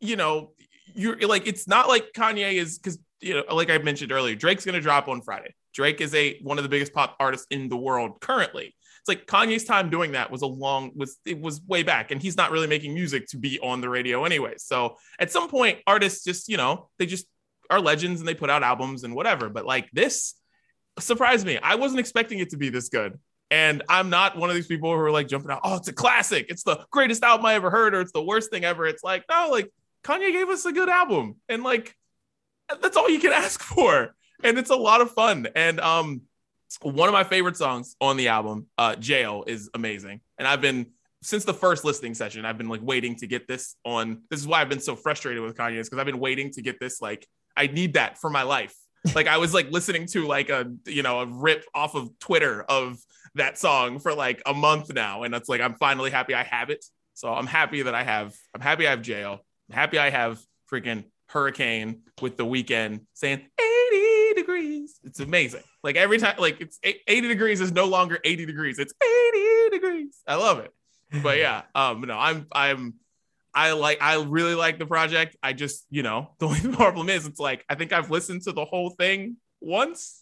you 0.00 0.16
know, 0.16 0.52
you're 0.94 1.16
like, 1.28 1.46
it's 1.46 1.68
not 1.68 1.88
like 1.88 2.12
Kanye 2.16 2.54
is 2.54 2.78
because 2.78 2.98
you 3.20 3.34
know, 3.34 3.54
like 3.54 3.70
I 3.70 3.78
mentioned 3.78 4.12
earlier, 4.12 4.34
Drake's 4.34 4.64
gonna 4.64 4.80
drop 4.80 5.08
on 5.08 5.22
Friday. 5.22 5.54
Drake 5.72 6.00
is 6.00 6.14
a 6.14 6.38
one 6.42 6.58
of 6.58 6.64
the 6.64 6.68
biggest 6.70 6.92
pop 6.92 7.16
artists 7.20 7.46
in 7.50 7.68
the 7.68 7.76
world 7.76 8.20
currently. 8.20 8.74
It's 9.00 9.08
like 9.08 9.26
Kanye's 9.26 9.64
time 9.64 9.88
doing 9.88 10.12
that 10.12 10.30
was 10.30 10.42
a 10.42 10.46
long 10.46 10.92
was 10.94 11.18
it 11.24 11.40
was 11.40 11.62
way 11.62 11.82
back, 11.82 12.10
and 12.10 12.20
he's 12.20 12.36
not 12.36 12.50
really 12.50 12.66
making 12.66 12.94
music 12.94 13.26
to 13.28 13.38
be 13.38 13.58
on 13.60 13.80
the 13.80 13.88
radio 13.88 14.24
anyway. 14.24 14.54
So 14.58 14.96
at 15.18 15.30
some 15.30 15.48
point, 15.48 15.78
artists 15.86 16.24
just 16.24 16.48
you 16.48 16.56
know 16.56 16.88
they 16.98 17.06
just 17.06 17.26
are 17.70 17.80
legends 17.80 18.20
and 18.20 18.28
they 18.28 18.34
put 18.34 18.50
out 18.50 18.62
albums 18.62 19.04
and 19.04 19.14
whatever. 19.14 19.48
But 19.48 19.64
like 19.64 19.90
this 19.92 20.34
surprised 20.98 21.46
me. 21.46 21.58
I 21.58 21.76
wasn't 21.76 22.00
expecting 22.00 22.40
it 22.40 22.50
to 22.50 22.56
be 22.56 22.68
this 22.68 22.88
good. 22.88 23.18
And 23.50 23.82
I'm 23.88 24.10
not 24.10 24.36
one 24.36 24.48
of 24.48 24.54
these 24.54 24.66
people 24.66 24.92
who 24.92 25.00
are 25.00 25.10
like 25.10 25.28
jumping 25.28 25.50
out, 25.50 25.60
oh, 25.64 25.76
it's 25.76 25.88
a 25.88 25.92
classic. 25.92 26.46
It's 26.48 26.62
the 26.62 26.84
greatest 26.90 27.22
album 27.24 27.46
I 27.46 27.54
ever 27.54 27.70
heard, 27.70 27.94
or 27.94 28.00
it's 28.00 28.12
the 28.12 28.22
worst 28.22 28.50
thing 28.50 28.64
ever. 28.64 28.86
It's 28.86 29.02
like, 29.02 29.24
no, 29.28 29.48
like 29.50 29.72
Kanye 30.04 30.32
gave 30.32 30.48
us 30.48 30.64
a 30.66 30.72
good 30.72 30.88
album. 30.88 31.36
And 31.48 31.62
like 31.62 31.94
that's 32.80 32.96
all 32.96 33.10
you 33.10 33.20
can 33.20 33.32
ask 33.34 33.60
for. 33.60 34.14
And 34.42 34.58
it's 34.58 34.70
a 34.70 34.76
lot 34.76 35.00
of 35.00 35.10
fun. 35.12 35.48
And 35.54 35.80
um 35.80 36.22
one 36.82 37.08
of 37.08 37.12
my 37.12 37.24
favorite 37.24 37.56
songs 37.56 37.96
on 38.00 38.16
the 38.16 38.28
album, 38.28 38.66
uh, 38.78 38.94
Jail, 38.94 39.42
is 39.46 39.68
amazing. 39.74 40.20
And 40.38 40.46
I've 40.46 40.60
been 40.60 40.86
since 41.22 41.44
the 41.44 41.52
first 41.52 41.84
listening 41.84 42.14
session, 42.14 42.44
I've 42.44 42.56
been 42.56 42.68
like 42.68 42.80
waiting 42.82 43.16
to 43.16 43.26
get 43.26 43.48
this 43.48 43.76
on. 43.84 44.22
This 44.30 44.40
is 44.40 44.46
why 44.46 44.60
I've 44.60 44.68
been 44.68 44.80
so 44.80 44.96
frustrated 44.96 45.42
with 45.42 45.56
Kanye, 45.56 45.78
is 45.78 45.88
because 45.88 46.00
I've 46.00 46.06
been 46.06 46.20
waiting 46.20 46.52
to 46.52 46.62
get 46.62 46.78
this 46.80 47.00
like 47.00 47.26
I 47.60 47.66
need 47.66 47.94
that 47.94 48.16
for 48.16 48.30
my 48.30 48.42
life. 48.42 48.74
like 49.14 49.26
I 49.26 49.36
was 49.36 49.52
like 49.52 49.70
listening 49.70 50.06
to 50.06 50.26
like 50.26 50.48
a 50.48 50.72
you 50.86 51.02
know 51.02 51.20
a 51.20 51.26
rip 51.26 51.64
off 51.74 51.94
of 51.94 52.18
Twitter 52.18 52.62
of 52.62 52.98
that 53.34 53.58
song 53.58 53.98
for 53.98 54.14
like 54.14 54.42
a 54.46 54.54
month 54.54 54.92
now, 54.94 55.22
and 55.24 55.34
it's 55.34 55.48
like 55.48 55.60
I'm 55.60 55.74
finally 55.74 56.10
happy 56.10 56.34
I 56.34 56.42
have 56.44 56.70
it. 56.70 56.84
So 57.14 57.32
I'm 57.32 57.46
happy 57.46 57.82
that 57.82 57.94
I 57.94 58.02
have. 58.02 58.34
I'm 58.54 58.62
happy 58.62 58.86
I 58.86 58.90
have 58.90 59.02
jail. 59.02 59.44
I'm 59.68 59.76
happy 59.76 59.98
I 59.98 60.08
have 60.08 60.40
freaking 60.72 61.04
hurricane 61.28 62.02
with 62.22 62.36
the 62.36 62.46
Weeknd 62.46 63.00
saying 63.12 63.42
80 63.92 64.40
degrees. 64.40 64.98
It's 65.04 65.20
amazing. 65.20 65.62
Like 65.84 65.96
every 65.96 66.18
time, 66.18 66.36
like 66.38 66.60
it's 66.60 66.78
80 66.82 67.28
degrees 67.28 67.60
is 67.60 67.72
no 67.72 67.84
longer 67.84 68.18
80 68.24 68.46
degrees. 68.46 68.78
It's 68.78 68.94
80 69.02 69.70
degrees. 69.70 70.16
I 70.26 70.36
love 70.36 70.60
it. 70.60 70.72
But 71.22 71.38
yeah, 71.38 71.62
um, 71.74 72.00
no, 72.02 72.18
I'm 72.18 72.46
I'm 72.52 72.94
I 73.54 73.72
like 73.72 74.00
I 74.00 74.22
really 74.22 74.54
like 74.54 74.78
the 74.78 74.86
project. 74.86 75.36
I 75.42 75.52
just, 75.52 75.86
you 75.90 76.02
know, 76.02 76.30
the 76.38 76.46
only 76.46 76.72
problem 76.74 77.08
is 77.08 77.26
it's 77.26 77.40
like 77.40 77.64
I 77.68 77.74
think 77.74 77.92
I've 77.92 78.10
listened 78.10 78.42
to 78.42 78.52
the 78.52 78.64
whole 78.64 78.90
thing 78.90 79.36
once. 79.60 80.16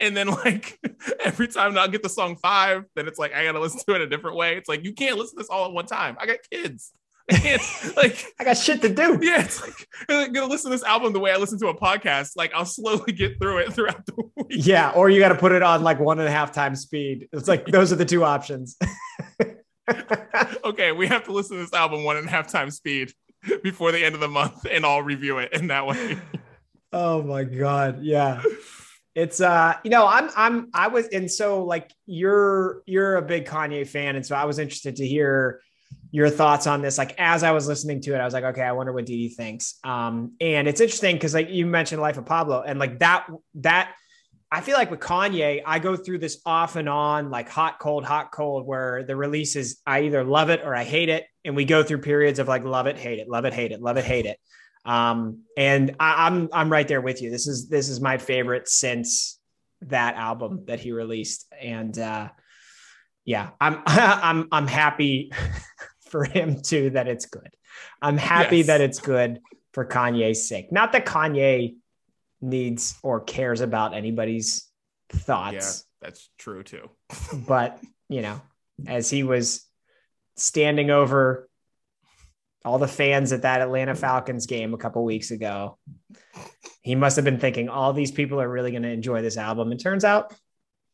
And 0.00 0.16
then 0.16 0.28
like 0.44 0.78
every 1.22 1.48
time 1.48 1.76
I'll 1.78 1.88
get 1.88 2.02
the 2.02 2.08
song 2.08 2.36
five, 2.36 2.84
then 2.96 3.06
it's 3.08 3.18
like 3.18 3.34
I 3.34 3.44
gotta 3.44 3.60
listen 3.60 3.80
to 3.86 3.94
it 3.94 4.00
a 4.00 4.06
different 4.06 4.36
way. 4.36 4.56
It's 4.56 4.68
like 4.68 4.84
you 4.84 4.92
can't 4.92 5.16
listen 5.16 5.36
to 5.36 5.42
this 5.42 5.50
all 5.50 5.66
at 5.66 5.72
one 5.72 5.86
time. 5.86 6.16
I 6.20 6.26
got 6.26 6.38
kids. 6.50 6.92
I 7.30 7.36
can't 7.36 7.62
like 7.96 8.24
I 8.40 8.44
got 8.44 8.56
shit 8.56 8.82
to 8.82 8.88
do. 8.88 9.18
Yeah, 9.22 9.42
it's 9.42 9.60
like 9.60 9.86
I'm 10.08 10.32
gonna 10.32 10.46
listen 10.46 10.70
to 10.70 10.76
this 10.76 10.84
album 10.84 11.12
the 11.12 11.20
way 11.20 11.30
I 11.30 11.36
listen 11.36 11.58
to 11.60 11.68
a 11.68 11.76
podcast. 11.76 12.32
Like 12.36 12.52
I'll 12.52 12.64
slowly 12.64 13.12
get 13.12 13.38
through 13.40 13.58
it 13.58 13.72
throughout 13.72 14.04
the 14.06 14.14
week. 14.36 14.46
Yeah, 14.50 14.90
or 14.90 15.08
you 15.08 15.20
gotta 15.20 15.36
put 15.36 15.52
it 15.52 15.62
on 15.62 15.82
like 15.82 16.00
one 16.00 16.18
and 16.18 16.28
a 16.28 16.32
half 16.32 16.52
times 16.52 16.80
speed. 16.80 17.28
It's 17.32 17.48
like 17.48 17.66
those 17.66 17.92
are 17.92 17.96
the 17.96 18.04
two 18.04 18.24
options. 18.24 18.76
okay, 20.64 20.92
we 20.92 21.06
have 21.06 21.24
to 21.24 21.32
listen 21.32 21.56
to 21.56 21.62
this 21.62 21.72
album 21.72 22.04
one 22.04 22.16
and 22.16 22.26
a 22.26 22.30
half 22.30 22.50
times 22.50 22.76
speed 22.76 23.12
before 23.62 23.92
the 23.92 24.04
end 24.04 24.14
of 24.14 24.20
the 24.20 24.28
month, 24.28 24.66
and 24.70 24.86
I'll 24.86 25.02
review 25.02 25.38
it 25.38 25.52
in 25.52 25.68
that 25.68 25.86
way. 25.86 26.18
Oh 26.94 27.22
my 27.22 27.42
god, 27.44 28.02
yeah. 28.02 28.42
It's 29.14 29.40
uh, 29.40 29.76
you 29.82 29.90
know, 29.90 30.06
I'm 30.06 30.28
I'm 30.36 30.68
I 30.74 30.88
was 30.88 31.08
and 31.08 31.30
so 31.30 31.64
like 31.64 31.90
you're 32.04 32.82
you're 32.84 33.16
a 33.16 33.22
big 33.22 33.46
Kanye 33.46 33.86
fan, 33.86 34.14
and 34.14 34.26
so 34.26 34.36
I 34.36 34.44
was 34.44 34.58
interested 34.58 34.96
to 34.96 35.06
hear 35.06 35.62
your 36.10 36.28
thoughts 36.28 36.66
on 36.66 36.82
this. 36.82 36.98
Like 36.98 37.14
as 37.18 37.42
I 37.42 37.52
was 37.52 37.66
listening 37.66 38.02
to 38.02 38.14
it, 38.14 38.18
I 38.18 38.26
was 38.26 38.34
like, 38.34 38.44
okay, 38.44 38.60
I 38.60 38.72
wonder 38.72 38.92
what 38.92 39.06
Didi 39.06 39.30
thinks. 39.30 39.78
Um, 39.84 40.32
and 40.38 40.68
it's 40.68 40.82
interesting 40.82 41.16
because 41.16 41.32
like 41.32 41.48
you 41.48 41.64
mentioned 41.64 42.02
Life 42.02 42.18
of 42.18 42.26
Pablo, 42.26 42.62
and 42.62 42.78
like 42.78 42.98
that 42.98 43.26
that 43.54 43.94
I 44.52 44.60
feel 44.60 44.76
like 44.76 44.90
with 44.90 45.00
Kanye, 45.00 45.62
I 45.64 45.78
go 45.78 45.96
through 45.96 46.18
this 46.18 46.42
off 46.44 46.76
and 46.76 46.86
on, 46.86 47.30
like 47.30 47.48
hot, 47.48 47.78
cold, 47.78 48.04
hot, 48.04 48.32
cold, 48.32 48.66
where 48.66 49.02
the 49.02 49.16
release 49.16 49.56
is 49.56 49.80
I 49.86 50.02
either 50.02 50.22
love 50.22 50.50
it 50.50 50.60
or 50.62 50.76
I 50.76 50.84
hate 50.84 51.08
it. 51.08 51.24
And 51.42 51.56
we 51.56 51.64
go 51.64 51.82
through 51.82 52.02
periods 52.02 52.38
of 52.38 52.48
like 52.48 52.62
love 52.62 52.86
it, 52.86 52.98
hate 52.98 53.18
it, 53.18 53.30
love 53.30 53.46
it, 53.46 53.54
hate 53.54 53.72
it, 53.72 53.80
love 53.80 53.96
it, 53.96 54.04
hate 54.04 54.26
it. 54.26 54.38
Um, 54.84 55.44
and 55.56 55.96
I, 55.98 56.26
I'm 56.26 56.50
I'm 56.52 56.70
right 56.70 56.86
there 56.86 57.00
with 57.00 57.22
you. 57.22 57.30
This 57.30 57.46
is 57.46 57.70
this 57.70 57.88
is 57.88 57.98
my 57.98 58.18
favorite 58.18 58.68
since 58.68 59.40
that 59.82 60.16
album 60.16 60.64
that 60.66 60.80
he 60.80 60.92
released. 60.92 61.50
And 61.58 61.98
uh 61.98 62.28
yeah, 63.24 63.50
I'm 63.58 63.82
I'm 63.86 64.48
I'm 64.52 64.66
happy 64.66 65.32
for 66.10 66.24
him 66.24 66.60
too 66.60 66.90
that 66.90 67.08
it's 67.08 67.24
good. 67.24 67.48
I'm 68.02 68.18
happy 68.18 68.58
yes. 68.58 68.66
that 68.66 68.82
it's 68.82 69.00
good 69.00 69.40
for 69.72 69.86
Kanye's 69.86 70.46
sake. 70.46 70.70
Not 70.70 70.92
that 70.92 71.06
Kanye 71.06 71.76
needs 72.42 72.96
or 73.02 73.20
cares 73.20 73.60
about 73.60 73.94
anybody's 73.94 74.68
thoughts. 75.10 75.86
Yeah, 76.00 76.06
that's 76.08 76.28
true 76.38 76.62
too. 76.62 76.90
but, 77.46 77.78
you 78.08 78.22
know, 78.22 78.40
as 78.86 79.08
he 79.08 79.22
was 79.22 79.64
standing 80.36 80.90
over 80.90 81.48
all 82.64 82.78
the 82.78 82.88
fans 82.88 83.32
at 83.32 83.42
that 83.42 83.60
Atlanta 83.60 83.94
Falcons 83.94 84.46
game 84.46 84.74
a 84.74 84.78
couple 84.78 85.04
weeks 85.04 85.30
ago, 85.30 85.78
he 86.82 86.94
must 86.94 87.16
have 87.16 87.24
been 87.24 87.38
thinking 87.38 87.68
all 87.68 87.92
these 87.92 88.12
people 88.12 88.40
are 88.40 88.48
really 88.48 88.70
going 88.70 88.82
to 88.82 88.90
enjoy 88.90 89.22
this 89.22 89.36
album. 89.36 89.70
And 89.70 89.80
turns 89.80 90.04
out 90.04 90.30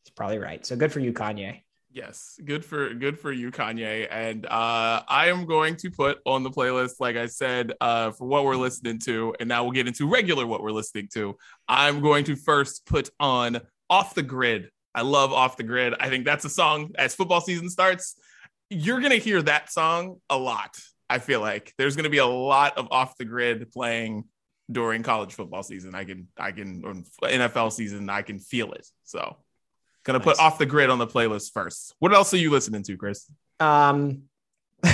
he's 0.05 0.13
probably 0.15 0.39
right. 0.39 0.65
So 0.65 0.77
good 0.77 0.93
for 0.93 1.01
you, 1.01 1.13
Kanye. 1.13 1.63
Yes, 1.91 2.39
good 2.45 2.65
for 2.65 2.93
good 2.93 3.19
for 3.19 3.33
you, 3.33 3.51
Kanye. 3.51 4.07
And 4.11 4.45
uh, 4.45 5.03
I 5.09 5.29
am 5.29 5.47
going 5.47 5.77
to 5.77 5.91
put 5.91 6.19
on 6.27 6.43
the 6.43 6.51
playlist, 6.51 7.01
like 7.01 7.17
I 7.17 7.27
said, 7.27 7.73
uh, 7.81 8.11
for 8.11 8.29
what 8.29 8.45
we're 8.45 8.57
listening 8.57 8.99
to, 9.01 9.35
and 9.41 9.49
now 9.49 9.63
we'll 9.63 9.73
get 9.73 9.87
into 9.89 10.07
regular 10.07 10.47
what 10.47 10.63
we're 10.63 10.71
listening 10.71 11.09
to. 11.15 11.37
I'm 11.67 12.01
going 12.01 12.25
to 12.25 12.37
first 12.37 12.85
put 12.85 13.09
on 13.19 13.61
"Off 13.89 14.15
the 14.15 14.23
Grid." 14.23 14.71
I 14.95 15.01
love 15.01 15.33
"Off 15.33 15.57
the 15.57 15.63
Grid." 15.63 15.95
I 15.99 16.11
think 16.11 16.27
that's 16.27 16.45
a 16.45 16.51
song 16.51 16.91
as 16.99 17.15
football 17.15 17.41
season 17.41 17.71
starts. 17.71 18.17
You're 18.69 19.01
gonna 19.01 19.17
hear 19.17 19.41
that 19.43 19.73
song 19.73 20.21
a 20.29 20.37
lot. 20.37 20.79
I 21.09 21.21
feel 21.21 21.41
like 21.41 21.73
there's 21.79 21.97
gonna 21.97 22.11
be 22.11 22.19
a 22.19 22.27
lot 22.27 22.77
of 22.77 22.89
"Off 22.91 23.17
the 23.17 23.25
Grid" 23.25 23.73
playing 23.73 24.25
during 24.71 25.03
college 25.03 25.33
football 25.33 25.63
season. 25.63 25.95
I 25.95 26.05
can, 26.05 26.29
I 26.37 26.53
can, 26.53 26.83
NFL 27.23 27.73
season. 27.73 28.11
I 28.11 28.21
can 28.21 28.39
feel 28.39 28.73
it. 28.73 28.87
So 29.05 29.39
Gonna 30.09 30.21
nice. 30.21 30.25
put 30.25 30.41
off 30.41 30.57
the 30.57 30.65
grid 30.65 30.89
on 30.89 30.97
the 30.97 31.07
playlist 31.07 31.53
first. 31.53 31.95
What 31.99 32.15
else 32.15 32.33
are 32.33 32.39
you 32.39 32.51
listening 32.51 32.83
to, 32.85 32.97
Chris? 32.97 33.31
Um, 33.61 34.23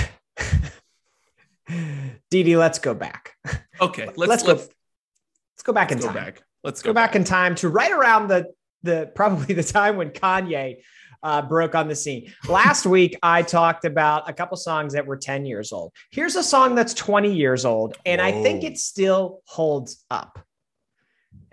Didi, 2.29 2.57
let's 2.57 2.79
go 2.79 2.93
back. 2.93 3.33
Okay, 3.79 4.07
let's, 4.17 4.17
let's 4.17 4.43
go. 4.43 4.49
Let's, 4.49 4.67
let's 4.67 5.63
go 5.63 5.71
back 5.71 5.93
in 5.93 5.99
time. 5.99 6.13
Back. 6.13 6.43
Let's 6.65 6.81
go, 6.81 6.89
go 6.89 6.93
back. 6.93 7.11
back. 7.11 7.15
in 7.15 7.23
time 7.23 7.55
to 7.55 7.69
right 7.69 7.93
around 7.93 8.27
the 8.27 8.47
the 8.83 9.09
probably 9.15 9.55
the 9.55 9.63
time 9.63 9.95
when 9.95 10.09
Kanye 10.09 10.81
uh, 11.23 11.41
broke 11.41 11.75
on 11.75 11.87
the 11.87 11.95
scene. 11.95 12.33
Last 12.49 12.85
week, 12.95 13.17
I 13.23 13.41
talked 13.41 13.85
about 13.85 14.29
a 14.29 14.33
couple 14.33 14.57
songs 14.57 14.91
that 14.95 15.07
were 15.07 15.15
10 15.15 15.45
years 15.45 15.71
old. 15.71 15.93
Here's 16.11 16.35
a 16.35 16.43
song 16.43 16.75
that's 16.75 16.93
20 16.93 17.33
years 17.33 17.63
old, 17.63 17.95
and 18.05 18.19
Whoa. 18.19 18.27
I 18.27 18.31
think 18.43 18.65
it 18.65 18.77
still 18.77 19.41
holds 19.45 20.03
up 20.11 20.45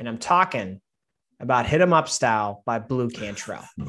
And 0.01 0.09
I'm 0.09 0.19
talking 0.19 0.81
about 1.43 1.67
Hit 1.67 1.81
'em 1.81 1.93
Up 1.93 2.09
Style 2.09 2.63
by 2.65 2.79
Blu 2.79 3.11
Cantrell. 3.11 3.65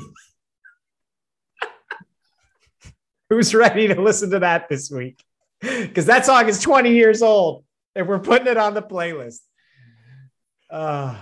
Who's 3.29 3.55
ready 3.55 3.87
to 3.87 4.01
listen 4.01 4.31
to 4.31 4.39
that 4.39 4.67
this 4.69 4.91
week? 4.91 5.23
Because 5.61 6.07
that 6.07 6.25
song 6.25 6.49
is 6.49 6.59
20 6.59 6.93
years 6.93 7.21
old 7.21 7.63
and 7.95 8.07
we're 8.07 8.19
putting 8.19 8.47
it 8.47 8.57
on 8.57 8.73
the 8.73 8.81
playlist. 8.81 9.39
Uh, 10.69 11.15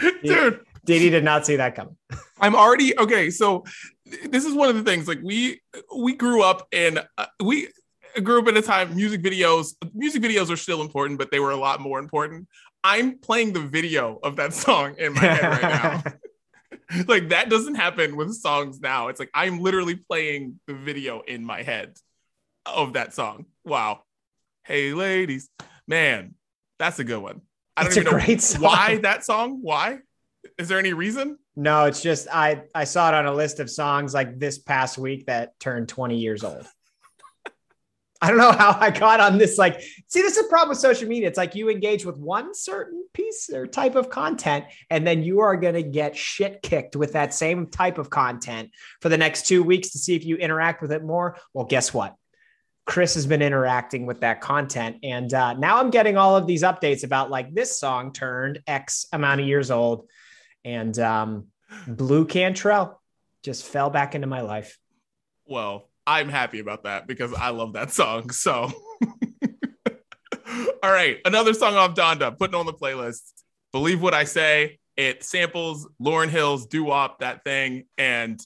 Dude, 0.22 0.60
Didi 0.84 1.10
did 1.10 1.24
not 1.24 1.46
see 1.46 1.56
that 1.56 1.74
coming. 1.74 1.96
I'm 2.40 2.54
already 2.54 2.98
okay. 2.98 3.30
So 3.30 3.64
this 4.24 4.44
is 4.44 4.54
one 4.54 4.68
of 4.68 4.76
the 4.76 4.84
things 4.84 5.08
like 5.08 5.20
we 5.22 5.60
we 5.96 6.14
grew 6.14 6.42
up 6.42 6.66
in 6.72 6.98
uh, 7.16 7.26
we 7.42 7.68
grew 8.14 8.42
group 8.42 8.48
at 8.48 8.56
a 8.56 8.62
time 8.62 8.94
music 8.94 9.22
videos 9.22 9.74
music 9.94 10.22
videos 10.22 10.50
are 10.50 10.56
still 10.56 10.82
important, 10.82 11.18
but 11.18 11.30
they 11.30 11.40
were 11.40 11.50
a 11.50 11.56
lot 11.56 11.80
more 11.80 11.98
important. 11.98 12.48
I'm 12.84 13.18
playing 13.18 13.52
the 13.52 13.60
video 13.60 14.18
of 14.22 14.36
that 14.36 14.52
song 14.52 14.96
in 14.98 15.14
my 15.14 15.20
head 15.20 15.42
right 15.42 15.62
now. 15.62 16.02
like 17.08 17.30
that 17.30 17.48
doesn't 17.48 17.74
happen 17.74 18.16
with 18.16 18.34
songs 18.34 18.80
now. 18.80 19.08
It's 19.08 19.20
like 19.20 19.30
I'm 19.34 19.60
literally 19.60 19.96
playing 19.96 20.60
the 20.66 20.74
video 20.74 21.20
in 21.20 21.44
my 21.44 21.62
head 21.62 21.96
of 22.66 22.94
that 22.94 23.14
song. 23.14 23.46
Wow. 23.64 24.02
Hey 24.64 24.92
ladies, 24.92 25.48
man, 25.86 26.34
that's 26.78 26.98
a 26.98 27.04
good 27.04 27.20
one. 27.22 27.40
I 27.76 27.82
don't 27.82 27.88
It's 27.88 27.96
a 27.96 28.00
even 28.00 28.12
know 28.12 28.24
great 28.24 28.42
song. 28.42 28.62
why 28.62 28.98
that 28.98 29.24
song. 29.24 29.58
Why? 29.62 29.98
Is 30.58 30.68
there 30.68 30.78
any 30.78 30.92
reason? 30.92 31.38
No, 31.56 31.84
it's 31.84 32.02
just 32.02 32.28
I 32.32 32.62
I 32.74 32.84
saw 32.84 33.08
it 33.08 33.14
on 33.14 33.26
a 33.26 33.34
list 33.34 33.60
of 33.60 33.70
songs 33.70 34.12
like 34.12 34.38
this 34.38 34.58
past 34.58 34.98
week 34.98 35.26
that 35.26 35.58
turned 35.60 35.88
20 35.88 36.18
years 36.18 36.44
old. 36.44 36.66
I 38.22 38.28
don't 38.28 38.38
know 38.38 38.52
how 38.58 38.78
I 38.80 38.90
got 38.90 39.20
on 39.20 39.36
this. 39.36 39.58
Like, 39.58 39.80
see, 39.80 40.22
this 40.22 40.36
is 40.36 40.46
a 40.46 40.48
problem 40.48 40.70
with 40.70 40.78
social 40.78 41.08
media. 41.08 41.28
It's 41.28 41.36
like 41.36 41.54
you 41.54 41.68
engage 41.68 42.06
with 42.06 42.16
one 42.16 42.54
certain 42.54 43.04
piece 43.12 43.50
or 43.50 43.66
type 43.66 43.96
of 43.96 44.08
content, 44.08 44.64
and 44.88 45.06
then 45.06 45.22
you 45.22 45.40
are 45.40 45.56
going 45.56 45.74
to 45.74 45.82
get 45.82 46.16
shit 46.16 46.62
kicked 46.62 46.96
with 46.96 47.12
that 47.12 47.34
same 47.34 47.66
type 47.66 47.98
of 47.98 48.08
content 48.08 48.70
for 49.00 49.08
the 49.08 49.18
next 49.18 49.46
two 49.46 49.62
weeks 49.62 49.90
to 49.90 49.98
see 49.98 50.14
if 50.14 50.24
you 50.24 50.36
interact 50.36 50.80
with 50.80 50.92
it 50.92 51.04
more. 51.04 51.36
Well, 51.52 51.66
guess 51.66 51.92
what? 51.92 52.16
Chris 52.84 53.14
has 53.14 53.26
been 53.26 53.42
interacting 53.42 54.06
with 54.06 54.20
that 54.20 54.40
content. 54.40 54.96
And 55.02 55.32
uh, 55.32 55.54
now 55.54 55.78
I'm 55.78 55.90
getting 55.90 56.16
all 56.16 56.36
of 56.36 56.46
these 56.46 56.62
updates 56.62 57.04
about 57.04 57.30
like 57.30 57.54
this 57.54 57.78
song 57.78 58.12
turned 58.12 58.60
X 58.66 59.06
amount 59.12 59.40
of 59.40 59.46
years 59.46 59.70
old. 59.70 60.08
And 60.64 60.96
um, 60.98 61.46
Blu 61.86 62.24
Cantrell 62.24 63.00
just 63.44 63.64
fell 63.64 63.90
back 63.90 64.14
into 64.14 64.26
my 64.26 64.40
life. 64.40 64.78
Well, 65.46 65.88
I'm 66.06 66.28
happy 66.28 66.58
about 66.58 66.84
that 66.84 67.06
because 67.06 67.32
I 67.34 67.50
love 67.50 67.74
that 67.74 67.92
song. 67.92 68.30
So, 68.30 68.70
all 70.82 70.90
right, 70.92 71.18
another 71.24 71.54
song 71.54 71.74
off 71.74 71.94
Donda, 71.94 72.36
putting 72.36 72.54
on 72.54 72.66
the 72.66 72.72
playlist. 72.72 73.20
Believe 73.72 74.02
what 74.02 74.14
I 74.14 74.24
say. 74.24 74.78
It 74.96 75.24
samples 75.24 75.88
Lauryn 76.00 76.28
Hill's 76.28 76.66
"Doo 76.66 76.84
Wop," 76.84 77.20
that 77.20 77.44
thing, 77.44 77.84
and 77.96 78.38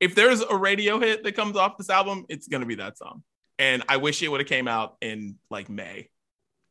if 0.00 0.14
there's 0.14 0.40
a 0.42 0.54
radio 0.56 0.98
hit 0.98 1.22
that 1.24 1.32
comes 1.36 1.56
off 1.56 1.78
this 1.78 1.88
album, 1.88 2.26
it's 2.28 2.48
gonna 2.48 2.66
be 2.66 2.74
that 2.74 2.98
song. 2.98 3.22
And 3.58 3.82
I 3.88 3.96
wish 3.96 4.22
it 4.22 4.28
would 4.28 4.40
have 4.40 4.48
came 4.48 4.68
out 4.68 4.96
in 5.00 5.36
like 5.50 5.70
May 5.70 6.10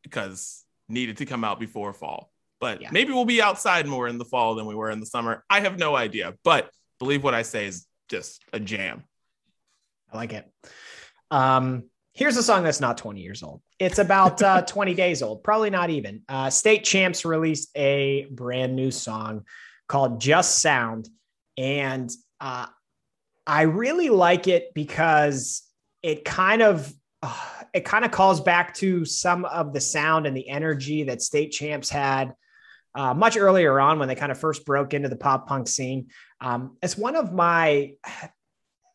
because 0.04 0.64
needed 0.90 1.18
to 1.18 1.26
come 1.26 1.44
out 1.44 1.60
before 1.60 1.94
fall. 1.94 2.32
But 2.60 2.82
Yeah. 2.82 2.90
maybe 2.92 3.14
we'll 3.14 3.26
be 3.26 3.42
outside 3.42 3.88
more 3.88 4.08
in 4.08 4.18
the 4.18 4.26
fall 4.26 4.54
than 4.56 4.66
we 4.66 4.76
were 4.76 4.92
in 4.92 5.00
the 5.00 5.06
summer. 5.06 5.44
I 5.50 5.62
have 5.62 5.80
no 5.80 5.96
idea, 5.96 6.36
but 6.44 6.70
believe 7.00 7.24
what 7.24 7.34
I 7.34 7.42
say 7.42 7.66
is 7.66 7.88
just 8.10 8.44
a 8.52 8.60
jam. 8.60 9.04
I 10.14 10.18
like 10.18 10.34
it. 10.34 10.52
Um, 11.32 11.86
here's 12.14 12.38
a 12.38 12.44
song 12.44 12.64
that's 12.64 12.80
not 12.80 12.98
20 12.98 13.22
years 13.22 13.44
old. 13.44 13.62
It's 13.80 14.00
about 14.00 14.42
uh, 14.42 14.62
20 14.68 14.94
days 14.94 15.22
old, 15.22 15.44
probably 15.44 15.70
not 15.70 15.90
even. 15.90 16.22
Uh, 16.30 16.50
State 16.50 16.84
Champs 16.84 17.26
released 17.26 17.70
a 17.76 18.28
brand 18.32 18.76
new 18.76 18.92
song 18.92 19.46
called 19.88 20.22
Just 20.22 20.60
Sound. 20.60 21.10
And 21.58 22.12
uh, 22.40 22.68
I 23.46 23.64
really 23.64 24.10
like 24.10 24.48
it 24.48 24.74
because 24.74 25.64
it 26.02 26.24
kind 26.26 26.62
of 26.62 26.94
uh, 27.22 27.40
it 27.74 27.86
kind 27.86 28.04
of 28.04 28.12
calls 28.12 28.42
back 28.42 28.74
to 28.76 29.06
some 29.06 29.46
of 29.46 29.74
the 29.74 29.80
sound 29.80 30.28
and 30.28 30.36
the 30.36 30.50
energy 30.50 31.04
that 31.04 31.22
State 31.22 31.52
Champs 31.52 31.90
had 31.90 32.34
uh, 32.96 33.14
much 33.14 33.38
earlier 33.38 33.80
on 33.80 33.98
when 33.98 34.08
they 34.08 34.16
kind 34.16 34.32
of 34.32 34.38
first 34.38 34.66
broke 34.66 34.94
into 34.94 35.10
the 35.10 35.16
pop 35.16 35.48
punk 35.48 35.68
scene. 35.68 36.08
Um, 36.42 36.78
it's 36.82 36.98
one 36.98 37.16
of 37.16 37.34
my 37.34 37.94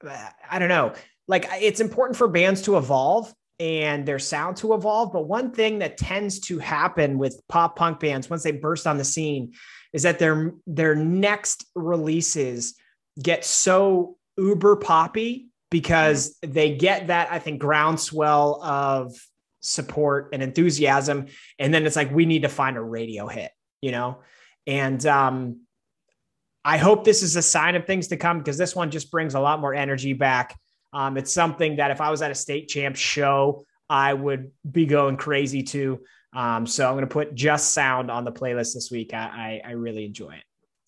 I 0.05 0.59
don't 0.59 0.69
know. 0.69 0.95
Like 1.27 1.47
it's 1.61 1.81
important 1.81 2.17
for 2.17 2.29
bands 2.29 2.63
to 2.63 2.77
evolve 2.77 3.33
and 3.61 4.07
their 4.07 4.19
sound 4.19 4.57
to 4.59 4.75
evolve. 4.75 5.13
But 5.13 5.27
one 5.27 5.51
thing 5.51 5.81
that 5.81 5.99
tends 5.99 6.41
to 6.41 6.59
happen 6.59 7.19
with 7.19 7.41
pop 7.49 7.77
punk 7.77 8.01
bands 8.01 8.31
once 8.31 8.43
they 8.43 8.53
burst 8.53 8.87
on 8.87 8.99
the 8.99 9.05
scene 9.05 9.53
is 9.93 10.03
that 10.03 10.19
their 10.19 10.53
their 10.67 10.95
next 10.95 11.67
releases 11.75 12.75
get 13.21 13.45
so 13.45 14.17
uber 14.37 14.77
poppy 14.77 15.49
because 15.71 16.37
they 16.43 16.77
get 16.77 17.09
that 17.09 17.31
I 17.31 17.39
think 17.39 17.61
groundswell 17.61 18.63
of 18.63 19.15
support 19.61 20.31
and 20.33 20.43
enthusiasm, 20.43 21.27
and 21.59 21.75
then 21.75 21.85
it's 21.85 21.97
like 21.97 22.13
we 22.13 22.27
need 22.27 22.43
to 22.43 22.49
find 22.49 22.77
a 22.77 22.83
radio 22.83 23.27
hit, 23.27 23.51
you 23.83 23.91
know, 23.91 24.21
and 24.67 25.05
um, 25.05 25.61
I 26.65 26.77
hope 26.77 27.05
this 27.05 27.23
is 27.23 27.37
a 27.37 27.43
sign 27.43 27.75
of 27.77 27.87
things 27.87 28.09
to 28.09 28.17
come 28.17 28.39
because 28.39 28.59
this 28.59 28.75
one 28.75 28.91
just 28.91 29.11
brings 29.11 29.35
a 29.35 29.41
lot 29.41 29.61
more 29.61 29.75
energy 29.75 30.13
back. 30.13 30.59
Um, 30.93 31.17
it's 31.17 31.33
something 31.33 31.77
that 31.77 31.91
if 31.91 32.01
I 32.01 32.11
was 32.11 32.23
at 32.23 32.31
a 32.31 32.35
state 32.35 32.69
champ 32.69 32.97
show, 32.97 33.65
I 33.89 34.13
would 34.13 34.51
be 34.71 34.87
going 34.87 35.17
crazy 35.17 35.63
to. 35.63 36.01
Um, 36.35 36.67
so 36.67 36.87
I'm 36.87 36.95
going 36.95 37.03
to 37.03 37.13
put 37.13 37.35
Just 37.35 37.73
Sound 37.73 38.11
on 38.11 38.25
the 38.25 38.33
playlist 38.33 38.75
this 38.75 38.91
week. 38.91 39.15
I, 39.15 39.61
I, 39.65 39.69
I 39.69 39.71
really 39.73 40.05
enjoy 40.05 40.33
it. 40.33 40.45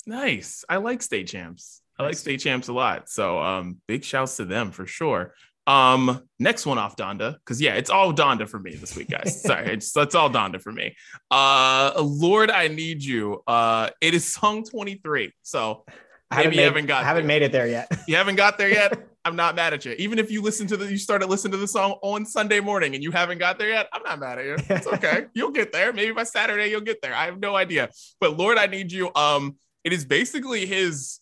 Nice. 0.07 0.65
I 0.69 0.79
like 0.79 1.03
state 1.03 1.29
champs. 1.29 1.83
I 1.99 2.03
like 2.05 2.17
state 2.17 2.41
champs 2.41 2.69
a 2.69 2.73
lot. 2.73 3.11
So 3.11 3.39
um 3.39 3.79
big 3.87 4.05
shouts 4.05 4.37
to 4.37 4.47
them 4.47 4.71
for 4.71 4.87
sure. 4.87 5.35
Um 5.67 6.23
next 6.39 6.67
one 6.67 6.79
off 6.79 6.97
Donda 6.97 7.37
cuz 7.45 7.61
yeah, 7.61 7.75
it's 7.75 7.91
all 7.91 8.13
Donda 8.13 8.49
for 8.49 8.59
me 8.59 8.75
this 8.75 8.97
week 8.97 9.09
guys. 9.11 9.43
Sorry, 9.49 9.75
it's 9.75 9.93
that's 9.93 10.15
all 10.15 10.31
Donda 10.31 10.61
for 10.61 10.73
me. 10.73 10.97
Uh 11.31 11.93
Lord 12.03 12.51
I 12.51 12.69
need 12.69 13.05
you. 13.05 13.43
Uh 13.47 13.91
it 14.01 14.15
is 14.15 14.33
song 14.33 14.65
23. 14.65 15.33
So 15.43 15.85
Maybe 16.33 16.43
haven't 16.43 16.53
you 16.53 16.57
made, 16.59 16.65
haven't 16.65 16.87
got 16.87 17.05
haven't 17.05 17.23
there. 17.23 17.29
made 17.29 17.43
it 17.43 17.53
there 17.53 17.67
yet. 17.67 17.91
you 18.09 18.17
haven't 18.17 18.37
got 18.37 18.57
there 18.59 18.71
yet. 18.71 19.07
I'm 19.25 19.37
not 19.37 19.55
mad 19.55 19.75
at 19.75 19.85
you. 19.85 19.93
Even 19.99 20.19
if 20.19 20.31
you 20.31 20.41
listen 20.41 20.67
to 20.69 20.79
the 20.79 20.87
you 20.91 20.97
started 20.97 21.29
listening 21.29 21.53
to 21.53 21.59
the 21.59 21.69
song 21.69 21.97
on 22.03 22.25
Sunday 22.25 22.59
morning 22.61 22.95
and 22.95 23.05
you 23.05 23.11
haven't 23.11 23.37
got 23.37 23.59
there 23.59 23.69
yet, 23.69 23.87
I'm 23.93 24.03
not 24.03 24.19
mad 24.19 24.39
at 24.39 24.45
you. 24.47 24.57
It's 24.71 24.87
okay. 24.87 25.27
you'll 25.35 25.51
get 25.51 25.73
there. 25.73 25.93
Maybe 25.93 26.13
by 26.13 26.23
Saturday 26.25 26.71
you'll 26.71 26.81
get 26.81 27.03
there. 27.03 27.15
I 27.15 27.27
have 27.27 27.39
no 27.39 27.55
idea. 27.55 27.91
But 28.19 28.39
Lord, 28.39 28.57
I 28.57 28.65
need 28.67 28.91
you. 28.91 29.11
Um, 29.15 29.57
it 29.85 29.93
is 29.93 30.07
basically 30.07 30.65
his. 30.65 31.21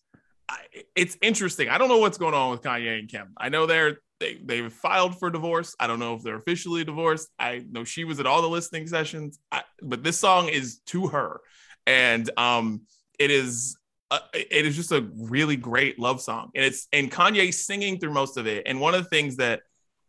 It's 0.94 1.16
interesting. 1.20 1.68
I 1.68 1.76
don't 1.78 1.88
know 1.88 1.98
what's 1.98 2.18
going 2.18 2.34
on 2.34 2.52
with 2.52 2.62
Kanye 2.62 2.98
and 3.00 3.08
Kim. 3.08 3.32
I 3.36 3.48
know 3.48 3.66
they're 3.66 3.98
they 4.20 4.38
they've 4.44 4.72
filed 4.72 5.18
for 5.18 5.30
divorce. 5.30 5.74
I 5.78 5.86
don't 5.86 5.98
know 5.98 6.14
if 6.14 6.22
they're 6.22 6.36
officially 6.36 6.84
divorced. 6.84 7.28
I 7.38 7.64
know 7.70 7.84
she 7.84 8.04
was 8.04 8.20
at 8.20 8.26
all 8.26 8.42
the 8.42 8.48
listening 8.48 8.86
sessions. 8.86 9.38
I, 9.52 9.62
but 9.82 10.02
this 10.02 10.18
song 10.18 10.48
is 10.48 10.80
to 10.86 11.08
her, 11.08 11.40
and 11.86 12.30
um, 12.36 12.82
it 13.18 13.30
is 13.30 13.76
uh, 14.10 14.20
it 14.32 14.64
is 14.64 14.74
just 14.74 14.92
a 14.92 15.06
really 15.16 15.56
great 15.56 15.98
love 15.98 16.20
song 16.20 16.50
and 16.54 16.64
it's 16.64 16.88
and 16.92 17.10
kanye 17.10 17.52
singing 17.52 17.98
through 17.98 18.12
most 18.12 18.38
of 18.38 18.46
it 18.46 18.62
and 18.66 18.80
one 18.80 18.94
of 18.94 19.02
the 19.02 19.08
things 19.10 19.36
that 19.36 19.60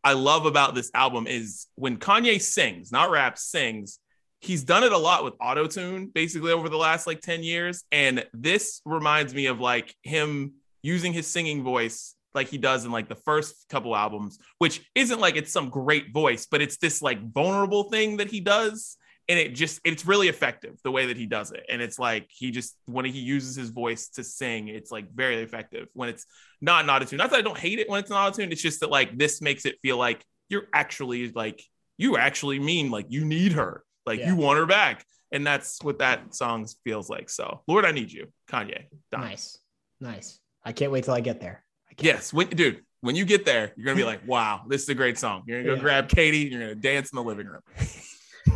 i 0.06 0.14
love 0.14 0.46
about 0.46 0.74
this 0.74 0.90
album 0.94 1.28
is 1.28 1.68
when 1.76 1.98
kanye 1.98 2.42
sings 2.42 2.94
not 2.94 3.12
raps 3.12 3.44
sings 3.44 4.00
he's 4.40 4.64
done 4.64 4.86
it 4.86 4.94
a 4.94 4.98
lot 4.98 5.26
with 5.26 5.34
auto-tune 5.42 6.10
basically 6.16 6.52
over 6.54 6.70
the 6.70 6.78
last 6.78 7.08
like 7.08 7.20
10 7.20 7.44
years 7.44 7.84
and 7.92 8.26
this 8.34 8.82
reminds 8.86 9.34
me 9.34 9.48
of 9.48 9.60
like 9.60 9.94
him 10.02 10.54
using 10.82 11.12
his 11.12 11.28
singing 11.28 11.62
voice 11.62 12.16
like 12.34 12.48
he 12.50 12.58
does 12.58 12.86
in 12.86 12.92
like 12.92 13.10
the 13.10 13.16
first 13.16 13.66
couple 13.70 13.96
albums 13.96 14.38
which 14.60 14.88
isn't 14.96 15.20
like 15.20 15.36
it's 15.36 15.52
some 15.52 15.70
great 15.70 16.14
voice 16.14 16.46
but 16.50 16.62
it's 16.62 16.78
this 16.78 17.02
like 17.02 17.20
vulnerable 17.34 17.84
thing 17.90 18.18
that 18.18 18.30
he 18.30 18.40
does 18.40 18.98
and 19.28 19.38
it 19.38 19.54
just 19.54 19.80
it's 19.84 20.06
really 20.06 20.28
effective 20.28 20.76
the 20.84 20.92
way 20.92 21.08
that 21.08 21.18
he 21.18 21.26
does 21.26 21.52
it 21.52 21.64
and 21.70 21.82
it's 21.82 22.00
like 22.00 22.26
he 22.30 22.52
just 22.52 22.76
when 22.86 23.06
he 23.06 23.20
uses 23.20 23.56
his 23.56 23.70
voice 23.70 24.10
to 24.10 24.24
sing 24.24 24.68
it's 24.68 24.92
like 24.92 25.12
very 25.14 25.42
effective 25.42 25.88
when 25.94 26.10
it's 26.10 26.26
not 26.62 26.84
an 26.84 26.90
auto-tune 26.90 27.18
not 27.18 27.30
that 27.30 27.40
i 27.40 27.42
don't 27.42 27.58
hate 27.58 27.80
it 27.80 27.90
when 27.90 28.00
it's 28.00 28.10
an 28.12 28.18
auto-tune 28.18 28.52
it's 28.52 28.62
just 28.62 28.80
that 28.80 28.90
like 28.90 29.18
this 29.18 29.42
makes 29.42 29.66
it 29.66 29.76
feel 29.82 29.98
like 29.98 30.24
you're 30.50 30.68
actually 30.74 31.32
like 31.32 31.62
you 31.98 32.18
actually 32.18 32.60
mean 32.60 32.90
like 32.92 33.06
you 33.10 33.26
need 33.26 33.52
her 33.54 33.84
like 34.06 34.20
Yeah. 34.20 34.30
you 34.30 34.36
want 34.36 34.58
her 34.58 34.66
back 34.66 35.06
and 35.32 35.46
that's 35.46 35.82
what 35.84 36.00
that 36.00 36.34
song 36.34 36.66
feels 36.84 37.10
like 37.10 37.30
so 37.30 37.62
lord 37.68 37.86
i 37.86 37.92
need 37.92 38.12
you 38.12 38.28
kanye 38.50 38.86
nice, 39.12 39.58
nice. 40.00 40.40
I 40.66 40.74
can't 40.74 40.92
wait 40.92 41.06
till 41.06 41.14
I 41.14 41.22
get 41.22 41.40
there. 41.40 41.64
Yes 41.98 42.32
when, 42.34 42.48
dude 42.50 42.84
when 43.02 43.16
you 43.16 43.26
get 43.26 43.46
there 43.46 43.72
you're 43.76 43.86
gonna 43.86 43.96
be 43.98 44.04
like 44.04 44.28
wow 44.28 44.62
this 44.68 44.84
is 44.84 44.90
a 44.90 44.96
great 44.96 45.18
song 45.18 45.44
you're 45.48 45.60
gonna 45.62 45.70
go 45.70 45.76
Yeah. 45.76 45.82
grab 45.82 46.10
katie 46.10 46.40
you're 46.50 46.60
gonna 46.60 46.76
dance 46.76 47.12
in 47.12 47.16
the 47.16 47.24
living 47.24 47.48
room 47.48 47.62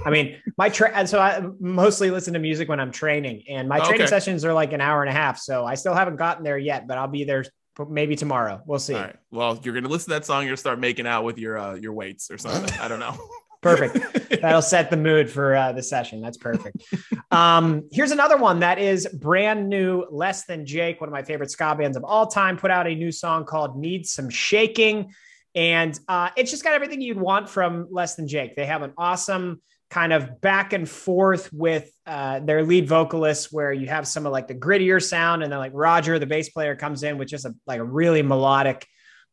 I 0.06 0.10
mean, 0.10 0.42
my 0.58 0.70
tra- 0.70 0.92
and 0.94 1.08
so 1.08 1.20
I 1.20 1.42
mostly 1.60 2.10
listen 2.10 2.34
to 2.34 2.40
music 2.40 2.68
when 2.68 2.80
I'm 2.80 2.92
training, 2.92 3.44
and 3.48 3.70
my 3.70 3.80
training 3.80 4.02
Okay. 4.02 4.08
sessions 4.08 4.44
are 4.44 4.52
like 4.54 4.74
an 4.74 4.82
hour 4.82 5.02
and 5.04 5.10
a 5.10 5.14
half. 5.14 5.38
So 5.38 5.66
I 5.66 5.76
still 5.76 5.94
haven't 5.94 6.16
gotten 6.16 6.44
there 6.44 6.58
yet, 6.58 6.88
but 6.88 6.98
I'll 6.98 7.08
be 7.10 7.26
there 7.26 7.46
maybe 7.90 8.16
tomorrow. 8.16 8.62
We'll 8.66 8.80
see. 8.80 8.96
All 8.96 9.02
right. 9.02 9.16
Well, 9.30 9.60
you're 9.62 9.74
gonna 9.74 9.90
listen 9.90 10.06
to 10.06 10.16
that 10.16 10.26
song. 10.26 10.44
You're 10.44 10.52
gonna 10.52 10.58
start 10.58 10.80
making 10.80 11.06
out 11.06 11.24
with 11.26 11.38
your 11.38 11.58
uh, 11.58 11.76
your 11.76 11.94
weights 11.94 12.32
or 12.32 12.38
something. 12.38 12.74
I 12.80 12.88
don't 12.88 13.00
know. 13.00 13.16
Perfect. 13.64 14.30
That'll 14.42 14.62
set 14.62 14.90
the 14.90 14.98
mood 14.98 15.30
for 15.30 15.56
uh, 15.56 15.72
the 15.72 15.82
session. 15.82 16.22
That's 16.22 16.38
perfect. 16.38 16.84
Um, 17.32 17.88
here's 17.92 18.12
another 18.12 18.38
one 18.38 18.60
that 18.60 18.78
is 18.78 19.08
brand 19.08 19.70
new. 19.70 20.06
Less 20.12 20.46
Than 20.46 20.66
Jake, 20.66 21.02
one 21.02 21.08
of 21.08 21.14
my 21.14 21.24
favorite 21.24 21.50
ska 21.50 21.74
bands 21.76 21.98
of 21.98 22.04
all 22.04 22.28
time, 22.28 22.58
put 22.58 22.70
out 22.70 22.86
a 22.86 22.94
new 22.94 23.12
song 23.12 23.46
called 23.46 23.78
"Need 23.78 24.06
Some 24.06 24.30
Shaking," 24.30 25.14
and 25.56 25.98
uh, 26.08 26.30
it's 26.36 26.52
just 26.52 26.64
got 26.64 26.74
everything 26.74 27.02
you'd 27.02 27.18
want 27.18 27.50
from 27.50 27.88
Less 27.90 28.16
Than 28.16 28.28
Jake. 28.28 28.56
They 28.56 28.66
have 28.66 28.84
an 28.84 28.94
awesome 28.98 29.62
kind 29.90 30.12
of 30.12 30.42
back 30.42 30.74
and 30.74 30.90
forth 30.90 31.54
with 31.54 31.92
uh, 32.06 32.40
their 32.40 32.64
lead 32.64 32.88
vocalists, 32.88 33.52
where 33.52 33.72
you 33.72 33.88
have 33.88 34.08
some 34.08 34.26
of 34.26 34.32
like 34.32 34.48
the 34.48 34.56
grittier 34.56 35.02
sound, 35.02 35.42
and 35.42 35.52
then 35.52 35.60
like 35.60 35.72
Roger, 35.74 36.20
the 36.20 36.26
bass 36.26 36.50
player, 36.50 36.76
comes 36.76 37.04
in 37.04 37.18
with 37.18 37.30
just 37.30 37.46
a 37.46 37.56
like 37.66 37.80
a 37.80 37.84
really 37.84 38.24
melodic 38.24 38.86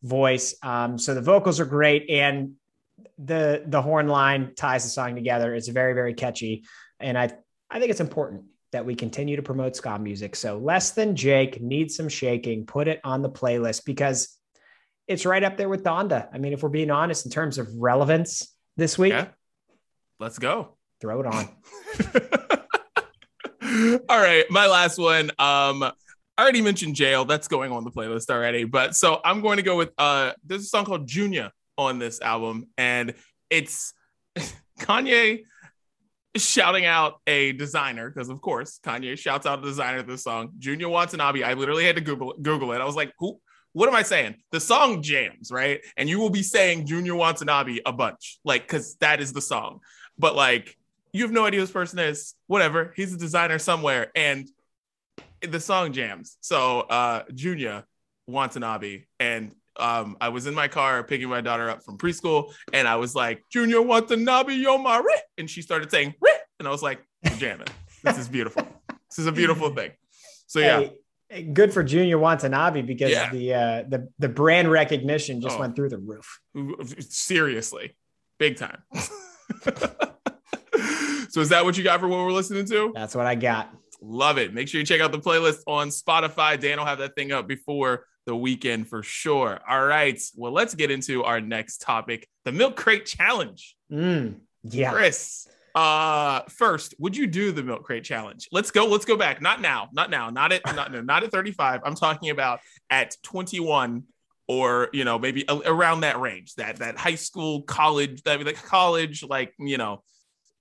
voice. 0.02 0.54
Um, 0.62 0.98
so 0.98 1.14
the 1.14 1.20
vocals 1.20 1.58
are 1.60 1.64
great, 1.64 2.08
and 2.08 2.52
the 3.22 3.62
the 3.66 3.82
horn 3.82 4.08
line 4.08 4.52
ties 4.56 4.84
the 4.84 4.90
song 4.90 5.14
together. 5.14 5.54
It's 5.54 5.68
very 5.68 5.92
very 5.94 6.14
catchy, 6.14 6.64
and 6.98 7.18
I 7.18 7.30
I 7.70 7.78
think 7.78 7.90
it's 7.90 8.00
important 8.00 8.44
that 8.72 8.86
we 8.86 8.94
continue 8.94 9.36
to 9.36 9.42
promote 9.42 9.76
ska 9.76 9.98
music. 9.98 10.36
So 10.36 10.58
less 10.58 10.92
than 10.92 11.16
Jake 11.16 11.60
needs 11.60 11.96
some 11.96 12.08
shaking. 12.08 12.66
Put 12.66 12.88
it 12.88 13.00
on 13.04 13.22
the 13.22 13.30
playlist 13.30 13.84
because 13.84 14.36
it's 15.08 15.26
right 15.26 15.42
up 15.42 15.56
there 15.56 15.68
with 15.68 15.82
Donda. 15.82 16.28
I 16.32 16.38
mean, 16.38 16.52
if 16.52 16.62
we're 16.62 16.68
being 16.68 16.90
honest 16.90 17.26
in 17.26 17.32
terms 17.32 17.58
of 17.58 17.68
relevance 17.76 18.54
this 18.76 18.96
week, 18.96 19.12
yeah. 19.12 19.26
let's 20.20 20.38
go. 20.38 20.76
Throw 21.00 21.20
it 21.20 21.26
on. 21.26 21.48
All 24.08 24.20
right, 24.20 24.44
my 24.50 24.66
last 24.66 24.98
one. 24.98 25.30
Um, 25.38 25.82
I 25.82 26.42
already 26.42 26.62
mentioned 26.62 26.94
jail. 26.94 27.24
That's 27.24 27.48
going 27.48 27.72
on 27.72 27.84
the 27.84 27.90
playlist 27.90 28.30
already. 28.30 28.64
But 28.64 28.94
so 28.94 29.20
I'm 29.24 29.40
going 29.40 29.56
to 29.58 29.62
go 29.62 29.76
with 29.76 29.90
uh 29.98 30.32
there's 30.44 30.62
a 30.62 30.66
song 30.66 30.84
called 30.84 31.06
Junya 31.06 31.50
on 31.80 31.98
this 31.98 32.20
album, 32.20 32.66
and 32.76 33.14
it's 33.48 33.94
Kanye 34.78 35.44
shouting 36.36 36.84
out 36.84 37.20
a 37.26 37.52
designer 37.52 38.08
because 38.08 38.28
of 38.28 38.40
course 38.40 38.78
Kanye 38.84 39.18
shouts 39.18 39.46
out 39.46 39.58
a 39.58 39.62
designer 39.62 39.98
of 39.98 40.06
this 40.06 40.22
song, 40.22 40.50
Junya 40.58 40.88
Watanabe. 40.88 41.42
I 41.42 41.54
literally 41.54 41.84
had 41.84 41.96
to 41.96 42.02
Google 42.02 42.34
Google 42.40 42.72
it. 42.72 42.80
I 42.80 42.84
was 42.84 42.96
like, 42.96 43.12
who? 43.18 43.40
What 43.72 43.88
am 43.88 43.94
I 43.94 44.02
saying? 44.02 44.36
The 44.50 44.60
song 44.60 45.00
jams, 45.02 45.50
right? 45.50 45.80
And 45.96 46.08
you 46.08 46.18
will 46.18 46.30
be 46.30 46.42
saying 46.42 46.86
Junya 46.86 47.16
Watanabe 47.16 47.78
a 47.86 47.92
bunch, 47.92 48.38
like 48.44 48.62
because 48.62 48.96
that 48.96 49.20
is 49.20 49.32
the 49.32 49.40
song. 49.40 49.80
But 50.18 50.34
like, 50.34 50.76
you 51.12 51.22
have 51.22 51.32
no 51.32 51.46
idea 51.46 51.60
who 51.60 51.66
this 51.66 51.72
person 51.72 51.98
is. 51.98 52.34
Whatever. 52.46 52.92
He's 52.94 53.14
a 53.14 53.18
designer 53.18 53.58
somewhere, 53.58 54.10
and 54.14 54.48
the 55.40 55.60
song 55.60 55.92
jams. 55.92 56.36
So 56.40 56.80
uh 56.80 57.24
Junya 57.32 57.84
Watanabe, 58.26 59.04
and 59.18 59.52
um, 59.80 60.16
I 60.20 60.28
was 60.28 60.46
in 60.46 60.54
my 60.54 60.68
car 60.68 61.02
picking 61.02 61.28
my 61.28 61.40
daughter 61.40 61.70
up 61.70 61.82
from 61.82 61.98
preschool, 61.98 62.52
and 62.72 62.86
I 62.86 62.96
was 62.96 63.14
like, 63.14 63.44
"Junya 63.54 63.84
Watanabe, 63.84 64.54
yo 64.54 64.78
my 64.78 65.02
and 65.38 65.48
she 65.48 65.62
started 65.62 65.90
saying 65.90 66.14
Rih! 66.22 66.38
and 66.58 66.68
I 66.68 66.70
was 66.70 66.82
like, 66.82 67.00
"Jamming, 67.38 67.66
this 68.04 68.18
is 68.18 68.28
beautiful. 68.28 68.66
this 69.08 69.18
is 69.18 69.26
a 69.26 69.32
beautiful 69.32 69.70
thing." 69.74 69.92
So 70.46 70.60
yeah. 70.60 70.88
Hey, 71.28 71.44
good 71.44 71.72
for 71.72 71.84
Junya 71.84 72.18
Watanabe 72.18 72.82
because 72.82 73.12
yeah. 73.12 73.30
the 73.30 73.54
uh, 73.54 73.84
the 73.88 74.08
the 74.18 74.28
brand 74.28 74.68
recognition 74.68 75.40
just 75.40 75.56
oh, 75.56 75.60
went 75.60 75.76
through 75.76 75.90
the 75.90 75.98
roof. 75.98 76.40
Seriously, 77.08 77.96
big 78.38 78.56
time. 78.56 78.82
so 81.28 81.40
is 81.40 81.50
that 81.50 81.64
what 81.64 81.78
you 81.78 81.84
got 81.84 82.00
for 82.00 82.08
what 82.08 82.18
we're 82.18 82.32
listening 82.32 82.64
to? 82.66 82.90
That's 82.96 83.14
what 83.14 83.26
I 83.26 83.36
got. 83.36 83.72
Love 84.02 84.38
it. 84.38 84.52
Make 84.52 84.66
sure 84.66 84.80
you 84.80 84.86
check 84.86 85.00
out 85.00 85.12
the 85.12 85.20
playlist 85.20 85.60
on 85.68 85.90
Spotify. 85.90 86.58
Dan 86.58 86.78
will 86.78 86.86
have 86.86 86.98
that 86.98 87.14
thing 87.14 87.30
up 87.30 87.46
before 87.46 88.06
the 88.26 88.36
weekend 88.36 88.88
for 88.88 89.02
sure. 89.02 89.60
All 89.68 89.84
right. 89.84 90.20
Well, 90.36 90.52
let's 90.52 90.74
get 90.74 90.90
into 90.90 91.24
our 91.24 91.40
next 91.40 91.78
topic 91.78 92.28
the 92.44 92.52
milk 92.52 92.76
crate 92.76 93.06
challenge. 93.06 93.76
Mm, 93.92 94.36
yeah. 94.62 94.92
Chris, 94.92 95.46
uh, 95.74 96.42
first, 96.48 96.94
would 96.98 97.16
you 97.16 97.26
do 97.26 97.52
the 97.52 97.62
milk 97.62 97.84
crate 97.84 98.04
challenge? 98.04 98.48
Let's 98.52 98.70
go. 98.70 98.86
Let's 98.86 99.04
go 99.04 99.16
back. 99.16 99.40
Not 99.40 99.60
now. 99.60 99.88
Not 99.92 100.10
now. 100.10 100.30
Not 100.30 100.52
at 100.52 100.64
not, 100.74 100.92
no, 100.92 101.00
not 101.00 101.22
at 101.22 101.30
35. 101.30 101.80
I'm 101.84 101.94
talking 101.94 102.30
about 102.30 102.60
at 102.88 103.16
21 103.22 104.04
or 104.48 104.88
you 104.92 105.04
know 105.04 105.16
maybe 105.16 105.44
around 105.48 106.00
that 106.00 106.18
range 106.20 106.56
that 106.56 106.76
that 106.76 106.98
high 106.98 107.14
school 107.14 107.62
college 107.62 108.20
that 108.24 108.44
like 108.44 108.60
college 108.64 109.22
like 109.22 109.54
you 109.60 109.78
know 109.78 110.02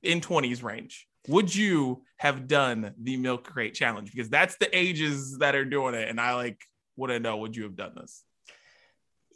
in 0.03 0.22
20s 0.22 0.62
range 0.62 1.07
would 1.28 1.53
you 1.53 2.03
have 2.18 2.47
done 2.47 2.93
the 3.01 3.18
milk 3.18 3.43
crate 3.43 3.74
challenge 3.74 4.12
because 4.12 4.30
that's 4.30 4.57
the 4.57 4.78
ages 4.78 5.39
that 5.39 5.55
are 5.55 5.66
doing 5.66 5.95
it 5.95 6.07
and 6.07 6.22
i 6.22 6.36
like 6.36 6.62
want 7.00 7.12
to 7.12 7.20
know 7.20 7.38
would 7.38 7.56
you 7.56 7.64
have 7.64 7.76
done 7.76 7.93
this? 7.95 8.24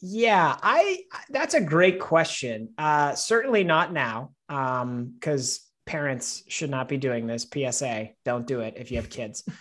Yeah, 0.02 0.58
I 0.62 1.04
that's 1.30 1.54
a 1.54 1.62
great 1.62 2.00
question. 2.00 2.74
Uh, 2.78 3.16
certainly 3.16 3.64
not 3.64 3.94
now, 3.94 4.32
because 4.48 5.60
um, 5.60 5.64
parents 5.86 6.44
should 6.50 6.70
not 6.70 6.90
be 6.90 6.98
doing 6.98 7.26
this. 7.26 7.48
PSA: 7.52 8.10
Don't 8.26 8.46
do 8.46 8.60
it 8.60 8.74
if 8.78 8.92
you 8.92 8.98
have 8.98 9.10
kids. 9.10 9.44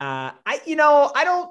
Uh, 0.00 0.32
I, 0.46 0.62
you 0.64 0.76
know, 0.76 1.12
I 1.14 1.24
don't. 1.24 1.50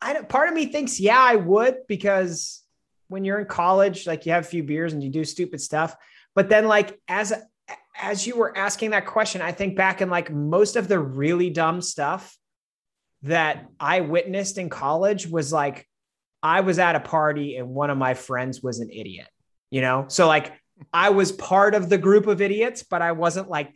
I 0.00 0.14
don't, 0.14 0.26
part 0.30 0.48
of 0.48 0.54
me 0.54 0.64
thinks, 0.64 0.98
yeah, 0.98 1.20
I 1.20 1.36
would 1.36 1.86
because 1.86 2.62
when 3.08 3.22
you're 3.22 3.38
in 3.38 3.44
college, 3.44 4.06
like 4.06 4.24
you 4.24 4.32
have 4.32 4.44
a 4.44 4.48
few 4.48 4.62
beers 4.62 4.94
and 4.94 5.04
you 5.04 5.10
do 5.10 5.22
stupid 5.22 5.60
stuff. 5.60 5.94
But 6.34 6.48
then, 6.48 6.66
like 6.66 6.98
as 7.08 7.34
as 8.00 8.26
you 8.26 8.36
were 8.36 8.56
asking 8.56 8.92
that 8.92 9.04
question, 9.04 9.42
I 9.42 9.52
think 9.52 9.76
back 9.76 10.00
in 10.00 10.08
like 10.08 10.32
most 10.32 10.76
of 10.76 10.88
the 10.88 10.98
really 10.98 11.50
dumb 11.50 11.82
stuff 11.82 12.34
that 13.22 13.66
I 13.78 14.00
witnessed 14.00 14.58
in 14.58 14.68
college 14.68 15.26
was 15.26 15.52
like 15.52 15.86
I 16.42 16.60
was 16.60 16.78
at 16.78 16.96
a 16.96 17.00
party 17.00 17.56
and 17.56 17.68
one 17.68 17.90
of 17.90 17.98
my 17.98 18.14
friends 18.14 18.62
was 18.62 18.80
an 18.80 18.90
idiot, 18.90 19.28
you 19.70 19.80
know? 19.80 20.06
So 20.08 20.26
like 20.26 20.52
I 20.92 21.10
was 21.10 21.30
part 21.30 21.74
of 21.74 21.88
the 21.88 21.98
group 21.98 22.26
of 22.26 22.40
idiots, 22.40 22.82
but 22.82 23.02
I 23.02 23.12
wasn't 23.12 23.48
like 23.48 23.72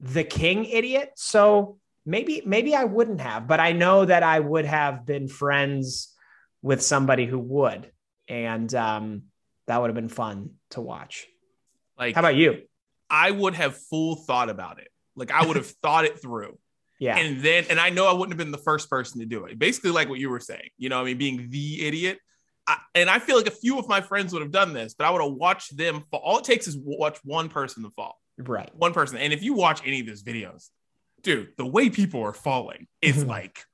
the 0.00 0.24
king 0.24 0.64
idiot. 0.64 1.12
So 1.14 1.78
maybe 2.04 2.42
maybe 2.44 2.74
I 2.74 2.84
wouldn't 2.84 3.20
have, 3.20 3.46
but 3.46 3.60
I 3.60 3.72
know 3.72 4.04
that 4.04 4.24
I 4.24 4.40
would 4.40 4.64
have 4.64 5.06
been 5.06 5.28
friends 5.28 6.12
with 6.60 6.82
somebody 6.82 7.26
who 7.26 7.38
would. 7.38 7.90
And 8.28 8.74
um 8.74 9.22
that 9.68 9.80
would 9.80 9.88
have 9.88 9.94
been 9.94 10.08
fun 10.08 10.50
to 10.70 10.80
watch. 10.80 11.26
Like 11.96 12.16
how 12.16 12.20
about 12.20 12.34
you? 12.34 12.62
I 13.08 13.30
would 13.30 13.54
have 13.54 13.76
full 13.76 14.16
thought 14.16 14.50
about 14.50 14.80
it. 14.80 14.88
Like 15.14 15.30
I 15.30 15.46
would 15.46 15.56
have 15.56 15.66
thought 15.82 16.04
it 16.04 16.20
through. 16.20 16.58
Yeah. 17.02 17.18
And 17.18 17.42
then, 17.42 17.64
and 17.68 17.80
I 17.80 17.90
know 17.90 18.06
I 18.06 18.12
wouldn't 18.12 18.30
have 18.30 18.38
been 18.38 18.52
the 18.52 18.58
first 18.58 18.88
person 18.88 19.18
to 19.18 19.26
do 19.26 19.44
it. 19.46 19.58
Basically, 19.58 19.90
like 19.90 20.08
what 20.08 20.20
you 20.20 20.30
were 20.30 20.38
saying, 20.38 20.68
you 20.78 20.88
know, 20.88 21.00
I 21.00 21.04
mean, 21.04 21.18
being 21.18 21.50
the 21.50 21.84
idiot. 21.84 22.18
I, 22.68 22.76
and 22.94 23.10
I 23.10 23.18
feel 23.18 23.36
like 23.36 23.48
a 23.48 23.50
few 23.50 23.76
of 23.76 23.88
my 23.88 24.00
friends 24.00 24.32
would 24.32 24.40
have 24.40 24.52
done 24.52 24.72
this, 24.72 24.94
but 24.94 25.04
I 25.04 25.10
would 25.10 25.20
have 25.20 25.32
watched 25.32 25.76
them 25.76 26.04
fall. 26.12 26.20
All 26.20 26.38
it 26.38 26.44
takes 26.44 26.68
is 26.68 26.76
watch 26.78 27.18
one 27.24 27.48
person 27.48 27.82
to 27.82 27.90
fall. 27.90 28.20
Right. 28.38 28.70
One 28.76 28.92
person. 28.92 29.18
And 29.18 29.32
if 29.32 29.42
you 29.42 29.54
watch 29.54 29.82
any 29.84 29.98
of 29.98 30.06
those 30.06 30.22
videos, 30.22 30.68
dude, 31.22 31.48
the 31.56 31.66
way 31.66 31.90
people 31.90 32.22
are 32.22 32.32
falling 32.32 32.86
is 33.00 33.24
like, 33.24 33.64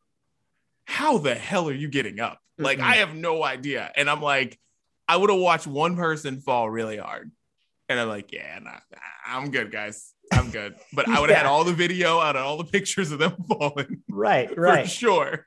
how 0.86 1.18
the 1.18 1.34
hell 1.34 1.68
are 1.68 1.74
you 1.74 1.88
getting 1.88 2.20
up? 2.20 2.38
Like, 2.56 2.78
mm-hmm. 2.78 2.88
I 2.88 2.94
have 2.96 3.14
no 3.14 3.44
idea. 3.44 3.92
And 3.94 4.08
I'm 4.08 4.22
like, 4.22 4.58
I 5.06 5.18
would 5.18 5.28
have 5.28 5.38
watched 5.38 5.66
one 5.66 5.96
person 5.96 6.40
fall 6.40 6.70
really 6.70 6.96
hard. 6.96 7.30
And 7.90 8.00
I'm 8.00 8.08
like, 8.08 8.32
yeah, 8.32 8.58
nah, 8.58 8.70
nah 8.70 8.98
I'm 9.26 9.50
good, 9.50 9.70
guys. 9.70 10.14
I'm 10.32 10.50
good. 10.50 10.76
But 10.92 11.08
I 11.08 11.20
would 11.20 11.30
have 11.30 11.36
yeah. 11.36 11.42
had 11.42 11.46
all 11.46 11.64
the 11.64 11.72
video 11.72 12.18
out 12.20 12.36
of 12.36 12.44
all 12.44 12.56
the 12.56 12.64
pictures 12.64 13.12
of 13.12 13.18
them 13.18 13.36
falling. 13.48 14.02
Right, 14.08 14.56
right. 14.56 14.84
For 14.84 14.90
sure. 14.90 15.46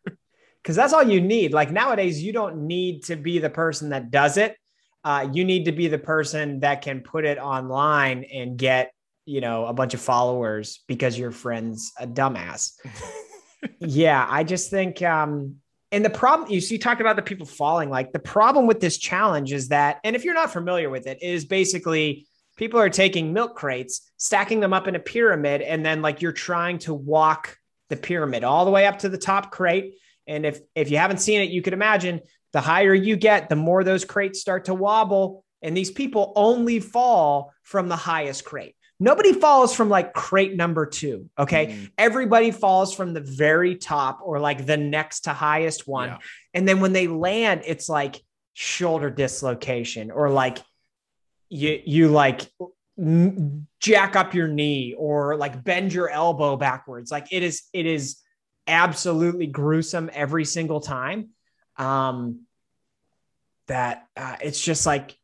Because 0.62 0.76
that's 0.76 0.94
all 0.94 1.04
you 1.04 1.22
need. 1.22 1.54
Like 1.54 1.72
nowadays, 1.72 2.22
you 2.24 2.34
don't 2.34 2.68
need 2.68 3.04
to 3.06 3.16
be 3.16 3.40
the 3.40 3.50
person 3.50 3.90
that 3.90 4.12
does 4.12 4.38
it. 4.38 4.56
Uh, 5.04 5.28
you 5.34 5.44
need 5.44 5.66
to 5.66 5.72
be 5.72 5.88
the 5.88 5.98
person 5.98 6.60
that 6.60 6.84
can 6.84 7.02
put 7.02 7.26
it 7.26 7.40
online 7.40 8.24
and 8.32 8.58
get, 8.58 8.92
you 9.26 9.42
know, 9.42 9.66
a 9.66 9.74
bunch 9.74 9.96
of 9.96 10.02
followers 10.02 10.84
because 10.88 11.18
your 11.18 11.32
friend's 11.32 11.92
a 12.00 12.06
dumbass. 12.06 12.74
yeah, 13.80 14.26
I 14.30 14.44
just 14.44 14.70
think 14.70 15.02
um, 15.02 15.56
and 15.92 16.06
the 16.06 16.10
problem 16.10 16.50
you 16.50 16.62
see, 16.62 16.76
you 16.76 16.80
talked 16.80 17.02
about 17.02 17.18
the 17.18 17.22
people 17.22 17.46
falling. 17.46 17.90
Like 17.90 18.14
the 18.14 18.20
problem 18.20 18.66
with 18.66 18.80
this 18.80 18.98
challenge 18.98 19.52
is 19.52 19.68
that, 19.70 20.00
and 20.04 20.16
if 20.16 20.24
you're 20.24 20.34
not 20.34 20.52
familiar 20.52 20.90
with 20.90 21.06
it, 21.06 21.18
it, 21.22 21.28
is 21.28 21.46
basically 21.46 22.28
people 22.62 22.80
are 22.80 22.92
taking 22.92 23.34
milk 23.34 23.56
crates, 23.56 24.12
stacking 24.18 24.60
them 24.60 24.72
up 24.72 24.88
in 24.88 24.96
a 24.96 25.00
pyramid, 25.00 25.64
and 25.64 25.84
then 25.84 26.04
like 26.04 26.22
you're 26.22 26.32
trying 26.32 26.78
to 26.78 26.94
walk 26.94 27.58
the 27.90 27.98
pyramid 27.98 28.44
all 28.44 28.66
the 28.66 28.72
way 28.72 28.86
up 28.86 29.00
to 29.00 29.10
the 29.10 29.18
top 29.18 29.52
crate. 29.52 29.96
And 30.28 30.46
if 30.46 30.60
if 30.76 30.92
you 30.92 30.98
haven't 30.98 31.18
seen 31.18 31.42
it, 31.42 31.50
you 31.50 31.64
could 31.64 31.74
imagine 31.74 32.22
the 32.54 32.62
higher 32.62 32.94
you 32.94 33.16
get, 33.16 33.50
the 33.50 33.56
more 33.56 33.84
those 33.84 34.06
crates 34.06 34.40
start 34.40 34.66
to 34.66 34.76
wobble. 34.76 35.44
And 35.64 35.76
these 35.76 35.90
people 35.90 36.34
only 36.36 36.80
fall 36.80 37.52
from 37.64 37.90
the 37.90 37.96
highest 37.96 38.46
crate. 38.46 38.76
Nobody 39.00 39.34
falls 39.34 39.76
from 39.76 39.90
like 39.90 40.14
crate 40.14 40.56
number 40.56 40.86
two. 40.86 41.32
Okay. 41.40 41.66
Mm. 41.66 41.92
Everybody 41.98 42.52
falls 42.52 42.94
from 42.94 43.14
the 43.14 43.22
very 43.22 43.76
top 43.76 44.20
or 44.24 44.40
like 44.40 44.68
the 44.68 44.78
next 44.78 45.22
to 45.22 45.34
highest 45.34 45.88
one. 45.88 46.10
Yeah. 46.10 46.18
And 46.54 46.68
then 46.68 46.80
when 46.80 46.94
they 46.94 47.08
land, 47.08 47.64
it's 47.66 47.90
like 47.90 48.22
shoulder 48.54 49.10
dislocation 49.10 50.12
or 50.12 50.30
like 50.30 50.60
you 51.52 51.82
you 51.86 52.08
like 52.08 52.52
jack 53.80 54.16
up 54.16 54.34
your 54.34 54.48
knee 54.48 54.96
or 54.98 55.36
like 55.38 55.64
bend 55.64 55.94
your 55.94 56.10
elbow 56.10 56.56
backwards 56.56 57.12
like 57.12 57.28
it 57.32 57.44
is 57.44 57.64
it 57.74 57.86
is 57.86 58.18
absolutely 58.68 59.48
gruesome 59.48 60.10
every 60.14 60.46
single 60.46 60.80
time 60.80 61.30
um 61.78 62.42
that 63.68 64.08
uh, 64.18 64.36
it's 64.42 64.60
just 64.60 64.86
like 64.86 65.18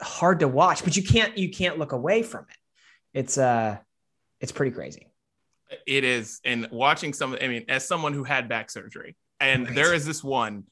hard 0.00 0.40
to 0.40 0.48
watch, 0.48 0.84
but 0.84 0.96
you 0.96 1.02
can't 1.02 1.36
you 1.36 1.50
can't 1.50 1.78
look 1.78 1.92
away 1.92 2.22
from 2.22 2.46
it. 2.48 3.18
It's 3.18 3.38
uh 3.38 3.78
it's 4.40 4.52
pretty 4.52 4.74
crazy. 4.74 5.08
It 5.86 6.04
is. 6.04 6.40
And 6.44 6.68
watching 6.70 7.12
some, 7.12 7.36
I 7.42 7.48
mean, 7.48 7.64
as 7.68 7.86
someone 7.86 8.14
who 8.14 8.24
had 8.24 8.48
back 8.48 8.70
surgery, 8.70 9.16
and 9.38 9.66
right. 9.66 9.74
there 9.74 9.92
is 9.92 10.06
this 10.06 10.24
one 10.24 10.64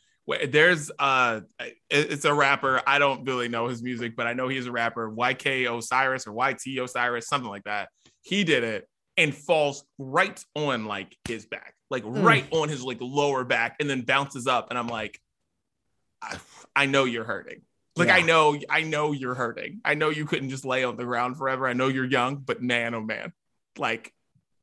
there's 0.48 0.90
uh 0.98 1.40
it's 1.88 2.24
a 2.24 2.34
rapper. 2.34 2.82
I 2.86 2.98
don't 2.98 3.24
really 3.24 3.48
know 3.48 3.68
his 3.68 3.82
music, 3.82 4.16
but 4.16 4.26
I 4.26 4.32
know 4.32 4.48
he's 4.48 4.66
a 4.66 4.72
rapper, 4.72 5.10
YK 5.10 5.72
Osiris 5.76 6.26
or 6.26 6.50
YT 6.50 6.78
Osiris, 6.78 7.28
something 7.28 7.50
like 7.50 7.64
that. 7.64 7.88
He 8.22 8.44
did 8.44 8.64
it 8.64 8.88
and 9.16 9.34
falls 9.34 9.84
right 9.98 10.42
on 10.54 10.84
like 10.84 11.16
his 11.28 11.46
back, 11.46 11.74
like 11.90 12.04
mm. 12.04 12.22
right 12.24 12.44
on 12.50 12.68
his 12.68 12.82
like 12.82 12.98
lower 13.00 13.44
back, 13.44 13.76
and 13.80 13.88
then 13.88 14.02
bounces 14.02 14.46
up. 14.46 14.68
And 14.70 14.78
I'm 14.78 14.88
like, 14.88 15.18
I, 16.20 16.36
I 16.74 16.86
know 16.86 17.04
you're 17.04 17.24
hurting. 17.24 17.62
Like 17.94 18.08
yeah. 18.08 18.16
I 18.16 18.22
know, 18.22 18.58
I 18.68 18.82
know 18.82 19.12
you're 19.12 19.34
hurting. 19.34 19.80
I 19.84 19.94
know 19.94 20.10
you 20.10 20.26
couldn't 20.26 20.50
just 20.50 20.66
lay 20.66 20.84
on 20.84 20.96
the 20.96 21.04
ground 21.04 21.38
forever. 21.38 21.66
I 21.66 21.72
know 21.72 21.88
you're 21.88 22.04
young, 22.04 22.36
but 22.36 22.60
man, 22.60 22.94
oh 22.94 23.00
man, 23.00 23.32
like 23.78 24.12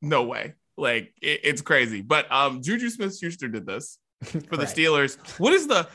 no 0.00 0.22
way. 0.24 0.54
Like 0.76 1.12
it, 1.20 1.40
it's 1.42 1.62
crazy. 1.62 2.00
But 2.00 2.30
um, 2.30 2.62
Juju 2.62 2.90
Smith 2.90 3.16
Schuster 3.18 3.48
did 3.48 3.66
this 3.66 3.98
for 4.48 4.56
the 4.56 4.64
Steelers. 4.64 5.18
What 5.38 5.52
is 5.52 5.66
the? 5.66 5.88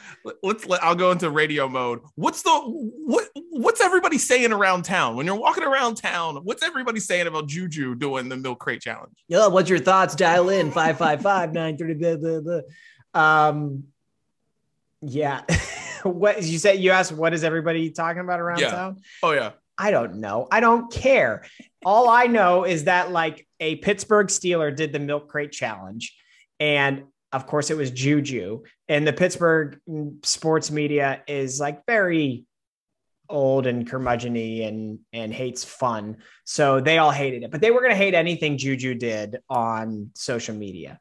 Let's 0.44 0.66
let. 0.66 0.84
I'll 0.84 0.96
go 0.96 1.12
into 1.12 1.30
radio 1.30 1.68
mode. 1.68 2.02
What's 2.16 2.42
the 2.42 2.52
what? 2.52 3.30
What's 3.52 3.82
everybody 3.82 4.18
saying 4.18 4.52
around 4.52 4.84
town 4.84 5.16
when 5.16 5.26
you're 5.26 5.36
walking 5.36 5.64
around 5.64 5.96
town? 5.96 6.38
What's 6.44 6.64
everybody 6.64 7.00
saying 7.00 7.28
about 7.28 7.48
Juju 7.48 7.96
doing 7.96 8.30
the 8.30 8.38
milk 8.38 8.60
crate 8.60 8.82
challenge? 8.82 9.18
Yeah, 9.28 9.48
what's 9.48 9.70
your 9.70 9.80
thoughts? 9.80 10.16
Dial 10.16 10.50
in 10.50 10.72
five 10.72 10.98
five 10.98 11.22
five 11.22 11.54
nine 11.54 11.78
thirty. 11.78 12.00
Um, 13.14 13.86
yeah. 15.02 15.42
what 16.04 16.44
you 16.44 16.58
said 16.58 16.80
you 16.80 16.92
asked 16.92 17.12
what 17.12 17.34
is 17.34 17.44
everybody 17.44 17.90
talking 17.92 18.22
about 18.22 18.40
around 18.40 18.60
yeah. 18.60 18.72
town? 18.72 19.02
Oh 19.24 19.32
yeah. 19.32 19.52
I 19.78 19.92
don't 19.92 20.16
know. 20.16 20.48
I 20.52 20.60
don't 20.60 20.92
care. 20.92 21.46
All 21.86 22.10
I 22.10 22.26
know 22.28 22.66
is 22.66 22.84
that 22.84 23.12
like 23.12 23.48
a 23.62 23.78
Pittsburgh 23.78 24.28
Steeler 24.28 24.76
did 24.76 24.92
the 24.92 25.00
milk 25.00 25.30
crate 25.30 25.54
challenge 25.54 26.18
and 26.60 27.04
of 27.32 27.46
course 27.46 27.70
it 27.70 27.78
was 27.78 27.92
Juju 27.92 28.64
and 28.88 29.06
the 29.06 29.14
Pittsburgh 29.14 29.80
sports 30.24 30.72
media 30.72 31.22
is 31.28 31.60
like 31.60 31.86
very 31.86 32.46
old 33.30 33.68
and 33.68 33.90
curmudgeony 33.90 34.68
and 34.68 35.00
and 35.14 35.32
hates 35.32 35.64
fun. 35.64 36.18
So 36.46 36.80
they 36.80 36.98
all 36.98 37.12
hated 37.12 37.44
it. 37.44 37.52
But 37.52 37.62
they 37.62 37.70
were 37.70 37.82
going 37.82 37.92
to 37.92 37.98
hate 37.98 38.16
anything 38.16 38.58
Juju 38.58 38.96
did 38.96 39.38
on 39.50 40.12
social 40.16 40.56
media. 40.56 41.00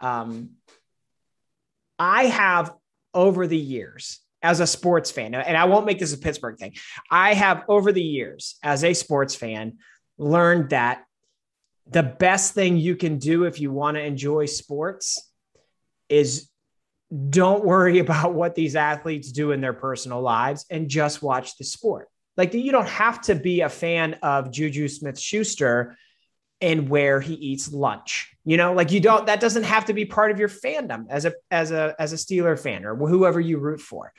Um 0.00 0.50
I 1.98 2.26
have 2.26 2.74
over 3.12 3.46
the 3.46 3.58
years 3.58 4.20
as 4.42 4.60
a 4.60 4.66
sports 4.66 5.10
fan, 5.10 5.34
and 5.34 5.56
I 5.56 5.64
won't 5.64 5.84
make 5.84 5.98
this 5.98 6.14
a 6.14 6.18
Pittsburgh 6.18 6.58
thing, 6.58 6.74
I 7.10 7.34
have 7.34 7.64
over 7.68 7.92
the 7.92 8.02
years 8.02 8.56
as 8.62 8.84
a 8.84 8.94
sports 8.94 9.34
fan 9.34 9.78
learned 10.16 10.70
that 10.70 11.04
the 11.86 12.02
best 12.02 12.54
thing 12.54 12.76
you 12.76 12.96
can 12.96 13.18
do 13.18 13.44
if 13.44 13.60
you 13.60 13.72
want 13.72 13.96
to 13.96 14.02
enjoy 14.02 14.46
sports 14.46 15.29
is 16.10 16.48
don't 17.28 17.64
worry 17.64 17.98
about 18.06 18.34
what 18.34 18.54
these 18.54 18.76
athletes 18.76 19.32
do 19.32 19.52
in 19.52 19.60
their 19.60 19.72
personal 19.72 20.20
lives 20.20 20.66
and 20.70 20.88
just 20.88 21.22
watch 21.22 21.56
the 21.56 21.64
sport. 21.64 22.08
Like 22.36 22.54
you 22.54 22.72
don't 22.72 22.88
have 22.88 23.20
to 23.22 23.34
be 23.34 23.60
a 23.60 23.68
fan 23.68 24.14
of 24.22 24.50
Juju 24.50 24.88
Smith 24.88 25.18
Schuster 25.18 25.96
and 26.60 26.88
where 26.88 27.20
he 27.20 27.34
eats 27.34 27.72
lunch. 27.72 28.34
You 28.44 28.56
know, 28.56 28.72
like 28.72 28.92
you 28.92 29.00
don't 29.00 29.26
that 29.26 29.40
doesn't 29.40 29.64
have 29.64 29.86
to 29.86 29.92
be 29.92 30.04
part 30.04 30.30
of 30.30 30.38
your 30.38 30.48
fandom 30.48 31.06
as 31.10 31.24
a 31.24 31.34
as 31.50 31.70
a 31.70 31.94
as 31.98 32.12
a 32.12 32.16
Steeler 32.16 32.58
fan 32.58 32.84
or 32.84 32.96
whoever 32.96 33.40
you 33.40 33.58
root 33.58 33.80
for. 33.80 34.12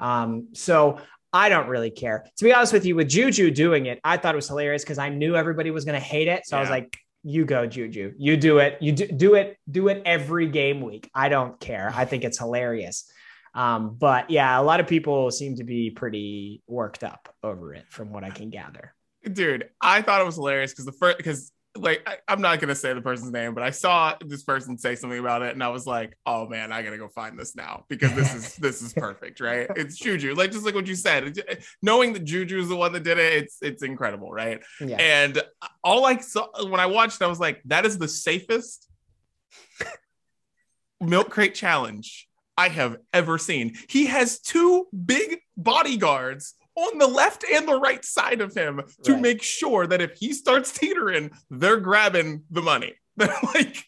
Um, 0.00 0.48
so 0.54 0.98
I 1.32 1.48
don't 1.48 1.68
really 1.68 1.90
care. 1.90 2.24
To 2.38 2.44
be 2.44 2.52
honest 2.52 2.72
with 2.72 2.86
you, 2.86 2.96
with 2.96 3.08
Juju 3.08 3.50
doing 3.50 3.86
it, 3.86 4.00
I 4.02 4.16
thought 4.16 4.34
it 4.34 4.36
was 4.36 4.48
hilarious 4.48 4.82
because 4.82 4.98
I 4.98 5.10
knew 5.10 5.36
everybody 5.36 5.70
was 5.70 5.84
going 5.84 5.98
to 5.98 6.04
hate 6.04 6.28
it. 6.28 6.46
So 6.46 6.56
yeah. 6.56 6.60
I 6.60 6.62
was 6.62 6.70
like, 6.70 6.96
you 7.22 7.44
go, 7.44 7.66
Juju. 7.66 8.14
You 8.16 8.36
do 8.36 8.58
it. 8.58 8.78
You 8.80 8.92
do, 8.92 9.06
do 9.06 9.34
it. 9.34 9.58
Do 9.70 9.88
it 9.88 10.02
every 10.04 10.48
game 10.48 10.80
week. 10.80 11.10
I 11.14 11.28
don't 11.28 11.58
care. 11.60 11.92
I 11.94 12.04
think 12.04 12.24
it's 12.24 12.38
hilarious. 12.38 13.10
Um, 13.54 13.96
but 13.98 14.30
yeah, 14.30 14.60
a 14.60 14.62
lot 14.62 14.80
of 14.80 14.86
people 14.86 15.30
seem 15.30 15.56
to 15.56 15.64
be 15.64 15.90
pretty 15.90 16.62
worked 16.66 17.02
up 17.02 17.34
over 17.42 17.74
it, 17.74 17.86
from 17.88 18.12
what 18.12 18.24
I 18.24 18.30
can 18.30 18.50
gather. 18.50 18.94
Dude, 19.30 19.68
I 19.80 20.02
thought 20.02 20.20
it 20.20 20.26
was 20.26 20.36
hilarious 20.36 20.72
because 20.72 20.84
the 20.84 20.92
first 20.92 21.16
because 21.16 21.52
like 21.76 22.06
I, 22.06 22.32
am 22.32 22.40
not 22.40 22.60
gonna 22.60 22.74
say 22.74 22.92
the 22.92 23.00
person's 23.00 23.30
name, 23.30 23.54
but 23.54 23.62
I 23.62 23.70
saw 23.70 24.14
this 24.24 24.42
person 24.42 24.78
say 24.78 24.94
something 24.94 25.18
about 25.18 25.42
it, 25.42 25.52
and 25.52 25.62
I 25.62 25.68
was 25.68 25.86
like, 25.86 26.16
"Oh 26.26 26.46
man, 26.48 26.72
I 26.72 26.82
gotta 26.82 26.98
go 26.98 27.08
find 27.08 27.38
this 27.38 27.54
now 27.54 27.84
because 27.88 28.12
this 28.14 28.34
is 28.34 28.56
this 28.56 28.82
is 28.82 28.92
perfect, 28.92 29.40
right? 29.40 29.68
It's 29.76 29.96
Juju, 29.96 30.34
like 30.34 30.50
just 30.50 30.64
like 30.64 30.74
what 30.74 30.86
you 30.86 30.94
said. 30.94 31.38
knowing 31.82 32.12
that 32.14 32.24
Juju 32.24 32.58
is 32.58 32.68
the 32.68 32.76
one 32.76 32.92
that 32.92 33.02
did 33.02 33.18
it, 33.18 33.32
it's 33.34 33.58
it's 33.62 33.82
incredible, 33.82 34.30
right? 34.32 34.62
Yeah. 34.80 34.96
And 34.96 35.42
all 35.84 36.06
I 36.06 36.18
saw 36.18 36.48
when 36.68 36.80
I 36.80 36.86
watched, 36.86 37.22
I 37.22 37.26
was 37.26 37.40
like, 37.40 37.62
"That 37.66 37.86
is 37.86 37.98
the 37.98 38.08
safest 38.08 38.88
milk 41.00 41.30
crate 41.30 41.54
challenge 41.54 42.28
I 42.56 42.68
have 42.68 42.96
ever 43.12 43.38
seen." 43.38 43.76
He 43.88 44.06
has 44.06 44.40
two 44.40 44.86
big 45.04 45.40
bodyguards 45.56 46.54
on 46.78 46.98
the 46.98 47.06
left 47.06 47.44
and 47.52 47.66
the 47.66 47.78
right 47.78 48.04
side 48.04 48.40
of 48.40 48.54
him 48.54 48.82
to 49.02 49.12
right. 49.12 49.22
make 49.22 49.42
sure 49.42 49.86
that 49.86 50.00
if 50.00 50.12
he 50.18 50.32
starts 50.32 50.72
teetering, 50.72 51.30
they're 51.50 51.80
grabbing 51.80 52.42
the 52.50 52.62
money. 52.62 52.94
like, 53.18 53.84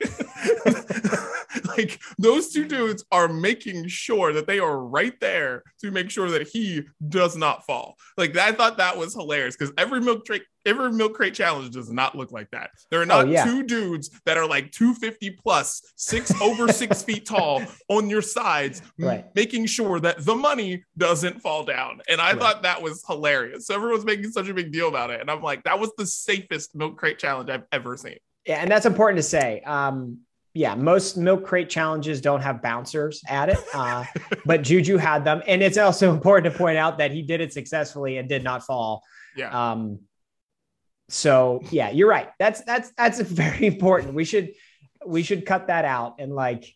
like 1.81 2.01
those 2.18 2.53
two 2.53 2.66
dudes 2.66 3.05
are 3.11 3.28
making 3.28 3.89
sure 3.89 4.33
that 4.33 4.47
they 4.47 4.59
are 4.59 4.78
right 4.78 5.18
there 5.20 5.62
to 5.81 5.91
make 5.91 6.11
sure 6.11 6.31
that 6.31 6.49
he 6.49 6.83
does 7.09 7.37
not 7.37 7.64
fall. 7.66 7.97
Like 8.16 8.37
I 8.37 8.53
thought 8.53 8.78
that 8.78 8.97
was 8.97 9.14
hilarious 9.14 9.57
because 9.57 9.72
every 9.78 10.01
milk 10.01 10.26
crate, 10.26 10.43
every 10.66 10.93
milk 10.93 11.14
crate 11.14 11.35
challenge 11.35 11.70
does 11.70 11.91
not 11.91 12.16
look 12.16 12.33
like 12.33 12.51
that. 12.51 12.70
There 12.91 13.01
are 13.01 13.07
not 13.07 13.26
oh, 13.26 13.31
yeah. 13.31 13.45
two 13.45 13.62
dudes 13.62 14.11
that 14.26 14.37
are 14.37 14.47
like 14.47 14.70
250 14.72 15.31
plus, 15.43 15.83
six 15.97 16.39
over 16.41 16.68
six 16.72 17.03
feet 17.11 17.26
tall 17.26 17.62
on 17.89 18.11
your 18.11 18.22
sides, 18.22 18.83
right. 18.99 19.24
making 19.35 19.66
sure 19.66 20.01
that 20.01 20.24
the 20.24 20.35
money 20.35 20.85
doesn't 20.97 21.41
fall 21.41 21.64
down. 21.64 22.01
And 22.09 22.20
I 22.20 22.33
right. 22.33 22.41
thought 22.41 22.62
that 22.62 22.83
was 22.83 23.05
hilarious. 23.07 23.66
So 23.66 23.74
everyone's 23.74 24.05
making 24.05 24.31
such 24.31 24.49
a 24.49 24.55
big 24.55 24.72
deal 24.72 24.89
about 24.89 25.11
it. 25.11 25.20
And 25.20 25.31
I'm 25.31 25.43
like, 25.43 25.64
that 25.64 25.78
was 25.78 25.91
the 25.97 26.07
safest 26.07 26.74
milk 26.74 26.97
crate 26.97 27.18
challenge 27.18 27.51
I've 27.51 27.64
ever 27.72 27.97
seen. 27.97 28.16
Yeah, 28.47 28.57
and 28.57 28.70
that's 28.70 28.87
important 28.87 29.18
to 29.18 29.22
say. 29.22 29.61
Um, 29.61 30.20
yeah, 30.53 30.74
most 30.74 31.16
milk 31.16 31.44
crate 31.44 31.70
challenges 31.70 32.20
don't 32.20 32.40
have 32.40 32.61
bouncers 32.61 33.22
at 33.28 33.48
it, 33.51 33.59
uh, 33.72 34.05
but 34.44 34.62
Juju 34.62 34.96
had 34.96 35.24
them, 35.24 35.42
and 35.46 35.62
it's 35.62 35.78
also 35.78 36.12
important 36.12 36.53
to 36.53 36.59
point 36.59 36.76
out 36.76 36.98
that 36.98 37.12
he 37.12 37.22
did 37.22 37.40
it 37.40 37.53
successfully 37.53 38.16
and 38.16 38.28
did 38.28 38.42
not 38.42 38.64
fall. 38.64 39.03
Yeah. 39.36 39.70
Um, 39.70 40.01
so 41.09 41.61
yeah, 41.70 41.90
you're 41.90 42.09
right. 42.09 42.30
That's 42.38 42.62
that's 42.64 42.90
that's 42.96 43.20
very 43.20 43.66
important. 43.66 44.14
We 44.14 44.24
should 44.24 44.53
we 45.07 45.22
should 45.22 45.46
cut 45.46 45.68
that 45.68 45.84
out 45.84 46.16
and 46.18 46.34
like 46.34 46.74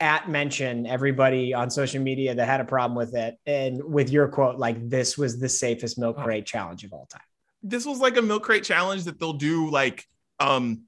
at 0.00 0.28
mention 0.28 0.86
everybody 0.86 1.54
on 1.54 1.70
social 1.70 2.02
media 2.02 2.34
that 2.34 2.46
had 2.46 2.60
a 2.60 2.64
problem 2.64 2.96
with 2.96 3.14
it, 3.16 3.38
and 3.44 3.82
with 3.82 4.10
your 4.10 4.28
quote, 4.28 4.56
like 4.56 4.88
this 4.88 5.18
was 5.18 5.40
the 5.40 5.48
safest 5.48 5.98
milk 5.98 6.16
oh. 6.18 6.22
crate 6.22 6.46
challenge 6.46 6.84
of 6.84 6.92
all 6.92 7.06
time. 7.06 7.22
This 7.64 7.84
was 7.86 7.98
like 7.98 8.16
a 8.16 8.22
milk 8.22 8.44
crate 8.44 8.64
challenge 8.64 9.04
that 9.04 9.18
they'll 9.18 9.32
do 9.32 9.68
like 9.68 10.04
um 10.38 10.82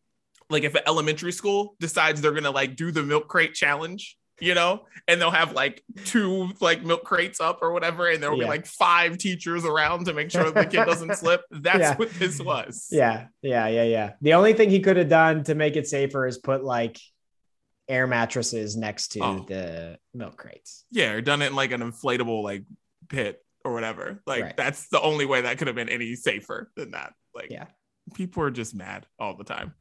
like 0.51 0.65
if 0.65 0.75
an 0.75 0.83
elementary 0.87 1.33
school 1.33 1.77
decides 1.81 2.21
they're 2.21 2.33
gonna 2.33 2.51
like 2.51 2.77
do 2.77 2.91
the 2.91 3.03
milk 3.03 3.29
crate 3.29 3.55
challenge 3.55 4.17
you 4.41 4.55
know 4.55 4.85
and 5.07 5.21
they'll 5.21 5.31
have 5.31 5.53
like 5.53 5.83
two 6.05 6.51
like 6.61 6.83
milk 6.83 7.05
crates 7.05 7.41
up 7.41 7.61
or 7.63 7.73
whatever 7.73 8.09
and 8.09 8.23
there'll 8.23 8.37
yeah. 8.37 8.45
be 8.45 8.49
like 8.49 8.67
five 8.67 9.17
teachers 9.17 9.65
around 9.65 10.07
to 10.07 10.13
make 10.13 10.31
sure 10.31 10.51
the 10.51 10.67
kid 10.67 10.85
doesn't 10.87 11.15
slip 11.17 11.43
that's 11.51 11.79
yeah. 11.79 11.97
what 11.97 12.11
this 12.15 12.41
was 12.41 12.89
yeah 12.91 13.27
yeah 13.43 13.69
yeah 13.69 13.85
yeah 13.85 14.13
the 14.21 14.35
only 14.35 14.53
thing 14.53 14.71
he 14.71 14.81
could 14.81 14.97
have 14.97 15.09
done 15.09 15.45
to 15.45 15.55
make 15.55 15.77
it 15.77 15.87
safer 15.87 16.27
is 16.27 16.39
put 16.39 16.65
like 16.65 16.99
air 17.89 18.07
mattresses 18.07 18.77
next 18.77 19.09
to 19.09 19.21
oh. 19.21 19.45
the 19.47 19.99
milk 20.15 20.37
crates 20.37 20.85
yeah 20.91 21.13
or 21.13 21.21
done 21.21 21.41
it 21.43 21.47
in 21.47 21.55
like 21.55 21.71
an 21.71 21.81
inflatable 21.81 22.43
like 22.43 22.65
pit 23.09 23.41
or 23.65 23.73
whatever 23.73 24.21
like 24.27 24.43
right. 24.43 24.57
that's 24.57 24.89
the 24.89 25.01
only 25.01 25.27
way 25.27 25.43
that 25.43 25.59
could 25.59 25.69
have 25.69 25.77
been 25.77 25.89
any 25.89 26.17
safer 26.17 26.73
than 26.77 26.91
that 26.91 27.13
like 27.37 27.51
yeah 27.51 27.67
people 28.13 28.43
are 28.43 28.51
just 28.51 28.75
mad 28.75 29.07
all 29.19 29.37
the 29.37 29.45
time. 29.45 29.75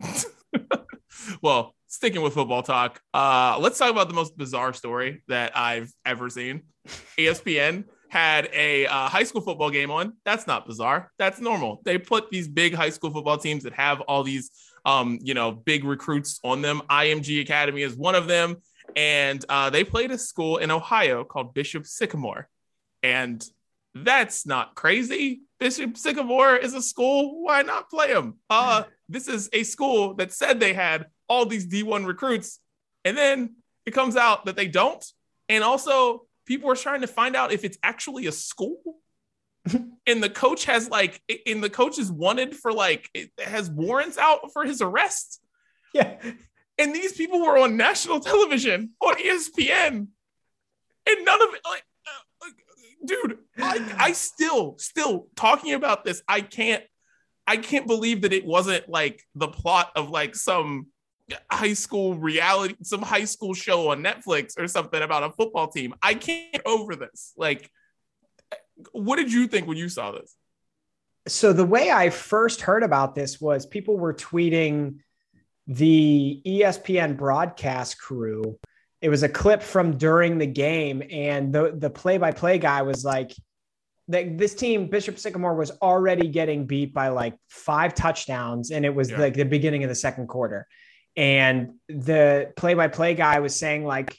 well, 1.42 1.74
sticking 1.86 2.22
with 2.22 2.34
football 2.34 2.62
talk, 2.62 3.00
uh, 3.14 3.58
let's 3.60 3.78
talk 3.78 3.90
about 3.90 4.08
the 4.08 4.14
most 4.14 4.36
bizarre 4.36 4.72
story 4.72 5.22
that 5.28 5.56
I've 5.56 5.92
ever 6.04 6.28
seen. 6.28 6.62
ESPN 7.18 7.84
had 8.08 8.48
a 8.52 8.86
uh, 8.86 9.08
high 9.08 9.22
school 9.22 9.40
football 9.40 9.70
game 9.70 9.90
on. 9.90 10.14
That's 10.24 10.46
not 10.46 10.66
bizarre. 10.66 11.10
That's 11.18 11.40
normal. 11.40 11.80
They 11.84 11.96
put 11.96 12.30
these 12.30 12.48
big 12.48 12.74
high 12.74 12.90
school 12.90 13.10
football 13.10 13.38
teams 13.38 13.62
that 13.62 13.72
have 13.74 14.00
all 14.02 14.24
these, 14.24 14.50
um, 14.84 15.18
you 15.22 15.34
know, 15.34 15.52
big 15.52 15.84
recruits 15.84 16.40
on 16.42 16.60
them. 16.60 16.82
IMG 16.90 17.40
Academy 17.40 17.82
is 17.82 17.94
one 17.94 18.16
of 18.16 18.26
them, 18.26 18.56
and 18.96 19.44
uh, 19.48 19.70
they 19.70 19.84
played 19.84 20.10
a 20.10 20.18
school 20.18 20.56
in 20.56 20.70
Ohio 20.70 21.22
called 21.22 21.54
Bishop 21.54 21.86
Sycamore, 21.86 22.48
and 23.02 23.44
that's 23.94 24.44
not 24.44 24.74
crazy. 24.74 25.42
Bishop 25.60 25.96
Sycamore 25.96 26.56
is 26.56 26.74
a 26.74 26.82
school. 26.82 27.44
Why 27.44 27.62
not 27.62 27.90
play 27.90 28.12
them? 28.12 28.38
Uh, 28.48 28.84
this 29.10 29.28
is 29.28 29.48
a 29.52 29.62
school 29.64 30.14
that 30.14 30.32
said 30.32 30.60
they 30.60 30.72
had 30.72 31.06
all 31.28 31.46
these 31.46 31.66
D1 31.66 32.06
recruits, 32.06 32.60
and 33.04 33.16
then 33.16 33.56
it 33.86 33.92
comes 33.92 34.16
out 34.16 34.46
that 34.46 34.56
they 34.56 34.68
don't. 34.68 35.04
And 35.48 35.64
also, 35.64 36.26
people 36.46 36.70
are 36.70 36.76
trying 36.76 37.00
to 37.00 37.06
find 37.06 37.34
out 37.34 37.52
if 37.52 37.64
it's 37.64 37.78
actually 37.82 38.26
a 38.26 38.32
school. 38.32 38.80
and 40.06 40.22
the 40.22 40.30
coach 40.30 40.64
has 40.64 40.88
like, 40.88 41.20
and 41.46 41.62
the 41.62 41.70
coach 41.70 41.98
is 41.98 42.10
wanted 42.10 42.54
for 42.54 42.72
like, 42.72 43.10
has 43.38 43.70
warrants 43.70 44.16
out 44.16 44.52
for 44.52 44.64
his 44.64 44.80
arrest. 44.80 45.40
Yeah. 45.92 46.16
And 46.78 46.94
these 46.94 47.12
people 47.12 47.40
were 47.40 47.58
on 47.58 47.76
national 47.76 48.20
television 48.30 48.90
on 49.00 49.14
ESPN, 49.16 50.06
and 51.06 51.24
none 51.24 51.42
of 51.42 51.54
it, 51.54 51.60
like, 51.64 51.84
uh, 52.06 52.46
dude, 53.04 53.38
I, 53.58 53.94
I 53.98 54.12
still, 54.12 54.76
still 54.78 55.26
talking 55.36 55.74
about 55.74 56.04
this, 56.04 56.22
I 56.28 56.40
can't, 56.40 56.84
I 57.50 57.56
can't 57.56 57.88
believe 57.88 58.22
that 58.22 58.32
it 58.32 58.46
wasn't 58.46 58.88
like 58.88 59.24
the 59.34 59.48
plot 59.48 59.90
of 59.96 60.08
like 60.08 60.36
some 60.36 60.86
high 61.50 61.72
school 61.72 62.14
reality, 62.14 62.76
some 62.84 63.02
high 63.02 63.24
school 63.24 63.54
show 63.54 63.90
on 63.90 64.04
Netflix 64.04 64.56
or 64.56 64.68
something 64.68 65.02
about 65.02 65.24
a 65.24 65.30
football 65.30 65.66
team. 65.66 65.92
I 66.00 66.14
can't 66.14 66.52
get 66.52 66.62
over 66.64 66.94
this. 66.94 67.32
Like, 67.36 67.68
what 68.92 69.16
did 69.16 69.32
you 69.32 69.48
think 69.48 69.66
when 69.66 69.76
you 69.76 69.88
saw 69.88 70.12
this? 70.12 70.36
So 71.26 71.52
the 71.52 71.64
way 71.64 71.90
I 71.90 72.10
first 72.10 72.60
heard 72.60 72.84
about 72.84 73.16
this 73.16 73.40
was 73.40 73.66
people 73.66 73.98
were 73.98 74.14
tweeting 74.14 75.00
the 75.66 76.40
ESPN 76.46 77.16
broadcast 77.16 78.00
crew. 78.00 78.60
It 79.00 79.08
was 79.08 79.24
a 79.24 79.28
clip 79.28 79.60
from 79.60 79.98
during 79.98 80.38
the 80.38 80.46
game, 80.46 81.02
and 81.10 81.52
the 81.52 81.74
the 81.76 81.90
play 81.90 82.16
by 82.16 82.30
play 82.30 82.58
guy 82.58 82.82
was 82.82 83.04
like, 83.04 83.32
this 84.10 84.54
team, 84.54 84.88
Bishop 84.88 85.18
Sycamore, 85.18 85.54
was 85.54 85.70
already 85.82 86.28
getting 86.28 86.66
beat 86.66 86.92
by 86.92 87.08
like 87.08 87.34
five 87.48 87.94
touchdowns, 87.94 88.70
and 88.70 88.84
it 88.84 88.94
was 88.94 89.10
yeah. 89.10 89.20
like 89.20 89.34
the 89.34 89.44
beginning 89.44 89.84
of 89.84 89.88
the 89.88 89.94
second 89.94 90.26
quarter. 90.26 90.66
And 91.16 91.74
the 91.88 92.52
play 92.56 92.74
by 92.74 92.88
play 92.88 93.14
guy 93.14 93.40
was 93.40 93.56
saying, 93.56 93.84
like, 93.84 94.16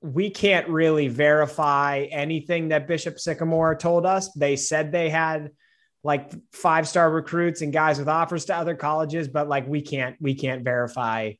we 0.00 0.30
can't 0.30 0.68
really 0.68 1.08
verify 1.08 2.06
anything 2.10 2.68
that 2.68 2.88
Bishop 2.88 3.18
Sycamore 3.18 3.76
told 3.76 4.04
us. 4.04 4.32
They 4.34 4.56
said 4.56 4.90
they 4.90 5.10
had 5.10 5.50
like 6.04 6.32
five 6.52 6.88
star 6.88 7.10
recruits 7.10 7.62
and 7.62 7.72
guys 7.72 7.98
with 7.98 8.08
offers 8.08 8.46
to 8.46 8.56
other 8.56 8.74
colleges, 8.74 9.28
but 9.28 9.48
like 9.48 9.66
we 9.68 9.80
can't 9.80 10.16
we 10.20 10.34
can't 10.34 10.64
verify 10.64 11.32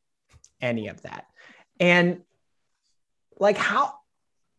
any 0.61 0.89
of 0.89 1.03
that. 1.03 1.27
And 1.81 2.23
like 3.39 3.57
how 3.57 3.95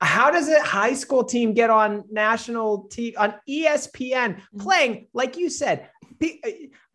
how 0.04 0.32
does 0.32 0.50
a 0.50 0.62
high 0.62 0.94
school 0.94 1.24
team 1.24 1.54
get 1.54 1.70
on 1.70 2.04
national 2.12 2.88
TV 2.90 3.14
on 3.18 3.36
ESPN 3.48 4.36
mm-hmm. 4.36 4.60
playing 4.60 5.08
like 5.14 5.38
you 5.38 5.50
said? 5.50 5.90
Uh, 6.22 6.50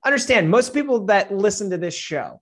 understand 0.05 0.51
most 0.51 0.73
people 0.73 1.07
that 1.07 1.33
listen 1.33 1.71
to 1.71 1.79
this 1.79 1.95
show 1.95 2.41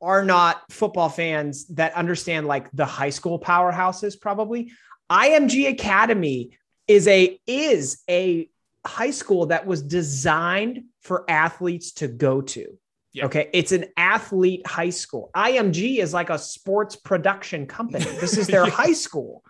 are 0.00 0.24
not 0.24 0.70
football 0.70 1.08
fans 1.08 1.66
that 1.68 1.94
understand 1.94 2.46
like 2.46 2.70
the 2.72 2.84
high 2.84 3.10
school 3.10 3.40
powerhouses 3.40 4.20
probably. 4.20 4.70
IMG 5.10 5.68
Academy 5.68 6.50
is 6.86 7.08
a 7.08 7.40
is 7.46 8.02
a 8.08 8.48
high 8.86 9.10
school 9.10 9.46
that 9.46 9.66
was 9.66 9.82
designed 9.82 10.84
for 11.02 11.28
athletes 11.28 11.92
to 11.92 12.08
go 12.08 12.40
to. 12.40 12.78
Yeah. 13.12 13.26
Okay. 13.26 13.48
It's 13.54 13.72
an 13.72 13.86
athlete 13.96 14.66
high 14.66 14.90
school. 14.90 15.30
IMG 15.34 15.98
is 15.98 16.12
like 16.12 16.28
a 16.28 16.38
sports 16.38 16.96
production 16.96 17.66
company. 17.66 18.04
This 18.20 18.36
is 18.36 18.46
their 18.46 18.66
yeah. 18.66 18.70
high 18.70 18.92
school. 18.92 19.42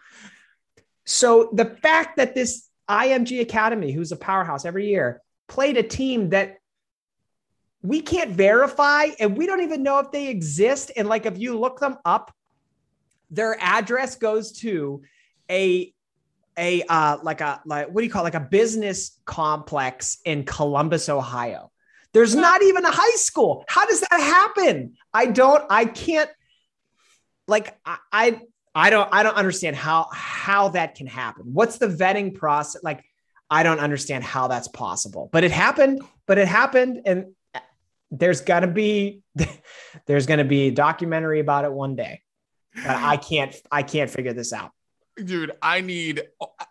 So 1.06 1.50
the 1.52 1.64
fact 1.64 2.16
that 2.16 2.34
this 2.34 2.68
IMG 2.88 3.40
Academy, 3.40 3.92
who's 3.92 4.12
a 4.12 4.16
powerhouse 4.16 4.64
every 4.64 4.88
year, 4.88 5.22
played 5.48 5.76
a 5.76 5.82
team 5.82 6.30
that 6.30 6.58
we 7.82 8.00
can't 8.00 8.32
verify 8.32 9.08
and 9.20 9.36
we 9.36 9.46
don't 9.46 9.62
even 9.62 9.82
know 9.82 10.00
if 10.00 10.10
they 10.10 10.28
exist. 10.28 10.90
And 10.96 11.08
like 11.08 11.24
if 11.24 11.38
you 11.38 11.58
look 11.58 11.78
them 11.78 11.96
up, 12.04 12.34
their 13.30 13.56
address 13.60 14.16
goes 14.16 14.52
to 14.60 15.02
a 15.50 15.92
a 16.58 16.82
uh, 16.88 17.18
like 17.22 17.40
a 17.40 17.60
like 17.66 17.88
what 17.88 18.00
do 18.00 18.04
you 18.04 18.10
call 18.10 18.22
it? 18.22 18.32
like 18.32 18.34
a 18.34 18.48
business 18.48 19.18
complex 19.24 20.18
in 20.24 20.44
Columbus, 20.44 21.08
Ohio. 21.08 21.70
There's 22.12 22.34
not 22.34 22.62
even 22.62 22.84
a 22.84 22.90
high 22.90 23.16
school. 23.16 23.64
How 23.68 23.84
does 23.84 24.00
that 24.00 24.20
happen? 24.20 24.94
I 25.12 25.26
don't. 25.26 25.62
I 25.68 25.84
can't. 25.84 26.30
Like 27.46 27.78
I, 27.84 27.98
I, 28.10 28.40
I 28.76 28.90
don't. 28.90 29.08
I 29.10 29.22
don't 29.22 29.36
understand 29.36 29.74
how 29.74 30.08
how 30.12 30.68
that 30.68 30.96
can 30.96 31.06
happen. 31.06 31.44
What's 31.54 31.78
the 31.78 31.88
vetting 31.88 32.34
process? 32.34 32.82
Like 32.84 33.02
I 33.50 33.62
don't 33.62 33.80
understand 33.80 34.22
how 34.22 34.48
that's 34.48 34.68
possible. 34.68 35.30
But 35.32 35.44
it 35.44 35.50
happened. 35.50 36.02
But 36.26 36.36
it 36.36 36.46
happened, 36.46 37.00
and 37.06 37.32
there's 38.10 38.42
gonna 38.42 38.66
be 38.66 39.22
there's 40.06 40.26
gonna 40.26 40.44
be 40.44 40.68
a 40.68 40.70
documentary 40.70 41.40
about 41.40 41.64
it 41.64 41.72
one 41.72 41.96
day. 41.96 42.20
But 42.74 42.96
I 42.96 43.16
can't. 43.16 43.56
I 43.72 43.82
can't 43.82 44.10
figure 44.10 44.34
this 44.34 44.52
out 44.52 44.72
dude 45.24 45.52
i 45.62 45.80
need 45.80 46.22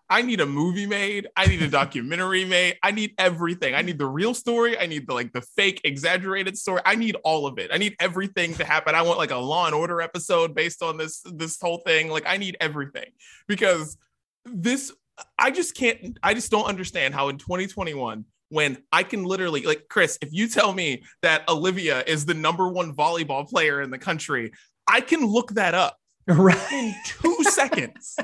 i 0.09 0.21
need 0.21 0.39
a 0.39 0.45
movie 0.45 0.85
made. 0.85 1.27
I 1.35 1.47
need 1.47 1.61
a 1.61 1.67
documentary 1.67 2.45
made. 2.45 2.77
I 2.83 2.91
need 2.91 3.13
everything. 3.17 3.73
I 3.73 3.81
need 3.81 3.97
the 3.97 4.05
real 4.05 4.33
story. 4.33 4.77
I 4.77 4.85
need 4.85 5.07
the 5.07 5.13
like 5.13 5.33
the 5.33 5.41
fake 5.41 5.81
exaggerated 5.83 6.57
story. 6.57 6.81
I 6.85 6.95
need 6.95 7.17
all 7.23 7.47
of 7.47 7.57
it. 7.57 7.71
I 7.73 7.77
need 7.77 7.95
everything 7.99 8.53
to 8.55 8.65
happen. 8.65 8.95
I 8.95 9.01
want 9.01 9.17
like 9.17 9.31
a 9.31 9.37
law 9.37 9.65
and 9.65 9.73
order 9.73 10.01
episode 10.01 10.53
based 10.53 10.83
on 10.83 10.97
this 10.97 11.21
this 11.25 11.59
whole 11.59 11.79
thing. 11.79 12.09
Like 12.09 12.25
i 12.27 12.37
need 12.37 12.57
everything 12.59 13.11
because 13.47 13.97
this 14.45 14.91
i 15.39 15.49
just 15.49 15.75
can't 15.75 16.19
i 16.21 16.33
just 16.33 16.51
don't 16.51 16.65
understand 16.65 17.13
how 17.13 17.29
in 17.29 17.37
2021 17.37 18.25
when 18.49 18.77
I 18.91 19.01
can 19.01 19.23
literally 19.23 19.63
like 19.63 19.87
Chris, 19.89 20.19
if 20.21 20.31
you 20.31 20.47
tell 20.47 20.71
me 20.71 21.03
that 21.23 21.49
Olivia 21.49 22.03
is 22.05 22.25
the 22.25 22.35
number 22.35 22.69
one 22.69 22.93
volleyball 22.93 23.49
player 23.49 23.81
in 23.81 23.89
the 23.89 23.97
country, 23.97 24.51
I 24.87 25.01
can 25.01 25.25
look 25.25 25.55
that 25.55 25.73
up 25.73 25.97
right. 26.27 26.71
in 26.71 26.95
two 27.05 27.37
seconds. 27.43 28.17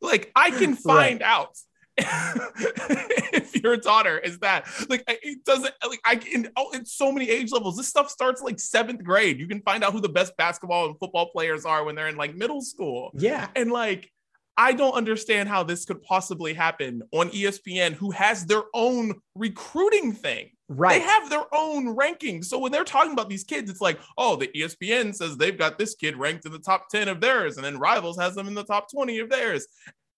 Like 0.00 0.32
I 0.34 0.50
can 0.50 0.74
find 0.74 1.20
right. 1.20 1.22
out 1.22 1.56
if 1.98 3.54
your 3.62 3.76
daughter 3.76 4.18
is 4.18 4.38
that 4.38 4.66
like 4.88 5.04
it 5.06 5.44
doesn't 5.44 5.74
like 5.86 6.00
I 6.04 6.16
can 6.16 6.48
oh 6.56 6.70
it's 6.72 6.94
so 6.94 7.12
many 7.12 7.28
age 7.28 7.52
levels. 7.52 7.76
This 7.76 7.88
stuff 7.88 8.10
starts 8.10 8.40
like 8.42 8.58
seventh 8.58 9.04
grade. 9.04 9.38
You 9.38 9.46
can 9.46 9.60
find 9.62 9.84
out 9.84 9.92
who 9.92 10.00
the 10.00 10.08
best 10.08 10.36
basketball 10.36 10.86
and 10.86 10.98
football 10.98 11.30
players 11.30 11.64
are 11.64 11.84
when 11.84 11.94
they're 11.94 12.08
in 12.08 12.16
like 12.16 12.34
middle 12.34 12.62
school. 12.62 13.10
Yeah. 13.14 13.48
And 13.54 13.70
like 13.70 14.10
I 14.56 14.72
don't 14.72 14.92
understand 14.92 15.48
how 15.48 15.62
this 15.62 15.84
could 15.84 16.02
possibly 16.02 16.54
happen 16.54 17.02
on 17.12 17.30
ESPN, 17.30 17.92
who 17.92 18.10
has 18.10 18.46
their 18.46 18.62
own 18.74 19.14
recruiting 19.34 20.12
thing. 20.12 20.50
Right. 20.72 21.00
They 21.00 21.06
have 21.06 21.28
their 21.28 21.44
own 21.52 21.96
rankings. 21.96 22.44
So 22.44 22.56
when 22.56 22.70
they're 22.70 22.84
talking 22.84 23.12
about 23.12 23.28
these 23.28 23.42
kids, 23.42 23.68
it's 23.68 23.80
like, 23.80 23.98
oh, 24.16 24.36
the 24.36 24.46
ESPN 24.48 25.12
says 25.12 25.36
they've 25.36 25.58
got 25.58 25.78
this 25.78 25.96
kid 25.96 26.16
ranked 26.16 26.46
in 26.46 26.52
the 26.52 26.60
top 26.60 26.88
10 26.90 27.08
of 27.08 27.20
theirs, 27.20 27.56
and 27.56 27.64
then 27.64 27.80
Rivals 27.80 28.16
has 28.18 28.36
them 28.36 28.46
in 28.46 28.54
the 28.54 28.62
top 28.62 28.88
20 28.88 29.18
of 29.18 29.30
theirs. 29.30 29.66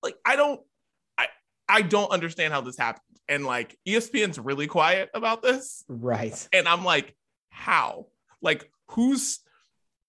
Like, 0.02 0.14
I 0.26 0.36
don't, 0.36 0.60
I, 1.16 1.28
I 1.70 1.80
don't 1.80 2.10
understand 2.10 2.52
how 2.52 2.60
this 2.60 2.76
happened. 2.76 3.02
And 3.30 3.46
like 3.46 3.78
ESPN's 3.88 4.38
really 4.38 4.66
quiet 4.66 5.08
about 5.14 5.42
this. 5.42 5.84
Right. 5.88 6.46
And 6.52 6.68
I'm 6.68 6.84
like, 6.84 7.16
how? 7.48 8.08
Like, 8.42 8.70
who's 8.88 9.40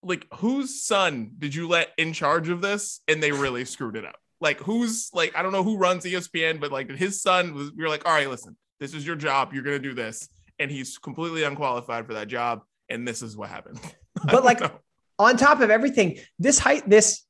like 0.02 0.26
whose 0.34 0.82
son 0.82 1.30
did 1.38 1.54
you 1.54 1.66
let 1.68 1.88
in 1.96 2.12
charge 2.12 2.50
of 2.50 2.60
this? 2.60 3.00
And 3.08 3.22
they 3.22 3.32
really 3.32 3.64
screwed 3.64 3.96
it 3.96 4.04
up 4.04 4.16
like 4.40 4.60
who's 4.60 5.10
like 5.14 5.34
I 5.34 5.42
don't 5.42 5.52
know 5.52 5.62
who 5.62 5.78
runs 5.78 6.04
ESPN, 6.04 6.60
but 6.60 6.70
like 6.70 6.90
his 6.90 7.22
son 7.22 7.54
was. 7.54 7.72
You're 7.74 7.88
like, 7.88 8.06
all 8.06 8.12
right, 8.12 8.28
listen, 8.28 8.56
this 8.80 8.94
is 8.94 9.06
your 9.06 9.16
job. 9.16 9.52
You're 9.52 9.62
gonna 9.62 9.78
do 9.78 9.94
this, 9.94 10.28
and 10.58 10.70
he's 10.70 10.98
completely 10.98 11.42
unqualified 11.44 12.06
for 12.06 12.14
that 12.14 12.28
job, 12.28 12.62
and 12.88 13.06
this 13.06 13.22
is 13.22 13.36
what 13.36 13.48
happened. 13.48 13.80
But 14.30 14.44
like 14.44 14.60
know. 14.60 14.70
on 15.18 15.36
top 15.36 15.60
of 15.60 15.70
everything, 15.70 16.18
this 16.38 16.58
high, 16.58 16.80
this 16.86 17.24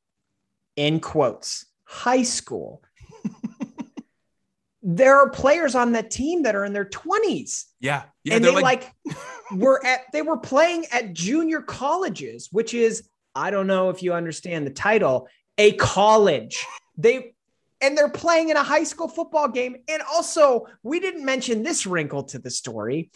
in 0.76 1.00
quotes, 1.00 1.66
high 1.84 2.22
school. 2.22 2.82
there 4.82 5.16
are 5.16 5.30
players 5.30 5.74
on 5.74 5.92
that 5.92 6.10
team 6.10 6.42
that 6.42 6.54
are 6.54 6.64
in 6.64 6.74
their 6.74 6.84
20s. 6.84 7.64
Yeah. 7.80 8.04
yeah 8.22 8.34
and 8.34 8.44
they 8.44 8.50
like, 8.50 8.92
like 9.04 9.16
were 9.52 9.84
at 9.84 10.00
they 10.12 10.22
were 10.22 10.36
playing 10.36 10.84
at 10.92 11.14
junior 11.14 11.62
colleges, 11.62 12.48
which 12.52 12.74
is 12.74 13.08
I 13.34 13.50
don't 13.50 13.66
know 13.66 13.90
if 13.90 14.02
you 14.02 14.12
understand 14.12 14.66
the 14.66 14.70
title, 14.70 15.26
a 15.58 15.72
college. 15.72 16.64
They 16.96 17.34
and 17.84 17.98
they're 17.98 18.08
playing 18.08 18.48
in 18.48 18.56
a 18.56 18.62
high 18.62 18.84
school 18.84 19.08
football 19.08 19.46
game. 19.46 19.76
And 19.88 20.02
also, 20.02 20.66
we 20.82 21.00
didn't 21.00 21.24
mention 21.24 21.62
this 21.62 21.86
wrinkle 21.86 22.24
to 22.24 22.38
the 22.38 22.50
story. 22.50 23.10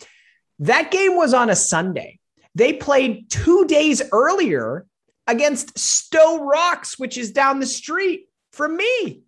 That 0.59 0.91
game 0.91 1.17
was 1.17 1.33
on 1.33 1.49
a 1.49 1.57
Sunday. 1.57 2.19
They 2.55 2.75
played 2.75 3.31
two 3.31 3.65
days 3.65 4.03
earlier 4.13 4.87
against 5.27 5.79
Sto-Rox, 5.79 6.99
which 6.99 7.17
is 7.17 7.33
down 7.33 7.61
the 7.61 7.67
street 7.67 8.29
from 8.53 8.77
me. 8.77 9.23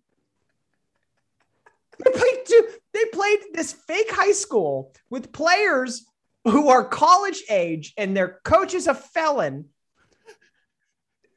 They 2.03 2.11
played, 2.11 2.39
two, 2.45 2.67
they 2.93 3.05
played 3.05 3.39
this 3.53 3.73
fake 3.73 4.11
high 4.11 4.33
school 4.33 4.93
with 5.09 5.31
players 5.31 6.05
who 6.43 6.69
are 6.69 6.83
college 6.83 7.43
age 7.49 7.93
and 7.97 8.15
their 8.15 8.39
coach 8.43 8.73
is 8.73 8.87
a 8.87 8.95
felon 8.95 9.65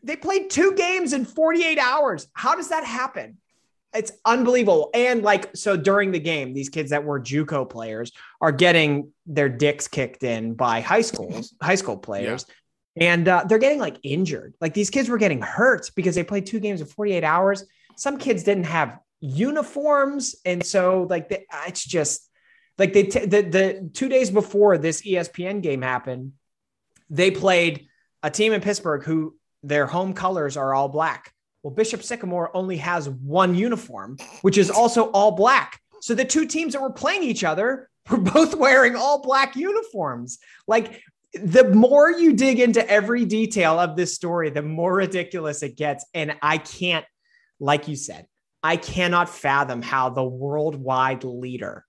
they 0.04 0.16
played 0.16 0.50
two 0.50 0.74
games 0.74 1.14
in 1.14 1.24
48 1.24 1.78
hours. 1.78 2.28
How 2.34 2.54
does 2.54 2.68
that 2.68 2.84
happen? 2.84 3.38
It's 3.94 4.12
unbelievable. 4.24 4.90
And 4.92 5.22
like, 5.22 5.56
so 5.56 5.76
during 5.76 6.10
the 6.10 6.18
game, 6.18 6.52
these 6.52 6.68
kids 6.68 6.90
that 6.90 7.04
were 7.04 7.20
JUCO 7.20 7.70
players 7.70 8.12
are 8.40 8.52
getting 8.52 9.12
their 9.26 9.48
dicks 9.48 9.86
kicked 9.86 10.24
in 10.24 10.54
by 10.54 10.80
high 10.80 11.02
schools, 11.02 11.54
high 11.62 11.76
school 11.76 11.96
players. 11.96 12.46
Yeah. 12.48 12.54
And 12.96 13.28
uh, 13.28 13.44
they're 13.48 13.58
getting 13.58 13.78
like 13.78 13.96
injured. 14.02 14.54
Like 14.60 14.74
these 14.74 14.90
kids 14.90 15.08
were 15.08 15.18
getting 15.18 15.40
hurt 15.40 15.90
because 15.94 16.14
they 16.14 16.24
played 16.24 16.46
two 16.46 16.60
games 16.60 16.80
in 16.80 16.86
48 16.86 17.24
hours. 17.24 17.64
Some 17.96 18.18
kids 18.18 18.42
didn't 18.42 18.64
have 18.64 18.98
uniforms. 19.20 20.36
And 20.44 20.64
so 20.64 21.06
like 21.08 21.28
the, 21.28 21.40
it's 21.66 21.84
just 21.84 22.28
like 22.78 22.92
they 22.92 23.04
t- 23.04 23.26
the 23.26 23.42
the 23.42 23.90
two 23.92 24.08
days 24.08 24.30
before 24.30 24.78
this 24.78 25.02
ESPN 25.02 25.62
game 25.62 25.82
happened, 25.82 26.32
they 27.10 27.30
played 27.30 27.88
a 28.22 28.30
team 28.30 28.52
in 28.52 28.60
Pittsburgh 28.60 29.04
who 29.04 29.36
their 29.62 29.86
home 29.86 30.12
colors 30.12 30.56
are 30.56 30.74
all 30.74 30.88
black. 30.88 31.32
Well, 31.64 31.72
Bishop 31.72 32.02
Sycamore 32.02 32.54
only 32.54 32.76
has 32.76 33.08
one 33.08 33.54
uniform, 33.54 34.18
which 34.42 34.58
is 34.58 34.70
also 34.70 35.06
all 35.12 35.32
black. 35.32 35.80
So 36.02 36.14
the 36.14 36.24
two 36.24 36.44
teams 36.44 36.74
that 36.74 36.82
were 36.82 36.92
playing 36.92 37.22
each 37.22 37.42
other 37.42 37.88
were 38.10 38.18
both 38.18 38.54
wearing 38.54 38.94
all 38.94 39.22
black 39.22 39.56
uniforms. 39.56 40.38
Like 40.68 41.00
the 41.32 41.64
more 41.64 42.12
you 42.12 42.34
dig 42.34 42.60
into 42.60 42.86
every 42.88 43.24
detail 43.24 43.80
of 43.80 43.96
this 43.96 44.14
story, 44.14 44.50
the 44.50 44.62
more 44.62 44.94
ridiculous 44.94 45.62
it 45.62 45.76
gets. 45.76 46.04
And 46.12 46.36
I 46.42 46.58
can't, 46.58 47.06
like 47.58 47.88
you 47.88 47.96
said, 47.96 48.26
I 48.62 48.76
cannot 48.76 49.30
fathom 49.30 49.80
how 49.80 50.10
the 50.10 50.22
worldwide 50.22 51.24
leader 51.24 51.86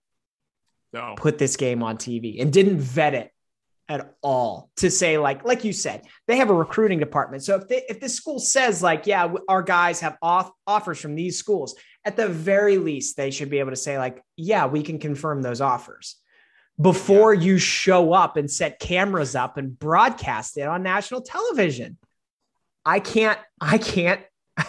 No. 0.94 1.16
put 1.18 1.38
this 1.38 1.58
game 1.58 1.84
on 1.84 1.98
TV 1.98 2.42
and 2.42 2.52
didn't 2.52 2.80
vet 2.80 3.14
it 3.14 3.32
at 3.88 4.16
all 4.22 4.72
to 4.78 4.90
say 4.90 5.18
like 5.18 5.46
like 5.46 5.64
you 5.64 5.72
said 5.72 6.04
they 6.28 6.38
have 6.38 6.50
a 6.50 6.54
recruiting 6.54 7.00
department. 7.00 7.44
So 7.44 7.56
if 7.56 7.68
they, 7.68 7.84
if 7.88 8.00
this 8.00 8.16
school 8.16 8.40
says 8.40 8.82
like 8.82 9.06
yeah 9.06 9.32
our 9.48 9.62
guys 9.62 10.00
have 10.00 10.18
off, 10.22 10.52
offers 10.66 11.00
from 11.00 11.16
these 11.16 11.38
schools 11.38 11.76
at 12.04 12.16
the 12.16 12.28
very 12.28 12.78
least 12.78 13.16
they 13.16 13.32
should 13.32 13.50
be 13.50 13.60
able 13.60 13.72
to 13.72 13.76
say 13.76 13.98
like 13.98 14.24
yeah 14.38 14.66
we 14.66 14.82
can 14.82 14.98
confirm 14.98 15.42
those 15.42 15.62
offers 15.62 16.18
before 16.82 17.34
you 17.34 17.58
show 17.58 18.12
up 18.12 18.38
and 18.38 18.50
set 18.50 18.80
cameras 18.80 19.36
up 19.36 19.58
and 19.58 19.78
broadcast 19.80 20.58
it 20.58 20.68
on 20.68 20.84
national 20.84 21.22
television. 21.22 21.98
I 22.86 23.00
can't 23.00 23.40
i 23.62 23.78
can't 23.78 24.22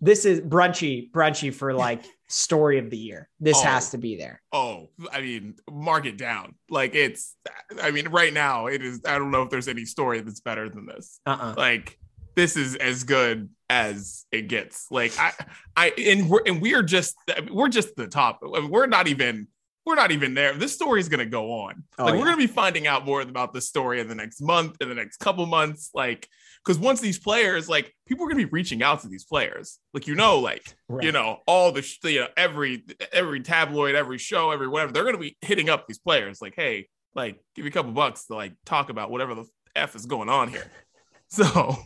this 0.00 0.24
is 0.24 0.40
brunchy 0.40 1.10
brunchy 1.10 1.54
for 1.54 1.74
like 1.74 2.04
story 2.28 2.78
of 2.78 2.90
the 2.90 2.96
year 2.98 3.28
this 3.40 3.56
Oh. 3.58 3.62
has 3.62 3.90
to 3.90 3.98
be 3.98 4.16
there 4.16 4.42
Oh, 4.52 4.90
I 5.12 5.20
mean, 5.20 5.54
mark 5.70 6.06
it 6.06 6.16
down. 6.18 6.54
Like 6.70 6.94
it's, 6.94 7.36
I 7.82 7.90
mean, 7.90 8.08
right 8.08 8.32
now 8.32 8.66
it 8.66 8.82
is. 8.82 9.00
I 9.06 9.18
don't 9.18 9.30
know 9.30 9.42
if 9.42 9.50
there's 9.50 9.68
any 9.68 9.84
story 9.84 10.20
that's 10.20 10.40
better 10.40 10.68
than 10.68 10.86
this. 10.86 11.20
uh-uh 11.26 11.54
Like 11.56 11.98
this 12.34 12.56
is 12.56 12.76
as 12.76 13.04
good 13.04 13.48
as 13.70 14.24
it 14.32 14.48
gets. 14.48 14.86
Like 14.90 15.12
I, 15.18 15.32
I, 15.76 15.90
and 15.98 16.28
we're 16.30 16.42
and 16.46 16.62
we're 16.62 16.82
just 16.82 17.16
we're 17.50 17.68
just 17.68 17.96
the 17.96 18.06
top. 18.06 18.40
We're 18.42 18.86
not 18.86 19.08
even 19.08 19.48
we're 19.88 19.94
not 19.94 20.12
even 20.12 20.34
there. 20.34 20.54
This 20.54 20.74
story 20.74 21.00
is 21.00 21.08
gonna 21.08 21.26
go 21.26 21.52
on. 21.52 21.84
Oh, 21.98 22.04
like 22.04 22.14
yeah. 22.14 22.20
we're 22.20 22.26
gonna 22.26 22.36
be 22.36 22.46
finding 22.46 22.86
out 22.86 23.04
more 23.04 23.20
about 23.20 23.52
this 23.52 23.66
story 23.66 24.00
in 24.00 24.08
the 24.08 24.14
next 24.14 24.40
month, 24.40 24.76
in 24.80 24.88
the 24.88 24.94
next 24.94 25.18
couple 25.18 25.44
months. 25.46 25.90
Like 25.94 26.28
because 26.64 26.78
once 26.78 27.00
these 27.00 27.18
players, 27.18 27.68
like 27.68 27.94
people 28.06 28.24
are 28.24 28.28
gonna 28.28 28.44
be 28.44 28.50
reaching 28.50 28.82
out 28.82 29.02
to 29.02 29.08
these 29.08 29.24
players. 29.24 29.78
Like 29.92 30.06
you 30.06 30.14
know, 30.14 30.38
like 30.38 30.62
you 31.00 31.12
know 31.12 31.38
all 31.46 31.72
the 31.72 31.82
sh- 31.82 31.98
you 32.04 32.20
know 32.20 32.28
every 32.36 32.84
every 33.12 33.40
tabloid 33.40 33.94
every 33.94 34.18
show 34.18 34.50
every 34.50 34.68
whatever 34.68 34.92
they're 34.92 35.04
going 35.04 35.16
to 35.16 35.20
be 35.20 35.36
hitting 35.40 35.68
up 35.68 35.86
these 35.86 35.98
players 35.98 36.40
like 36.40 36.54
hey 36.56 36.88
like 37.14 37.38
give 37.54 37.64
me 37.64 37.68
a 37.68 37.72
couple 37.72 37.92
bucks 37.92 38.26
to 38.26 38.34
like 38.34 38.54
talk 38.64 38.90
about 38.90 39.10
whatever 39.10 39.34
the 39.34 39.44
f 39.74 39.94
is 39.94 40.06
going 40.06 40.28
on 40.28 40.48
here 40.48 40.70
so 41.28 41.76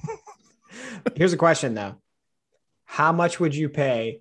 Here's 1.16 1.32
a 1.32 1.38
question 1.38 1.74
though. 1.74 1.96
How 2.84 3.12
much 3.12 3.40
would 3.40 3.54
you 3.54 3.68
pay 3.68 4.20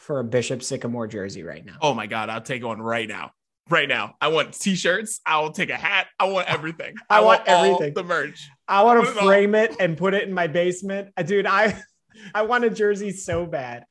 for 0.00 0.18
a 0.18 0.24
Bishop 0.24 0.62
Sycamore 0.62 1.06
jersey 1.06 1.42
right 1.42 1.64
now? 1.64 1.76
oh 1.80 1.94
my 1.94 2.06
god 2.06 2.28
i'll 2.28 2.40
take 2.40 2.64
one 2.64 2.80
right 2.82 3.08
now. 3.08 3.32
Right 3.68 3.88
now. 3.88 4.14
I 4.20 4.28
want 4.28 4.52
t-shirts. 4.54 5.20
I 5.24 5.38
will 5.40 5.52
take 5.52 5.70
a 5.70 5.76
hat. 5.76 6.08
I 6.18 6.24
want 6.24 6.48
everything. 6.48 6.96
I 7.08 7.20
want 7.20 7.46
all 7.48 7.64
everything. 7.64 7.94
the 7.94 8.02
merch. 8.02 8.48
I 8.66 8.82
want 8.82 9.04
to 9.04 9.12
frame 9.12 9.54
it 9.54 9.76
and 9.78 9.96
put 9.96 10.12
it 10.12 10.26
in 10.26 10.34
my 10.34 10.48
basement. 10.48 11.10
Uh, 11.16 11.22
Dude, 11.22 11.46
I 11.46 11.80
I 12.34 12.42
want 12.42 12.64
a 12.64 12.70
jersey 12.70 13.12
so 13.12 13.46
bad. 13.46 13.84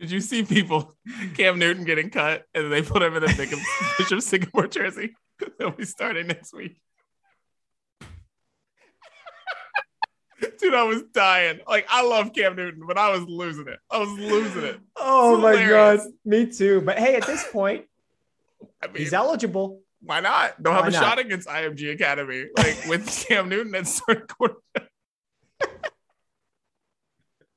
did 0.00 0.10
you 0.10 0.22
see 0.22 0.44
people 0.44 0.94
cam 1.34 1.58
newton 1.58 1.84
getting 1.84 2.08
cut 2.08 2.44
and 2.54 2.72
they 2.72 2.80
put 2.80 3.02
him 3.02 3.14
in 3.16 3.22
a 3.24 3.26
bishop 3.98 4.20
sycamore 4.22 4.66
jersey? 4.66 5.14
They'll 5.58 5.72
be 5.72 5.84
starting 5.84 6.28
next 6.28 6.54
week 6.54 6.80
Dude, 10.62 10.74
I 10.74 10.84
was 10.84 11.02
dying. 11.12 11.58
Like, 11.68 11.86
I 11.90 12.02
love 12.06 12.32
Cam 12.32 12.54
Newton, 12.56 12.84
but 12.86 12.96
I 12.96 13.10
was 13.10 13.22
losing 13.28 13.66
it. 13.68 13.78
I 13.90 13.98
was 13.98 14.08
losing 14.10 14.64
it. 14.64 14.80
Oh 14.96 15.36
my 15.38 15.54
god, 15.68 16.00
me 16.24 16.46
too. 16.46 16.80
But 16.80 16.98
hey, 16.98 17.16
at 17.16 17.26
this 17.26 17.44
point, 17.50 17.84
I 18.82 18.86
mean, 18.86 18.96
he's 18.96 19.12
eligible. 19.12 19.80
why 20.00 20.20
not? 20.20 20.62
Don't 20.62 20.74
have 20.74 20.86
a 20.86 20.90
not? 20.92 21.02
shot 21.02 21.18
against 21.18 21.48
IMG 21.48 21.92
Academy, 21.92 22.46
like 22.56 22.84
with 22.88 23.06
Cam 23.28 23.48
Newton 23.48 23.74
and 23.74 23.86
starting 23.88 24.26
quarterback. 24.28 24.88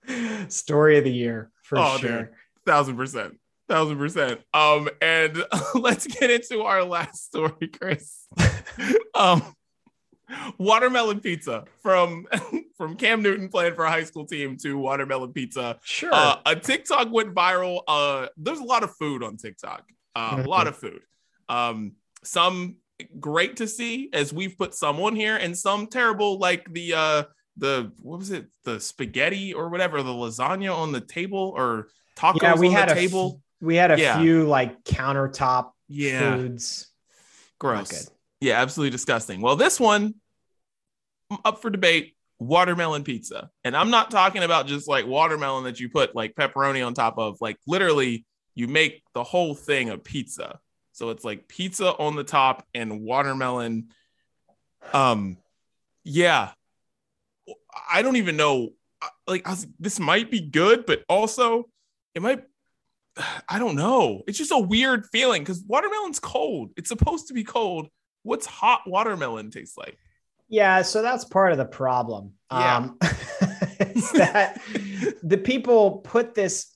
Story 0.49 0.97
of 0.97 1.03
the 1.03 1.11
year 1.11 1.51
for 1.63 1.77
Oh, 1.77 1.97
sure. 1.97 2.19
dude. 2.23 2.29
Thousand 2.65 2.97
percent. 2.97 3.39
Thousand 3.67 3.97
percent. 3.97 4.41
Um, 4.53 4.89
and 5.01 5.43
let's 5.75 6.05
get 6.07 6.29
into 6.31 6.61
our 6.63 6.83
last 6.83 7.25
story, 7.25 7.67
Chris. 7.67 8.25
um, 9.15 9.43
watermelon 10.57 11.19
pizza 11.19 11.65
from 11.81 12.25
from 12.77 12.95
Cam 12.95 13.21
Newton 13.21 13.49
playing 13.49 13.75
for 13.75 13.85
a 13.85 13.89
high 13.91 14.03
school 14.03 14.25
team 14.25 14.57
to 14.57 14.77
watermelon 14.77 15.33
pizza. 15.33 15.77
Sure. 15.83 16.09
Uh, 16.13 16.37
a 16.45 16.55
TikTok 16.55 17.11
went 17.11 17.33
viral. 17.33 17.81
Uh, 17.87 18.27
there's 18.37 18.59
a 18.59 18.63
lot 18.63 18.83
of 18.83 18.95
food 18.95 19.23
on 19.23 19.37
TikTok. 19.37 19.83
Uh, 20.15 20.41
a 20.45 20.47
lot 20.47 20.67
of 20.67 20.75
food. 20.77 21.01
Um, 21.49 21.93
some 22.23 22.77
great 23.19 23.57
to 23.57 23.67
see 23.67 24.09
as 24.13 24.31
we've 24.33 24.57
put 24.57 24.73
some 24.73 24.99
on 25.01 25.15
here, 25.15 25.35
and 25.35 25.57
some 25.57 25.87
terrible, 25.87 26.37
like 26.39 26.71
the 26.73 26.93
uh, 26.93 27.23
the 27.57 27.91
what 28.01 28.19
was 28.19 28.31
it, 28.31 28.47
the 28.63 28.79
spaghetti 28.79 29.53
or 29.53 29.69
whatever, 29.69 30.01
the 30.03 30.11
lasagna 30.11 30.75
on 30.75 30.91
the 30.91 31.01
table 31.01 31.53
or 31.55 31.87
tacos 32.17 32.41
yeah, 32.41 32.55
we 32.55 32.67
on 32.67 32.73
had 32.73 32.89
the 32.89 32.93
a 32.93 32.95
table. 32.95 33.33
f- 33.35 33.41
we 33.61 33.75
had 33.75 33.91
a 33.91 33.99
Yeah. 33.99 34.19
few 34.21 34.45
like 34.47 34.83
countertop 34.83 35.71
yeah, 35.87 36.35
foods. 36.35 36.87
gross. 37.59 38.09
Yeah, 38.41 38.61
absolutely 38.61 38.91
disgusting. 38.91 39.41
Well, 39.41 39.55
this 39.55 39.79
one 39.79 40.15
up 41.43 41.61
for 41.61 41.69
debate 41.69 42.15
watermelon 42.39 43.03
pizza. 43.03 43.49
And 43.63 43.75
I'm 43.75 43.89
not 43.89 44.11
talking 44.11 44.43
about 44.43 44.67
just 44.67 44.87
like 44.87 45.07
watermelon 45.07 45.63
that 45.65 45.79
you 45.79 45.89
put 45.89 46.15
like 46.15 46.35
pepperoni 46.35 46.85
on 46.85 46.93
top 46.93 47.17
of, 47.17 47.37
like 47.41 47.57
literally 47.65 48.25
you 48.53 48.67
make 48.67 49.03
the 49.13 49.23
whole 49.23 49.55
thing 49.55 49.89
a 49.89 49.97
pizza. 49.97 50.59
So 50.91 51.09
it's 51.09 51.23
like 51.23 51.47
pizza 51.47 51.93
on 51.97 52.15
the 52.15 52.23
top 52.23 52.65
and 52.73 53.01
watermelon. 53.01 53.89
Um, 54.93 55.37
yeah, 56.03 56.51
I 57.91 58.01
don't 58.01 58.15
even 58.15 58.37
know. 58.37 58.69
Like, 59.27 59.47
was, 59.47 59.67
this 59.79 59.99
might 59.99 60.31
be 60.31 60.39
good, 60.39 60.85
but 60.85 61.03
also 61.09 61.65
it 62.13 62.21
might. 62.21 62.43
I 63.49 63.59
don't 63.59 63.75
know. 63.75 64.23
It's 64.27 64.37
just 64.37 64.51
a 64.51 64.57
weird 64.57 65.05
feeling 65.11 65.41
because 65.41 65.63
watermelon's 65.67 66.19
cold. 66.19 66.71
It's 66.77 66.89
supposed 66.89 67.27
to 67.27 67.33
be 67.33 67.43
cold. 67.43 67.89
What's 68.25 68.45
hot 68.45 68.81
watermelon 68.87 69.51
taste 69.51 69.77
like? 69.77 69.97
Yeah, 70.49 70.81
so 70.81 71.01
that's 71.01 71.25
part 71.25 71.51
of 71.51 71.57
the 71.57 71.65
problem. 71.65 72.33
Yeah. 72.51 72.75
Um, 72.77 72.97
is 73.79 74.11
that 74.11 74.61
the 75.23 75.37
people 75.37 75.99
put 75.99 76.33
this 76.35 76.75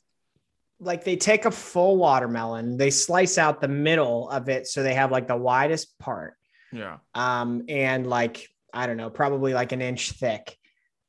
like 0.80 1.04
they 1.04 1.16
take 1.18 1.46
a 1.46 1.52
full 1.52 1.98
watermelon, 1.98 2.78
they 2.78 2.90
slice 2.90 3.38
out 3.38 3.60
the 3.62 3.68
middle 3.68 4.30
of 4.30 4.48
it 4.48 4.66
so 4.66 4.82
they 4.82 4.94
have 4.94 5.12
like 5.12 5.28
the 5.28 5.36
widest 5.36 6.00
part, 6.00 6.36
Yeah. 6.72 6.98
um, 7.14 7.64
and 7.68 8.08
like 8.08 8.48
I 8.74 8.88
don't 8.88 8.98
know, 8.98 9.10
probably 9.10 9.54
like 9.54 9.72
an 9.72 9.82
inch 9.82 10.12
thick, 10.12 10.56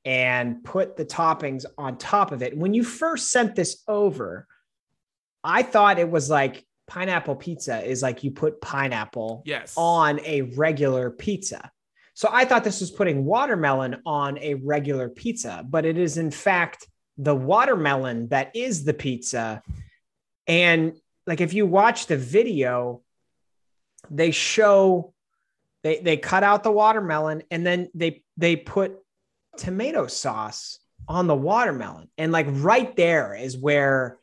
and 0.04 0.64
put 0.64 0.96
the 0.96 1.04
toppings 1.04 1.66
on 1.78 1.98
top 1.98 2.32
of 2.32 2.42
it. 2.42 2.56
When 2.56 2.74
you 2.74 2.82
first 2.82 3.30
sent 3.30 3.54
this 3.54 3.82
over, 3.86 4.46
I 5.44 5.62
thought 5.62 5.98
it 5.98 6.10
was 6.10 6.28
like 6.30 6.64
pineapple 6.90 7.36
pizza 7.36 7.80
is 7.88 8.02
like 8.02 8.24
you 8.24 8.32
put 8.32 8.60
pineapple 8.60 9.42
Yes. 9.46 9.74
on 9.76 10.18
a 10.24 10.42
regular 10.42 11.08
pizza. 11.10 11.70
So 12.14 12.28
I 12.32 12.44
thought 12.44 12.64
this 12.64 12.80
was 12.80 12.90
putting 12.90 13.24
watermelon 13.24 14.02
on 14.04 14.36
a 14.38 14.54
regular 14.54 15.08
pizza, 15.08 15.64
but 15.66 15.86
it 15.86 15.96
is 15.96 16.18
in 16.18 16.32
fact 16.32 16.88
the 17.16 17.34
watermelon 17.34 18.28
that 18.30 18.56
is 18.56 18.84
the 18.84 18.92
pizza. 18.92 19.62
And 20.48 20.94
like 21.28 21.40
if 21.40 21.54
you 21.54 21.64
watch 21.64 22.06
the 22.06 22.16
video, 22.16 23.02
they 24.10 24.32
show 24.32 25.14
they 25.84 26.00
they 26.00 26.16
cut 26.16 26.42
out 26.42 26.64
the 26.64 26.72
watermelon 26.72 27.44
and 27.52 27.64
then 27.64 27.88
they 27.94 28.24
they 28.36 28.56
put 28.56 28.96
tomato 29.56 30.08
sauce 30.08 30.80
on 31.06 31.28
the 31.28 31.36
watermelon. 31.36 32.08
And 32.18 32.32
like 32.32 32.46
right 32.48 32.94
there 32.96 33.34
is 33.36 33.56
where 33.56 34.18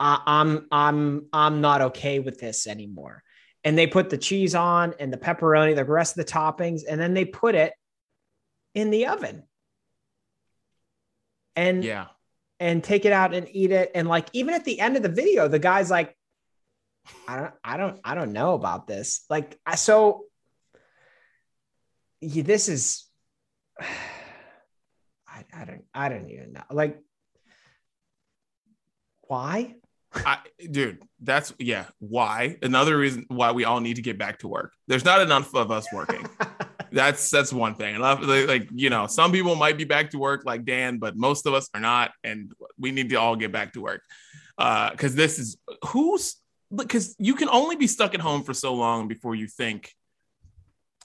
I'm 0.00 0.66
I'm 0.72 1.26
I'm 1.32 1.60
not 1.60 1.82
okay 1.82 2.18
with 2.18 2.40
this 2.40 2.66
anymore. 2.66 3.22
And 3.62 3.76
they 3.76 3.86
put 3.86 4.08
the 4.08 4.16
cheese 4.16 4.54
on 4.54 4.94
and 4.98 5.12
the 5.12 5.18
pepperoni, 5.18 5.76
the 5.76 5.84
rest 5.84 6.18
of 6.18 6.24
the 6.24 6.32
toppings, 6.32 6.80
and 6.88 6.98
then 6.98 7.12
they 7.12 7.26
put 7.26 7.54
it 7.54 7.74
in 8.74 8.90
the 8.90 9.06
oven. 9.06 9.42
And 11.54 11.84
Yeah. 11.84 12.06
and 12.58 12.82
take 12.82 13.04
it 13.04 13.12
out 13.12 13.34
and 13.34 13.46
eat 13.50 13.70
it. 13.70 13.90
And 13.94 14.08
like 14.08 14.28
even 14.32 14.54
at 14.54 14.64
the 14.64 14.80
end 14.80 14.96
of 14.96 15.02
the 15.02 15.10
video, 15.10 15.46
the 15.48 15.58
guy's 15.58 15.90
like, 15.90 16.16
I 17.28 17.36
don't, 17.36 17.54
I 17.62 17.76
don't, 17.76 18.00
I 18.02 18.14
don't 18.14 18.32
know 18.32 18.54
about 18.54 18.86
this. 18.86 19.24
Like, 19.28 19.58
I 19.66 19.74
so 19.74 20.24
yeah, 22.22 22.42
this 22.42 22.68
is 22.68 23.04
I, 23.80 25.44
I 25.54 25.64
don't 25.64 25.84
I 25.94 26.08
don't 26.08 26.30
even 26.30 26.52
know. 26.54 26.62
Like 26.70 26.98
Why? 29.30 29.76
I, 30.14 30.38
dude, 30.70 31.02
that's 31.20 31.54
yeah. 31.58 31.86
Why? 31.98 32.56
Another 32.62 32.96
reason 32.96 33.26
why 33.28 33.52
we 33.52 33.64
all 33.64 33.80
need 33.80 33.94
to 33.96 34.02
get 34.02 34.18
back 34.18 34.40
to 34.40 34.48
work. 34.48 34.72
There's 34.88 35.04
not 35.04 35.20
enough 35.20 35.54
of 35.54 35.70
us 35.70 35.86
working. 35.92 36.26
that's 36.92 37.30
that's 37.30 37.52
one 37.52 37.74
thing. 37.74 37.94
Enough, 37.94 38.20
like 38.22 38.68
you 38.72 38.90
know, 38.90 39.06
some 39.06 39.30
people 39.32 39.54
might 39.54 39.78
be 39.78 39.84
back 39.84 40.10
to 40.10 40.18
work, 40.18 40.42
like 40.44 40.64
Dan, 40.64 40.98
but 40.98 41.16
most 41.16 41.46
of 41.46 41.54
us 41.54 41.68
are 41.74 41.80
not, 41.80 42.12
and 42.24 42.52
we 42.78 42.90
need 42.90 43.10
to 43.10 43.16
all 43.16 43.36
get 43.36 43.52
back 43.52 43.72
to 43.74 43.80
work. 43.80 44.02
Because 44.58 45.12
uh, 45.12 45.16
this 45.16 45.38
is 45.38 45.56
who's 45.86 46.36
because 46.74 47.14
you 47.18 47.34
can 47.34 47.48
only 47.48 47.76
be 47.76 47.86
stuck 47.86 48.14
at 48.14 48.20
home 48.20 48.42
for 48.42 48.54
so 48.54 48.74
long 48.74 49.08
before 49.08 49.34
you 49.34 49.46
think 49.46 49.92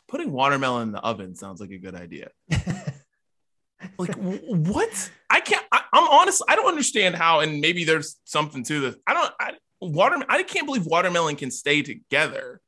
putting 0.07 0.31
watermelon 0.31 0.89
in 0.89 0.91
the 0.91 0.99
oven 0.99 1.35
sounds 1.35 1.59
like 1.59 1.71
a 1.71 1.77
good 1.77 1.95
idea. 1.95 2.29
like 3.97 4.15
what? 4.15 5.11
I 5.29 5.39
can't. 5.41 5.64
I, 5.95 5.99
am 5.99 6.07
honest. 6.09 6.43
I 6.47 6.55
don't 6.55 6.67
understand 6.67 7.15
how. 7.15 7.39
And 7.39 7.61
maybe 7.61 7.85
there's 7.85 8.17
something 8.25 8.63
to 8.65 8.79
this. 8.81 8.95
I 9.07 9.13
don't. 9.13 9.33
I, 9.39 9.51
water. 9.81 10.17
I 10.27 10.43
can't 10.43 10.65
believe 10.65 10.85
watermelon 10.85 11.35
can 11.35 11.51
stay 11.51 11.81
together 11.81 12.61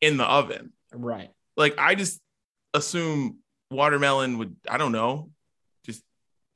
in 0.00 0.16
the 0.16 0.24
oven. 0.24 0.72
Right. 0.92 1.30
Like 1.56 1.74
I 1.78 1.94
just 1.94 2.20
assume 2.74 3.38
watermelon 3.70 4.38
would. 4.38 4.56
I 4.68 4.78
don't 4.78 4.92
know. 4.92 5.30
Just 5.86 6.02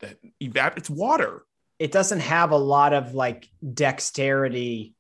that 0.01 0.19
evaporate. 0.41 0.79
It's 0.79 0.91
water. 0.91 1.45
It 1.79 1.93
doesn't 1.93 2.21
have 2.21 2.53
a 2.53 2.57
lot 2.57 2.93
of 2.93 3.15
like 3.15 3.49
dexterity 3.75 4.95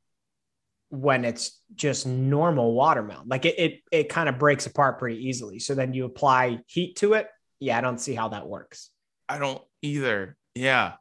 when 0.90 1.24
it's 1.24 1.60
just 1.74 2.06
normal 2.06 2.72
watermelon. 2.72 3.28
Like 3.28 3.44
it, 3.44 3.58
it, 3.58 3.80
it 3.90 4.08
kind 4.08 4.28
of 4.28 4.38
breaks 4.38 4.66
apart 4.66 4.98
pretty 4.98 5.26
easily. 5.26 5.58
So 5.58 5.74
then 5.74 5.94
you 5.94 6.04
apply 6.04 6.60
heat 6.66 6.96
to 6.96 7.14
it. 7.14 7.28
Yeah, 7.60 7.78
I 7.78 7.80
don't 7.80 7.98
see 8.00 8.14
how 8.14 8.28
that 8.28 8.46
works. 8.46 8.90
I 9.28 9.38
don't 9.38 9.62
either. 9.82 10.36
Yeah, 10.56 10.94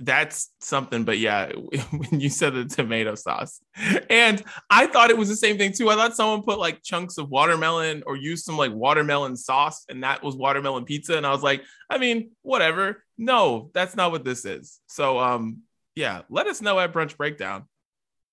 that's 0.00 0.52
something. 0.60 1.04
But 1.04 1.18
yeah, 1.18 1.52
when 1.90 2.20
you 2.20 2.28
said 2.28 2.54
the 2.54 2.64
tomato 2.64 3.14
sauce, 3.16 3.60
and 4.08 4.42
I 4.70 4.86
thought 4.86 5.10
it 5.10 5.18
was 5.18 5.28
the 5.28 5.36
same 5.36 5.58
thing 5.58 5.72
too. 5.72 5.90
I 5.90 5.96
thought 5.96 6.16
someone 6.16 6.42
put 6.42 6.58
like 6.58 6.82
chunks 6.82 7.18
of 7.18 7.28
watermelon 7.28 8.04
or 8.06 8.16
used 8.16 8.44
some 8.44 8.56
like 8.56 8.72
watermelon 8.72 9.36
sauce, 9.36 9.84
and 9.88 10.04
that 10.04 10.22
was 10.22 10.36
watermelon 10.36 10.84
pizza. 10.84 11.16
And 11.16 11.26
I 11.26 11.32
was 11.32 11.42
like, 11.42 11.62
I 11.90 11.98
mean, 11.98 12.30
whatever. 12.42 13.02
No, 13.18 13.70
that's 13.74 13.96
not 13.96 14.12
what 14.12 14.24
this 14.24 14.44
is. 14.44 14.80
So, 14.86 15.18
um, 15.18 15.62
yeah, 15.94 16.22
let 16.28 16.46
us 16.46 16.60
know 16.62 16.78
at 16.78 16.92
Brunch 16.92 17.16
Breakdown 17.16 17.64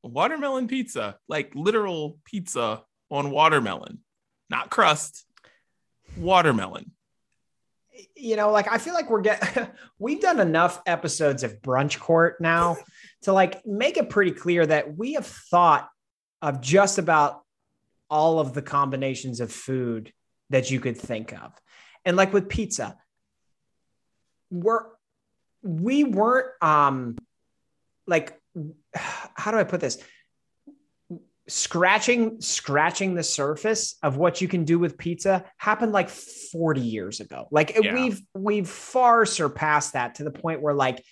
watermelon 0.04 0.68
pizza, 0.68 1.18
like 1.28 1.52
literal 1.56 2.20
pizza 2.26 2.84
on 3.10 3.32
watermelon, 3.32 4.00
not 4.50 4.70
crust, 4.70 5.26
watermelon. 6.18 6.92
You 8.16 8.36
know, 8.36 8.52
like 8.52 8.68
I 8.68 8.78
feel 8.78 8.94
like 8.94 9.10
we're 9.10 9.22
getting, 9.22 9.68
we've 10.00 10.22
done 10.22 10.40
enough 10.40 10.82
episodes 10.86 11.44
of 11.44 11.62
Brunch 11.62 12.00
Court 12.00 12.40
now 12.40 12.78
to 13.24 13.34
like 13.34 13.66
make 13.66 13.98
it 13.98 14.10
pretty 14.10 14.32
clear 14.32 14.66
that 14.66 14.98
we 14.98 15.14
have 15.14 15.28
thought 15.28 15.90
of 16.42 16.62
just 16.62 16.98
about 16.98 17.42
all 18.10 18.40
of 18.40 18.54
the 18.54 18.62
combinations 18.62 19.40
of 19.40 19.52
food 19.52 20.12
that 20.50 20.72
you 20.72 20.80
could 20.80 20.98
think 20.98 21.34
of. 21.34 21.52
And 22.06 22.18
like 22.18 22.34
with 22.34 22.50
pizza, 22.50 22.98
we're, 24.50 24.86
we 25.62 26.04
weren't, 26.04 26.48
um, 26.62 27.18
like 28.06 28.40
how 28.94 29.52
do 29.52 29.58
I 29.58 29.64
put 29.64 29.82
this? 29.82 29.98
Scratching 31.48 32.40
scratching 32.40 33.16
the 33.16 33.24
surface 33.24 33.96
of 34.02 34.16
what 34.16 34.40
you 34.40 34.48
can 34.48 34.64
do 34.64 34.80
with 34.80 34.98
pizza 34.98 35.44
happened 35.58 35.92
like 35.92 36.10
40 36.10 36.80
years 36.80 37.20
ago. 37.20 37.48
Like 37.52 37.78
yeah. 37.82 37.94
we've 37.94 38.22
we've 38.34 38.70
far 38.70 39.26
surpassed 39.26 39.94
that 39.94 40.16
to 40.16 40.24
the 40.24 40.32
point 40.32 40.62
where 40.62 40.74
like 40.74 41.04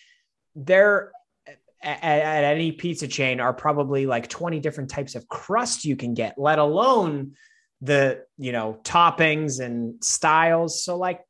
there 0.56 1.12
at, 1.84 2.04
at 2.04 2.44
any 2.44 2.72
pizza 2.72 3.08
chain 3.08 3.40
are 3.40 3.54
probably 3.54 4.06
like 4.06 4.28
20 4.28 4.60
different 4.60 4.90
types 4.90 5.16
of 5.16 5.28
crust 5.28 5.86
you 5.86 5.96
can 5.96 6.14
get, 6.14 6.36
let 6.38 6.60
alone 6.60 7.34
the 7.82 8.24
you 8.38 8.52
know 8.52 8.80
toppings 8.84 9.60
and 9.60 10.04
styles. 10.04 10.84
So 10.84 10.98
like 10.98 11.22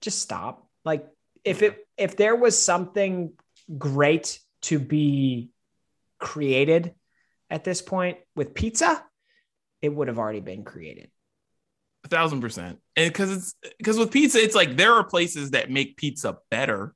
just 0.00 0.20
stop. 0.20 0.66
Like 0.84 1.06
if 1.44 1.62
it 1.62 1.86
if 1.96 2.16
there 2.16 2.36
was 2.36 2.58
something 2.58 3.32
great 3.76 4.38
to 4.62 4.78
be 4.78 5.50
created 6.24 6.94
at 7.50 7.62
this 7.62 7.82
point 7.82 8.16
with 8.34 8.54
pizza, 8.54 9.04
it 9.82 9.90
would 9.90 10.08
have 10.08 10.18
already 10.18 10.40
been 10.40 10.64
created. 10.64 11.10
A 12.04 12.08
thousand 12.08 12.40
percent. 12.40 12.78
And 12.96 13.12
because 13.12 13.30
it's 13.30 13.54
because 13.78 13.98
with 13.98 14.10
pizza, 14.10 14.42
it's 14.42 14.54
like 14.54 14.76
there 14.76 14.94
are 14.94 15.04
places 15.04 15.52
that 15.52 15.70
make 15.70 15.96
pizza 15.96 16.38
better, 16.50 16.94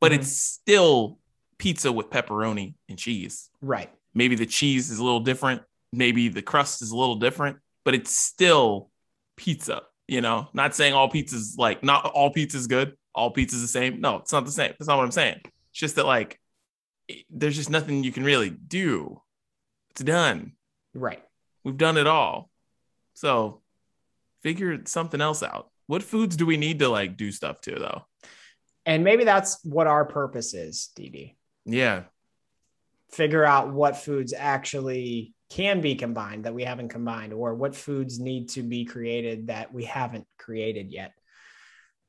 but 0.00 0.12
mm-hmm. 0.12 0.20
it's 0.20 0.32
still 0.32 1.18
pizza 1.58 1.90
with 1.90 2.10
pepperoni 2.10 2.74
and 2.88 2.98
cheese. 2.98 3.50
Right. 3.60 3.90
Maybe 4.14 4.36
the 4.36 4.46
cheese 4.46 4.90
is 4.90 4.98
a 4.98 5.04
little 5.04 5.20
different. 5.20 5.62
Maybe 5.92 6.28
the 6.28 6.42
crust 6.42 6.82
is 6.82 6.90
a 6.90 6.96
little 6.96 7.16
different, 7.16 7.56
but 7.84 7.94
it's 7.94 8.16
still 8.16 8.90
pizza. 9.36 9.82
You 10.06 10.20
know, 10.20 10.48
not 10.52 10.74
saying 10.74 10.92
all 10.92 11.08
pizza's 11.08 11.56
like 11.58 11.82
not 11.82 12.06
all 12.06 12.30
pizza's 12.30 12.66
good, 12.66 12.94
all 13.14 13.30
pizza's 13.30 13.62
the 13.62 13.68
same. 13.68 14.00
No, 14.00 14.16
it's 14.16 14.32
not 14.32 14.44
the 14.44 14.52
same. 14.52 14.72
That's 14.78 14.88
not 14.88 14.98
what 14.98 15.04
I'm 15.04 15.10
saying. 15.10 15.40
It's 15.44 15.80
just 15.80 15.96
that 15.96 16.06
like 16.06 16.38
there's 17.30 17.56
just 17.56 17.70
nothing 17.70 18.04
you 18.04 18.12
can 18.12 18.24
really 18.24 18.50
do. 18.50 19.20
It's 19.90 20.02
done. 20.02 20.52
Right. 20.94 21.22
We've 21.64 21.76
done 21.76 21.96
it 21.96 22.06
all. 22.06 22.50
So 23.14 23.62
figure 24.42 24.80
something 24.86 25.20
else 25.20 25.42
out. 25.42 25.70
What 25.86 26.02
foods 26.02 26.36
do 26.36 26.46
we 26.46 26.56
need 26.56 26.80
to 26.80 26.88
like 26.88 27.16
do 27.16 27.32
stuff 27.32 27.60
to 27.62 27.76
though? 27.76 28.06
And 28.84 29.02
maybe 29.02 29.24
that's 29.24 29.64
what 29.64 29.86
our 29.86 30.04
purpose 30.04 30.54
is, 30.54 30.90
DD. 30.96 31.34
Yeah. 31.64 32.04
Figure 33.10 33.44
out 33.44 33.72
what 33.72 33.96
foods 33.96 34.32
actually 34.36 35.34
can 35.50 35.80
be 35.80 35.94
combined 35.94 36.44
that 36.44 36.54
we 36.54 36.64
haven't 36.64 36.88
combined, 36.88 37.32
or 37.32 37.54
what 37.54 37.74
foods 37.74 38.18
need 38.18 38.48
to 38.50 38.62
be 38.62 38.84
created 38.84 39.48
that 39.48 39.72
we 39.72 39.84
haven't 39.84 40.26
created 40.38 40.90
yet. 40.90 41.12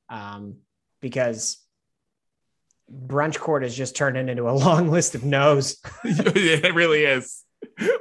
Um, 0.10 0.58
because 1.02 1.58
brunch 2.91 3.38
court 3.38 3.63
is 3.63 3.75
just 3.75 3.95
turning 3.95 4.29
into 4.29 4.49
a 4.49 4.51
long 4.51 4.89
list 4.89 5.15
of 5.15 5.23
no's. 5.23 5.77
it 6.03 6.73
really 6.73 7.03
is. 7.03 7.43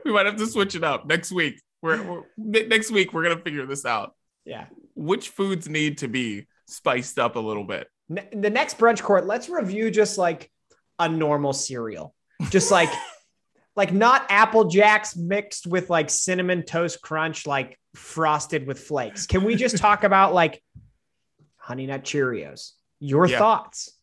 We 0.05 0.13
might 0.13 0.27
have 0.27 0.37
to 0.37 0.47
switch 0.47 0.75
it 0.75 0.85
up 0.85 1.07
next 1.07 1.33
week. 1.33 1.61
We're, 1.83 2.03
we're, 2.03 2.67
next 2.67 2.91
week 2.91 3.13
we're 3.13 3.23
gonna 3.23 3.41
figure 3.41 3.67
this 3.67 3.85
out. 3.85 4.15
Yeah. 4.45 4.67
Which 4.95 5.31
foods 5.31 5.69
need 5.69 5.99
to 5.99 6.09
be 6.09 6.47
spiced 6.67 7.19
up 7.19 7.37
a 7.37 7.41
little 7.41 7.65
bit? 7.65 7.89
The 8.09 8.51
next 8.51 8.79
brunch 8.79 9.03
court, 9.03 9.27
let's 9.27 9.49
review 9.49 9.91
just 9.91 10.17
like 10.17 10.51
a 10.99 11.09
normal 11.09 11.53
cereal, 11.53 12.15
just 12.51 12.71
like 12.71 12.91
like 13.77 13.93
not 13.93 14.27
apple 14.31 14.65
jacks 14.65 15.17
mixed 15.17 15.67
with 15.67 15.91
like 15.91 16.09
cinnamon 16.09 16.63
toast 16.63 17.03
crunch, 17.03 17.47
like 17.47 17.79
frosted 17.95 18.67
with 18.67 18.81
flakes. 18.81 19.27
Can 19.27 19.45
we 19.45 19.57
just 19.57 19.77
talk 19.77 20.05
about 20.05 20.33
like 20.33 20.63
honey 21.57 21.87
nut 21.87 22.05
Cheerios? 22.05 22.73
Your 23.01 23.27
yeah. 23.27 23.39
thoughts? 23.39 23.96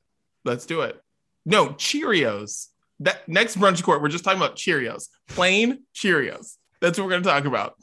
Let's 0.45 0.65
do 0.65 0.81
it. 0.81 1.01
No, 1.45 1.69
Cheerios. 1.69 2.67
That 2.99 3.27
next 3.27 3.57
brunch 3.57 3.83
court, 3.83 4.01
we're 4.01 4.09
just 4.09 4.23
talking 4.23 4.39
about 4.39 4.55
Cheerios. 4.55 5.09
Plain 5.27 5.83
Cheerios. 5.95 6.57
That's 6.79 6.97
what 6.97 7.05
we're 7.05 7.11
gonna 7.11 7.23
talk 7.23 7.45
about. 7.45 7.75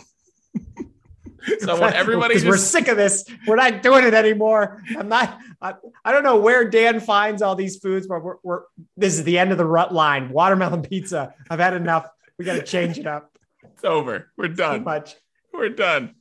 so 1.58 1.76
I 1.76 1.78
want 1.78 1.94
everybody 1.94 2.34
just... 2.34 2.46
we're 2.46 2.56
sick 2.56 2.88
of 2.88 2.96
this. 2.96 3.24
We're 3.46 3.56
not 3.56 3.82
doing 3.82 4.04
it 4.04 4.14
anymore. 4.14 4.82
I'm 4.96 5.08
not 5.08 5.38
I, 5.62 5.74
I 6.04 6.12
don't 6.12 6.22
know 6.22 6.36
where 6.36 6.68
Dan 6.68 7.00
finds 7.00 7.42
all 7.42 7.54
these 7.54 7.78
foods, 7.78 8.06
but 8.06 8.22
we're, 8.22 8.36
we're 8.42 8.62
this 8.96 9.14
is 9.14 9.24
the 9.24 9.38
end 9.38 9.52
of 9.52 9.58
the 9.58 9.66
rut 9.66 9.92
line. 9.92 10.30
Watermelon 10.30 10.82
pizza. 10.82 11.34
I've 11.50 11.58
had 11.58 11.74
enough. 11.74 12.06
We 12.38 12.44
gotta 12.44 12.62
change 12.62 12.98
it 12.98 13.06
up. 13.06 13.30
It's 13.62 13.84
over. 13.84 14.30
We're 14.36 14.48
done. 14.48 14.78
Too 14.78 14.84
much. 14.84 15.16
We're 15.52 15.68
done. 15.70 16.14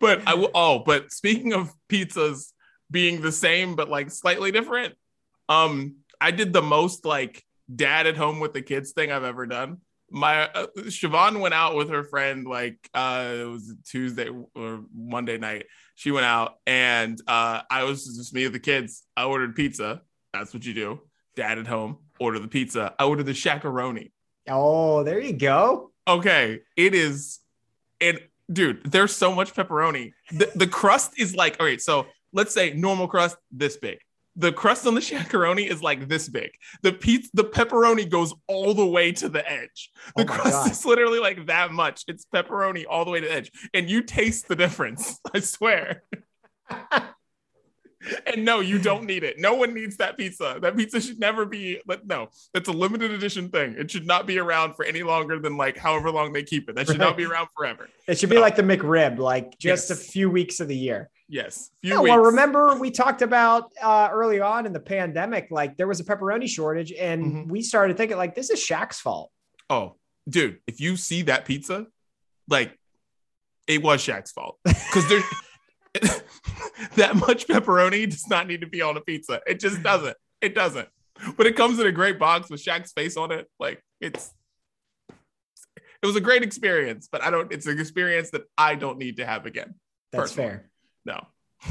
But 0.00 0.22
I 0.26 0.34
will 0.34 0.50
oh, 0.54 0.80
but 0.80 1.12
speaking 1.12 1.52
of 1.52 1.72
pizzas 1.88 2.52
being 2.90 3.22
the 3.22 3.32
same 3.32 3.76
but 3.76 3.88
like 3.88 4.10
slightly 4.10 4.50
different, 4.50 4.94
um, 5.48 5.96
I 6.20 6.30
did 6.30 6.52
the 6.52 6.62
most 6.62 7.04
like 7.04 7.44
dad 7.74 8.06
at 8.06 8.16
home 8.16 8.40
with 8.40 8.52
the 8.52 8.62
kids 8.62 8.92
thing 8.92 9.12
I've 9.12 9.24
ever 9.24 9.46
done. 9.46 9.78
My 10.10 10.48
uh, 10.48 10.66
Siobhan 10.78 11.40
went 11.40 11.54
out 11.54 11.74
with 11.74 11.90
her 11.90 12.04
friend 12.04 12.46
like 12.46 12.78
uh 12.94 13.32
it 13.34 13.44
was 13.44 13.74
Tuesday 13.86 14.28
or 14.54 14.84
Monday 14.94 15.38
night. 15.38 15.66
She 15.94 16.10
went 16.10 16.26
out 16.26 16.54
and 16.66 17.20
uh 17.26 17.62
I 17.70 17.84
was 17.84 18.04
just 18.04 18.34
me 18.34 18.44
with 18.44 18.52
the 18.52 18.60
kids. 18.60 19.04
I 19.16 19.24
ordered 19.24 19.56
pizza. 19.56 20.02
That's 20.32 20.52
what 20.52 20.64
you 20.64 20.74
do. 20.74 21.00
Dad 21.36 21.58
at 21.58 21.66
home, 21.66 21.98
order 22.20 22.38
the 22.38 22.48
pizza. 22.48 22.94
I 22.98 23.04
ordered 23.04 23.26
the 23.26 23.32
Shaq-a-Roni. 23.32 24.12
Oh, 24.48 25.02
there 25.02 25.18
you 25.20 25.32
go. 25.32 25.90
Okay, 26.06 26.60
it 26.76 26.94
is 26.94 27.40
and 28.00 28.20
dude, 28.52 28.84
there's 28.84 29.16
so 29.16 29.34
much 29.34 29.54
pepperoni. 29.54 30.12
The, 30.30 30.50
the 30.54 30.66
crust 30.66 31.18
is 31.18 31.34
like, 31.34 31.56
all 31.58 31.66
right, 31.66 31.80
so 31.80 32.06
let's 32.32 32.52
say 32.52 32.74
normal 32.74 33.08
crust 33.08 33.36
this 33.50 33.76
big 33.76 33.98
the 34.36 34.52
crust 34.52 34.86
on 34.86 34.94
the 34.94 35.00
Shaq-a-Roni 35.10 35.68
is 35.70 35.82
like 35.82 36.08
this 36.08 36.28
big. 36.28 36.50
The 36.82 36.92
pizza, 36.92 37.30
the 37.34 37.44
pepperoni 37.44 38.08
goes 38.08 38.34
all 38.48 38.74
the 38.74 38.86
way 38.86 39.12
to 39.12 39.28
the 39.28 39.48
edge. 39.50 39.90
The 40.16 40.22
oh 40.22 40.26
crust 40.26 40.50
God. 40.50 40.70
is 40.70 40.84
literally 40.84 41.20
like 41.20 41.46
that 41.46 41.72
much. 41.72 42.04
It's 42.08 42.26
pepperoni 42.34 42.84
all 42.88 43.04
the 43.04 43.10
way 43.10 43.20
to 43.20 43.26
the 43.26 43.32
edge, 43.32 43.50
and 43.72 43.88
you 43.88 44.02
taste 44.02 44.48
the 44.48 44.56
difference. 44.56 45.20
I 45.34 45.40
swear. 45.40 46.02
and 48.26 48.44
no, 48.44 48.60
you 48.60 48.78
don't 48.78 49.04
need 49.04 49.24
it. 49.24 49.38
No 49.38 49.54
one 49.54 49.72
needs 49.72 49.96
that 49.96 50.18
pizza. 50.18 50.58
That 50.60 50.76
pizza 50.76 51.00
should 51.00 51.18
never 51.18 51.46
be. 51.46 51.80
But 51.86 52.06
no, 52.06 52.28
it's 52.54 52.68
a 52.68 52.72
limited 52.72 53.10
edition 53.12 53.48
thing. 53.48 53.74
It 53.78 53.90
should 53.90 54.06
not 54.06 54.26
be 54.26 54.38
around 54.38 54.74
for 54.74 54.84
any 54.84 55.02
longer 55.02 55.38
than 55.38 55.56
like 55.56 55.78
however 55.78 56.10
long 56.10 56.32
they 56.32 56.42
keep 56.42 56.68
it. 56.68 56.76
That 56.76 56.86
should 56.86 56.98
Right. 56.98 57.06
not 57.06 57.16
be 57.16 57.24
around 57.24 57.48
forever. 57.56 57.88
It 58.06 58.18
should 58.18 58.30
be 58.30 58.38
like 58.38 58.56
the 58.56 58.62
McRib, 58.62 59.18
like 59.18 59.58
just 59.58 59.88
Yes. 59.88 59.90
a 59.90 59.96
few 60.02 60.30
weeks 60.30 60.60
of 60.60 60.68
the 60.68 60.76
year. 60.76 61.08
Yes, 61.28 61.70
few 61.80 61.94
Yeah, 61.94 62.00
weeks. 62.00 62.10
well, 62.10 62.24
remember 62.24 62.76
we 62.78 62.90
talked 62.90 63.22
about 63.22 63.72
uh, 63.82 64.08
early 64.12 64.40
on 64.40 64.66
in 64.66 64.72
the 64.72 64.80
pandemic, 64.80 65.48
like 65.50 65.76
there 65.76 65.86
was 65.88 65.98
a 66.00 66.04
pepperoni 66.04 66.48
shortage, 66.48 66.92
and 66.92 67.24
Mhm. 67.24 67.48
we 67.48 67.62
started 67.62 67.96
thinking 67.96 68.16
like 68.18 68.34
this 68.34 68.50
is 68.50 68.60
Shaq's 68.60 69.00
fault. 69.00 69.30
Oh, 69.70 69.96
dude, 70.28 70.60
if 70.66 70.80
you 70.80 70.96
see 70.96 71.22
that 71.22 71.44
pizza, 71.46 71.86
like 72.48 72.78
it 73.66 73.82
was 73.82 74.04
Shaq's 74.04 74.32
fault 74.32 74.58
because 74.64 75.08
there's 75.08 75.24
that 76.96 77.14
much 77.16 77.46
pepperoni 77.46 78.08
does 78.10 78.28
not 78.28 78.46
need 78.46 78.60
to 78.60 78.66
be 78.66 78.82
on 78.82 78.96
a 78.96 79.00
pizza. 79.00 79.40
It 79.46 79.60
just 79.60 79.82
doesn't. 79.82 80.16
It 80.42 80.54
doesn't. 80.54 80.88
But 81.36 81.46
it 81.46 81.56
comes 81.56 81.78
in 81.78 81.86
a 81.86 81.92
great 81.92 82.18
box 82.18 82.50
with 82.50 82.62
Shaq's 82.62 82.92
face 82.92 83.16
on 83.16 83.32
it. 83.32 83.48
Like 83.58 83.82
it's. 84.00 84.30
It 85.08 86.06
was 86.06 86.16
a 86.16 86.20
great 86.20 86.42
experience, 86.42 87.08
but 87.10 87.22
I 87.22 87.30
don't. 87.30 87.50
It's 87.50 87.66
an 87.66 87.80
experience 87.80 88.30
that 88.32 88.42
I 88.58 88.74
don't 88.74 88.98
need 88.98 89.16
to 89.16 89.24
have 89.26 89.46
again. 89.46 89.74
That's 90.12 90.32
Personally. 90.32 90.50
fair. 90.50 90.70
No. 91.04 91.26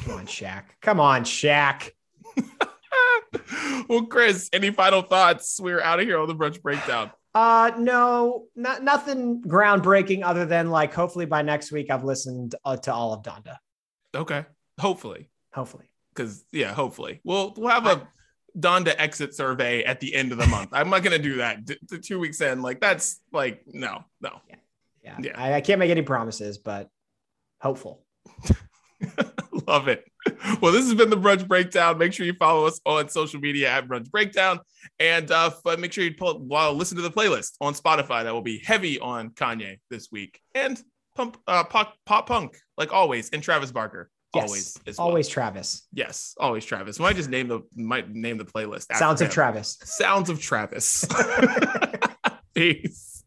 Come 0.05 0.15
on, 0.15 0.25
Shaq. 0.25 0.63
Come 0.81 0.99
on, 0.99 1.23
Shaq. 1.23 1.89
well, 3.87 4.05
Chris, 4.05 4.49
any 4.53 4.71
final 4.71 5.01
thoughts? 5.01 5.59
We're 5.59 5.81
out 5.81 5.99
of 5.99 6.05
here 6.05 6.19
on 6.19 6.27
the 6.27 6.35
brunch 6.35 6.61
breakdown. 6.61 7.11
Uh, 7.35 7.71
no, 7.79 8.45
not 8.55 8.83
nothing 8.83 9.41
groundbreaking 9.41 10.21
other 10.23 10.45
than 10.45 10.69
like 10.69 10.93
hopefully 10.93 11.25
by 11.25 11.41
next 11.41 11.71
week 11.71 11.89
I've 11.89 12.03
listened 12.03 12.53
uh, 12.63 12.77
to 12.77 12.93
all 12.93 13.13
of 13.13 13.23
Donda. 13.23 13.57
Okay, 14.13 14.45
hopefully. 14.79 15.29
Hopefully. 15.51 15.89
because 16.13 16.45
yeah, 16.51 16.73
hopefully 16.73 17.21
we'll 17.23 17.53
we'll 17.57 17.69
have 17.69 17.87
a 17.87 18.07
Donda 18.57 18.93
exit 18.97 19.33
survey 19.35 19.83
at 19.83 19.99
the 19.99 20.13
end 20.13 20.31
of 20.31 20.37
the 20.37 20.45
month. 20.47 20.69
I'm 20.73 20.89
not 20.91 21.01
gonna 21.03 21.17
do 21.17 21.37
that 21.37 21.65
D- 21.65 21.77
d- 21.85 21.97
two 21.99 22.19
weeks 22.19 22.39
in. 22.41 22.61
Like 22.61 22.79
that's 22.79 23.19
like 23.31 23.63
no, 23.65 24.03
no. 24.21 24.39
Yeah. 25.03 25.17
Yeah. 25.19 25.31
I, 25.35 25.55
I 25.55 25.61
can't 25.61 25.79
make 25.79 25.91
any 25.91 26.03
promises, 26.03 26.59
but 26.59 26.89
hopeful. 27.61 28.05
Love 29.67 29.87
it. 29.87 30.03
Well, 30.61 30.71
this 30.71 30.85
has 30.85 30.93
been 30.95 31.09
the 31.09 31.17
Brunch 31.17 31.47
Breakdown. 31.47 31.97
Make 31.97 32.13
sure 32.13 32.25
you 32.25 32.33
follow 32.33 32.65
us 32.65 32.79
on 32.85 33.09
social 33.09 33.39
media 33.39 33.69
at 33.69 33.87
Brunch 33.87 34.09
Breakdown, 34.11 34.59
and 34.99 35.29
uh, 35.31 35.51
make 35.77 35.93
sure 35.93 36.03
you 36.03 36.13
pull 36.13 36.39
while 36.39 36.73
listen 36.73 36.95
to 36.97 37.03
the 37.03 37.11
playlist 37.11 37.53
on 37.61 37.73
Spotify. 37.73 38.23
That 38.23 38.33
will 38.33 38.41
be 38.41 38.59
heavy 38.59 38.99
on 38.99 39.31
Kanye 39.31 39.79
this 39.89 40.09
week, 40.11 40.39
and 40.55 40.81
pump 41.15 41.37
uh, 41.47 41.63
pop, 41.63 41.95
pop 42.05 42.27
punk 42.27 42.57
like 42.77 42.93
always, 42.93 43.29
and 43.31 43.43
Travis 43.43 43.71
Barker 43.71 44.09
Yes. 44.35 44.43
always 44.47 44.77
as 44.87 44.97
well. 44.97 45.07
Always 45.07 45.27
Travis. 45.27 45.87
yes, 45.93 46.33
always 46.39 46.65
Travis. 46.65 46.99
Might 46.99 47.15
just 47.15 47.29
name 47.29 47.47
the 47.47 47.61
might 47.75 48.09
name 48.09 48.37
the 48.37 48.45
playlist. 48.45 48.95
Sounds 48.95 49.21
of. 49.21 49.29
Travis. 49.29 49.77
Sounds 49.83 50.29
of 50.29 50.41
Travis. 50.41 51.05
Peace. 52.55 53.23